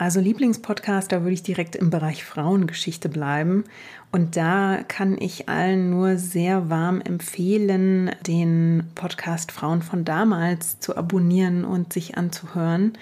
Also 0.00 0.18
Lieblingspodcast, 0.18 1.12
da 1.12 1.20
würde 1.20 1.34
ich 1.34 1.42
direkt 1.42 1.76
im 1.76 1.90
Bereich 1.90 2.24
Frauengeschichte 2.24 3.10
bleiben. 3.10 3.64
Und 4.10 4.34
da 4.34 4.78
kann 4.88 5.18
ich 5.20 5.50
allen 5.50 5.90
nur 5.90 6.16
sehr 6.16 6.70
warm 6.70 7.02
empfehlen, 7.02 8.10
den 8.26 8.84
Podcast 8.94 9.52
Frauen 9.52 9.82
von 9.82 10.06
damals 10.06 10.80
zu 10.80 10.96
abonnieren 10.96 11.66
und 11.66 11.92
sich 11.92 12.16
anzuhören. 12.16 12.94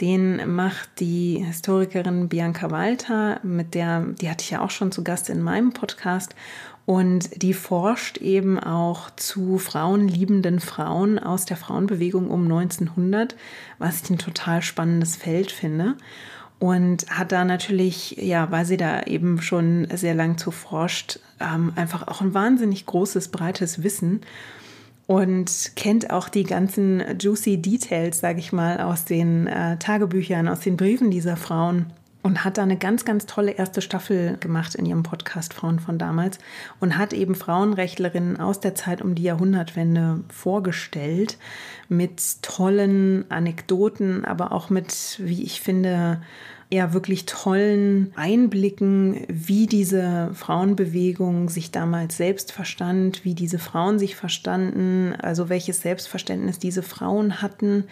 Den 0.00 0.54
macht 0.54 0.88
die 1.00 1.42
Historikerin 1.44 2.28
Bianca 2.28 2.70
Walter, 2.70 3.40
mit 3.42 3.74
der, 3.74 4.02
die 4.20 4.30
hatte 4.30 4.44
ich 4.44 4.50
ja 4.50 4.60
auch 4.60 4.70
schon 4.70 4.92
zu 4.92 5.02
Gast 5.02 5.28
in 5.28 5.42
meinem 5.42 5.72
Podcast. 5.72 6.36
Und 6.84 7.42
die 7.42 7.54
forscht 7.54 8.18
eben 8.18 8.60
auch 8.60 9.10
zu 9.16 9.58
frauenliebenden 9.58 10.60
Frauen 10.60 11.18
aus 11.18 11.44
der 11.44 11.56
Frauenbewegung 11.56 12.30
um 12.30 12.44
1900, 12.44 13.34
was 13.80 14.02
ich 14.02 14.10
ein 14.10 14.18
total 14.18 14.62
spannendes 14.62 15.16
Feld 15.16 15.50
finde 15.50 15.96
und 16.58 17.06
hat 17.10 17.32
da 17.32 17.44
natürlich, 17.44 18.16
ja, 18.18 18.50
weil 18.50 18.64
sie 18.64 18.76
da 18.76 19.02
eben 19.02 19.42
schon 19.42 19.86
sehr 19.94 20.14
lang 20.14 20.38
zu 20.38 20.50
forscht, 20.50 21.18
ähm, 21.40 21.72
einfach 21.76 22.08
auch 22.08 22.20
ein 22.20 22.34
wahnsinnig 22.34 22.86
großes, 22.86 23.28
breites 23.28 23.82
Wissen 23.82 24.22
und 25.06 25.72
kennt 25.76 26.10
auch 26.10 26.28
die 26.28 26.44
ganzen 26.44 27.02
juicy 27.20 27.58
Details, 27.58 28.20
sage 28.20 28.38
ich 28.40 28.52
mal, 28.52 28.80
aus 28.80 29.04
den 29.04 29.46
äh, 29.46 29.78
Tagebüchern, 29.78 30.48
aus 30.48 30.60
den 30.60 30.76
Briefen 30.76 31.10
dieser 31.10 31.36
Frauen 31.36 31.86
und 32.26 32.44
hat 32.44 32.58
da 32.58 32.64
eine 32.64 32.76
ganz, 32.76 33.04
ganz 33.04 33.24
tolle 33.26 33.52
erste 33.52 33.80
Staffel 33.80 34.36
gemacht 34.38 34.74
in 34.74 34.84
ihrem 34.84 35.04
Podcast 35.04 35.54
Frauen 35.54 35.78
von 35.78 35.96
damals 35.96 36.40
und 36.80 36.98
hat 36.98 37.12
eben 37.12 37.36
Frauenrechtlerinnen 37.36 38.40
aus 38.40 38.58
der 38.58 38.74
Zeit 38.74 39.00
um 39.00 39.14
die 39.14 39.22
Jahrhundertwende 39.22 40.24
vorgestellt 40.28 41.38
mit 41.88 42.42
tollen 42.42 43.30
Anekdoten, 43.30 44.24
aber 44.24 44.50
auch 44.50 44.70
mit, 44.70 45.20
wie 45.22 45.44
ich 45.44 45.60
finde, 45.60 46.20
ja 46.68 46.92
wirklich 46.92 47.26
tollen 47.26 48.12
Einblicken, 48.16 49.24
wie 49.28 49.68
diese 49.68 50.30
Frauenbewegung 50.34 51.48
sich 51.48 51.70
damals 51.70 52.16
selbst 52.16 52.50
verstand, 52.50 53.24
wie 53.24 53.34
diese 53.34 53.60
Frauen 53.60 54.00
sich 54.00 54.16
verstanden, 54.16 55.14
also 55.22 55.48
welches 55.48 55.80
Selbstverständnis 55.82 56.58
diese 56.58 56.82
Frauen 56.82 57.40
hatten, 57.40 57.84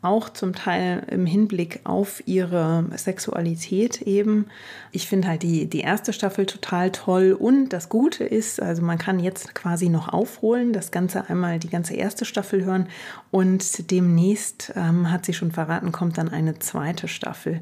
auch 0.00 0.28
zum 0.28 0.54
Teil 0.54 1.04
im 1.10 1.26
Hinblick 1.26 1.80
auf 1.84 2.22
ihre 2.26 2.84
Sexualität 2.96 4.02
eben. 4.02 4.46
Ich 4.92 5.08
finde 5.08 5.28
halt 5.28 5.42
die, 5.42 5.66
die 5.66 5.80
erste 5.80 6.12
Staffel 6.12 6.46
total 6.46 6.92
toll 6.92 7.36
und 7.38 7.70
das 7.70 7.88
Gute 7.88 8.24
ist, 8.24 8.62
also 8.62 8.82
man 8.82 8.98
kann 8.98 9.18
jetzt 9.18 9.54
quasi 9.54 9.88
noch 9.88 10.08
aufholen, 10.08 10.72
das 10.72 10.90
Ganze 10.90 11.28
einmal 11.28 11.58
die 11.58 11.70
ganze 11.70 11.94
erste 11.94 12.24
Staffel 12.24 12.64
hören 12.64 12.88
und 13.30 13.90
demnächst, 13.90 14.72
ähm, 14.76 15.10
hat 15.10 15.26
sie 15.26 15.34
schon 15.34 15.50
verraten, 15.50 15.90
kommt 15.90 16.16
dann 16.16 16.28
eine 16.28 16.58
zweite 16.58 17.08
Staffel. 17.08 17.60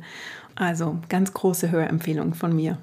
Also 0.55 0.99
ganz 1.09 1.33
große 1.33 1.71
Hörempfehlung 1.71 2.35
von 2.35 2.55
mir. 2.55 2.79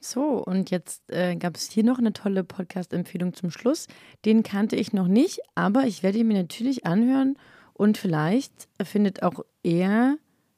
So, 0.00 0.44
und 0.44 0.70
jetzt 0.70 1.02
äh, 1.10 1.34
gab 1.36 1.56
es 1.56 1.70
hier 1.70 1.82
noch 1.82 1.98
eine 1.98 2.12
tolle 2.12 2.44
Podcast-Empfehlung 2.44 3.32
zum 3.32 3.50
Schluss. 3.50 3.86
Den 4.26 4.42
kannte 4.42 4.76
ich 4.76 4.92
noch 4.92 5.08
nicht, 5.08 5.40
aber 5.54 5.84
ich 5.84 6.02
werde 6.02 6.18
ihn 6.18 6.28
mir 6.28 6.36
natürlich 6.36 6.84
anhören 6.84 7.36
und 7.74 7.98
vielleicht 7.98 8.68
findet 8.82 9.22
auch 9.22 9.44
er, 9.62 10.16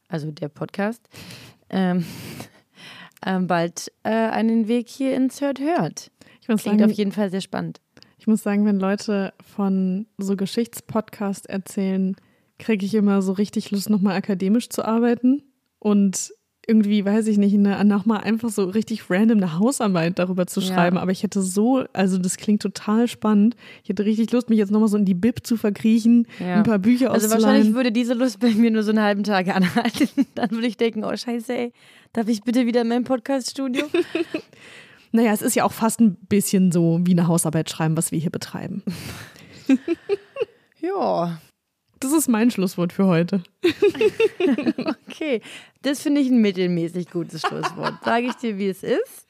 also 0.09 0.31
der 0.31 0.49
Podcast, 0.49 1.03
ähm, 1.71 2.05
äh, 3.23 3.41
bald 3.41 3.93
äh, 4.05 4.11
einen 4.11 4.69
Weg 4.69 4.89
hier 4.89 5.15
ins 5.17 5.41
Hört 5.41 5.61
Hört. 5.61 6.11
Ich 6.41 6.49
muss 6.49 6.63
Klingt 6.63 6.81
sagen, 6.81 6.91
auf 6.91 6.97
jeden 6.97 7.13
Fall 7.13 7.31
sehr 7.31 7.41
spannend. 7.41 7.81
Ich 8.19 8.27
muss 8.27 8.43
sagen, 8.43 8.65
wenn 8.65 8.79
Leute 8.79 9.35
von 9.55 10.07
so 10.19 10.37
Geschichtspodcasts 10.37 11.47
erzählen, 11.47 12.17
kriege 12.59 12.87
ich 12.87 12.95
immer 12.95 13.23
so 13.23 13.33
richtig 13.33 13.71
Lust, 13.71 13.91
nochmal 13.91 14.17
akademisch 14.17 14.69
zu 14.69 14.85
arbeiten 14.85 15.43
und 15.79 16.33
irgendwie, 16.69 17.05
weiß 17.05 17.29
ich 17.29 17.39
nicht, 17.39 17.55
nochmal 17.55 18.23
einfach 18.23 18.49
so 18.49 18.65
richtig 18.65 19.09
random 19.09 19.39
eine 19.39 19.57
Hausarbeit 19.57 20.19
darüber 20.19 20.49
zu 20.49 20.61
schreiben. 20.61 20.97
Ja. 20.97 21.03
Aber 21.03 21.13
ich 21.13 21.23
hätte 21.23 21.41
so, 21.41 21.85
also 21.93 22.19
das 22.19 22.39
klingt 22.39 22.61
total 22.61 23.07
spannend. 23.07 23.55
Ich 23.85 23.89
hätte 23.89 24.05
richtig 24.05 24.33
Lust, 24.33 24.51
mich 24.51 24.59
jetzt 24.59 24.73
nochmal 24.73 24.89
so 24.89 24.97
in 24.97 25.05
die 25.05 25.15
Bib 25.15 25.47
zu 25.47 25.57
verkriechen, 25.57 26.27
ja. 26.41 26.57
ein 26.57 26.65
paar 26.65 26.81
Bücher 26.81 27.13
Also 27.13 27.31
wahrscheinlich 27.31 27.73
würde 27.73 27.93
diese 27.93 28.15
Lust 28.15 28.41
bei 28.41 28.51
mir 28.51 28.73
nur 28.73 28.83
so 28.83 28.91
einen 28.91 29.01
halben 29.01 29.23
Tag 29.23 29.47
anhalten. 29.55 30.09
Dann 30.35 30.51
würde 30.51 30.67
ich 30.67 30.77
denken, 30.77 31.05
oh 31.05 31.17
scheiße, 31.17 31.57
ey, 31.57 31.73
darf 32.13 32.27
ich 32.27 32.43
bitte 32.43 32.67
wieder 32.67 32.81
in 32.81 32.89
mein 32.89 33.05
Podcaststudio? 33.05 33.85
naja, 35.13 35.33
es 35.33 35.43
ist 35.43 35.55
ja 35.55 35.63
auch 35.63 35.73
fast 35.73 36.01
ein 36.01 36.17
bisschen 36.29 36.73
so 36.73 36.99
wie 37.05 37.13
eine 37.13 37.29
Hausarbeit 37.29 37.71
schreiben, 37.71 37.97
was 37.97 38.11
wir 38.11 38.19
hier 38.19 38.31
betreiben. 38.31 38.83
ja, 40.81 41.39
das 42.01 42.13
ist 42.13 42.29
mein 42.29 42.51
Schlusswort 42.51 42.93
für 42.93 43.07
heute. 43.07 43.43
okay, 45.09 45.41
das 45.83 46.03
finde 46.03 46.21
ich 46.21 46.29
ein 46.29 46.41
mittelmäßig 46.41 47.11
gutes 47.11 47.43
Schlusswort. 47.43 47.95
Sage 48.05 48.27
ich 48.27 48.35
dir, 48.35 48.59
wie 48.59 48.69
es 48.69 48.83
ist. 48.83 49.27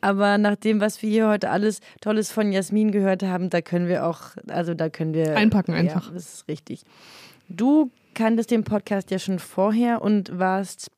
Aber 0.00 0.38
nach 0.38 0.56
dem, 0.56 0.80
was 0.80 1.02
wir 1.02 1.10
hier 1.10 1.28
heute 1.28 1.50
alles 1.50 1.80
Tolles 2.00 2.30
von 2.30 2.52
Jasmin 2.52 2.92
gehört 2.92 3.22
haben, 3.22 3.50
da 3.50 3.60
können 3.60 3.88
wir 3.88 4.06
auch, 4.06 4.36
also 4.48 4.74
da 4.74 4.88
können 4.88 5.14
wir. 5.14 5.36
Einpacken 5.36 5.74
einfach. 5.74 6.08
Ja, 6.08 6.14
das 6.14 6.34
ist 6.34 6.48
richtig. 6.48 6.82
Du 7.48 7.90
kanntest 8.14 8.50
den 8.50 8.64
Podcast 8.64 9.10
ja 9.10 9.18
schon 9.18 9.38
vorher 9.38 10.02
und 10.02 10.38
warst 10.38 10.90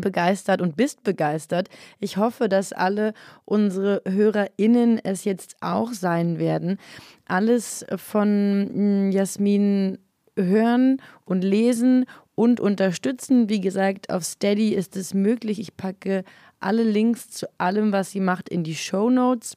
begeistert 0.00 0.60
und 0.60 0.76
bist 0.76 1.02
begeistert. 1.02 1.68
Ich 2.00 2.16
hoffe, 2.16 2.48
dass 2.48 2.72
alle 2.72 3.14
unsere 3.44 4.02
HörerInnen 4.06 5.00
es 5.02 5.24
jetzt 5.24 5.56
auch 5.60 5.92
sein 5.92 6.38
werden. 6.38 6.78
Alles 7.26 7.84
von 7.96 8.70
hm, 8.72 9.12
Jasmin 9.12 9.98
hören 10.36 11.00
und 11.24 11.42
lesen 11.42 12.06
und 12.34 12.60
unterstützen. 12.60 13.48
Wie 13.48 13.60
gesagt, 13.60 14.10
auf 14.10 14.24
Steady 14.24 14.74
ist 14.74 14.96
es 14.96 15.14
möglich. 15.14 15.58
Ich 15.60 15.76
packe 15.76 16.24
alle 16.60 16.82
Links 16.82 17.30
zu 17.30 17.48
allem, 17.58 17.92
was 17.92 18.10
sie 18.10 18.20
macht, 18.20 18.48
in 18.48 18.64
die 18.64 18.74
Show 18.74 19.10
Notes. 19.10 19.56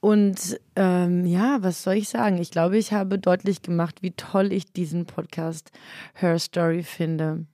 Und 0.00 0.60
ähm, 0.76 1.26
ja, 1.26 1.58
was 1.62 1.82
soll 1.82 1.94
ich 1.94 2.08
sagen? 2.08 2.38
Ich 2.38 2.50
glaube, 2.50 2.78
ich 2.78 2.92
habe 2.92 3.18
deutlich 3.18 3.62
gemacht, 3.62 4.02
wie 4.02 4.12
toll 4.12 4.52
ich 4.52 4.72
diesen 4.72 5.06
Podcast 5.06 5.72
Her 6.14 6.38
Story 6.38 6.82
finde. 6.82 7.46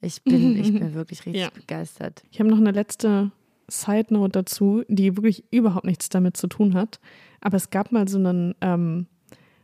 Ich 0.00 0.22
bin, 0.22 0.56
ich 0.56 0.72
bin 0.78 0.94
wirklich 0.94 1.24
richtig 1.26 1.42
ja. 1.42 1.50
begeistert. 1.50 2.22
Ich 2.30 2.40
habe 2.40 2.50
noch 2.50 2.58
eine 2.58 2.72
letzte 2.72 3.30
Side 3.68 4.12
Note 4.12 4.32
dazu, 4.32 4.82
die 4.88 5.16
wirklich 5.16 5.44
überhaupt 5.50 5.86
nichts 5.86 6.08
damit 6.08 6.36
zu 6.36 6.46
tun 6.46 6.74
hat. 6.74 7.00
Aber 7.40 7.56
es 7.56 7.70
gab 7.70 7.92
mal 7.92 8.08
so 8.08 8.18
einen, 8.18 8.54
ähm, 8.60 9.06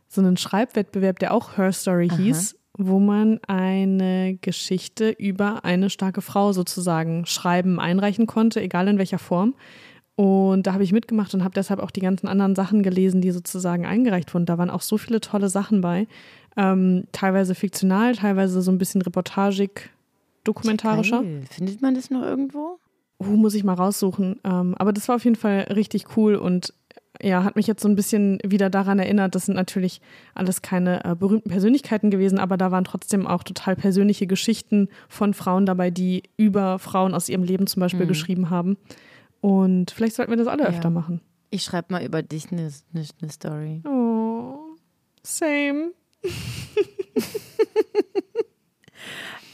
so 0.07 0.21
einen 0.21 0.37
Schreibwettbewerb, 0.37 1.19
der 1.19 1.33
auch 1.33 1.57
Her 1.57 1.71
Story 1.71 2.09
Aha. 2.11 2.17
hieß, 2.17 2.55
wo 2.77 2.99
man 2.99 3.39
eine 3.47 4.37
Geschichte 4.41 5.09
über 5.09 5.65
eine 5.65 5.89
starke 5.89 6.21
Frau 6.21 6.53
sozusagen 6.53 7.25
schreiben, 7.25 7.79
einreichen 7.79 8.27
konnte, 8.27 8.61
egal 8.61 8.87
in 8.87 8.97
welcher 8.97 9.19
Form. 9.19 9.55
Und 10.15 10.67
da 10.67 10.73
habe 10.73 10.83
ich 10.83 10.91
mitgemacht 10.91 11.33
und 11.33 11.43
habe 11.43 11.53
deshalb 11.53 11.79
auch 11.79 11.91
die 11.91 12.01
ganzen 12.01 12.27
anderen 12.27 12.55
Sachen 12.55 12.83
gelesen, 12.83 13.21
die 13.21 13.31
sozusagen 13.31 13.85
eingereicht 13.85 14.33
wurden. 14.33 14.45
Da 14.45 14.57
waren 14.57 14.69
auch 14.69 14.81
so 14.81 14.97
viele 14.97 15.21
tolle 15.21 15.49
Sachen 15.49 15.81
bei. 15.81 16.07
Ähm, 16.57 17.05
teilweise 17.11 17.55
fiktional, 17.55 18.15
teilweise 18.15 18.61
so 18.61 18.71
ein 18.71 18.77
bisschen 18.77 19.01
reportagig, 19.01 19.89
dokumentarischer. 20.43 21.21
Geil. 21.21 21.43
Findet 21.49 21.81
man 21.81 21.95
das 21.95 22.09
noch 22.09 22.23
irgendwo? 22.23 22.79
Uh, 23.19 23.35
muss 23.37 23.53
ich 23.53 23.63
mal 23.63 23.73
raussuchen. 23.73 24.39
Ähm, 24.43 24.75
aber 24.77 24.93
das 24.93 25.07
war 25.07 25.15
auf 25.15 25.23
jeden 25.23 25.35
Fall 25.35 25.67
richtig 25.69 26.17
cool 26.17 26.35
und 26.35 26.73
ja, 27.21 27.43
hat 27.43 27.55
mich 27.55 27.67
jetzt 27.67 27.83
so 27.83 27.89
ein 27.89 27.95
bisschen 27.95 28.39
wieder 28.43 28.69
daran 28.69 28.97
erinnert, 28.99 29.35
das 29.35 29.45
sind 29.45 29.55
natürlich 29.55 30.01
alles 30.33 30.61
keine 30.61 31.03
äh, 31.05 31.15
berühmten 31.15 31.49
Persönlichkeiten 31.49 32.09
gewesen, 32.09 32.39
aber 32.39 32.57
da 32.57 32.71
waren 32.71 32.83
trotzdem 32.83 33.27
auch 33.27 33.43
total 33.43 33.75
persönliche 33.75 34.27
Geschichten 34.27 34.89
von 35.07 35.33
Frauen 35.33 35.65
dabei, 35.65 35.91
die 35.91 36.23
über 36.37 36.79
Frauen 36.79 37.13
aus 37.13 37.29
ihrem 37.29 37.43
Leben 37.43 37.67
zum 37.67 37.81
Beispiel 37.81 38.05
mhm. 38.05 38.09
geschrieben 38.09 38.49
haben. 38.49 38.77
Und 39.39 39.91
vielleicht 39.91 40.15
sollten 40.15 40.31
wir 40.31 40.37
das 40.37 40.47
alle 40.47 40.63
ja. 40.63 40.69
öfter 40.69 40.89
machen. 40.89 41.21
Ich 41.49 41.63
schreibe 41.63 41.93
mal 41.93 42.03
über 42.03 42.23
dich 42.23 42.51
eine, 42.51 42.71
eine, 42.93 43.05
eine 43.21 43.31
Story. 43.31 43.81
Oh, 43.85 44.75
same. 45.21 45.91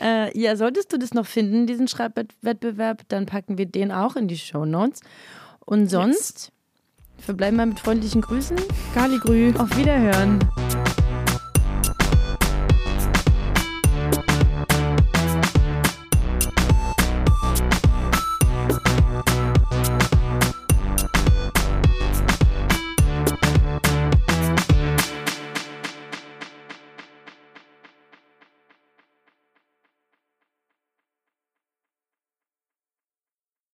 äh, 0.02 0.38
ja, 0.38 0.56
solltest 0.56 0.94
du 0.94 0.98
das 0.98 1.14
noch 1.14 1.26
finden, 1.26 1.68
diesen 1.68 1.88
Schreibwettbewerb, 1.88 3.04
dann 3.08 3.26
packen 3.26 3.58
wir 3.58 3.66
den 3.66 3.92
auch 3.92 4.16
in 4.16 4.28
die 4.28 4.38
Show 4.38 4.66
Notes. 4.66 5.02
Und 5.66 5.90
sonst 5.90 6.52
yes. 7.18 7.26
verbleiben 7.26 7.58
wir 7.58 7.66
mit 7.66 7.80
freundlichen 7.80 8.22
Grüßen. 8.22 8.58
Galigrü. 8.96 9.54
Auf 9.58 9.76
Wiederhören. 9.78 10.40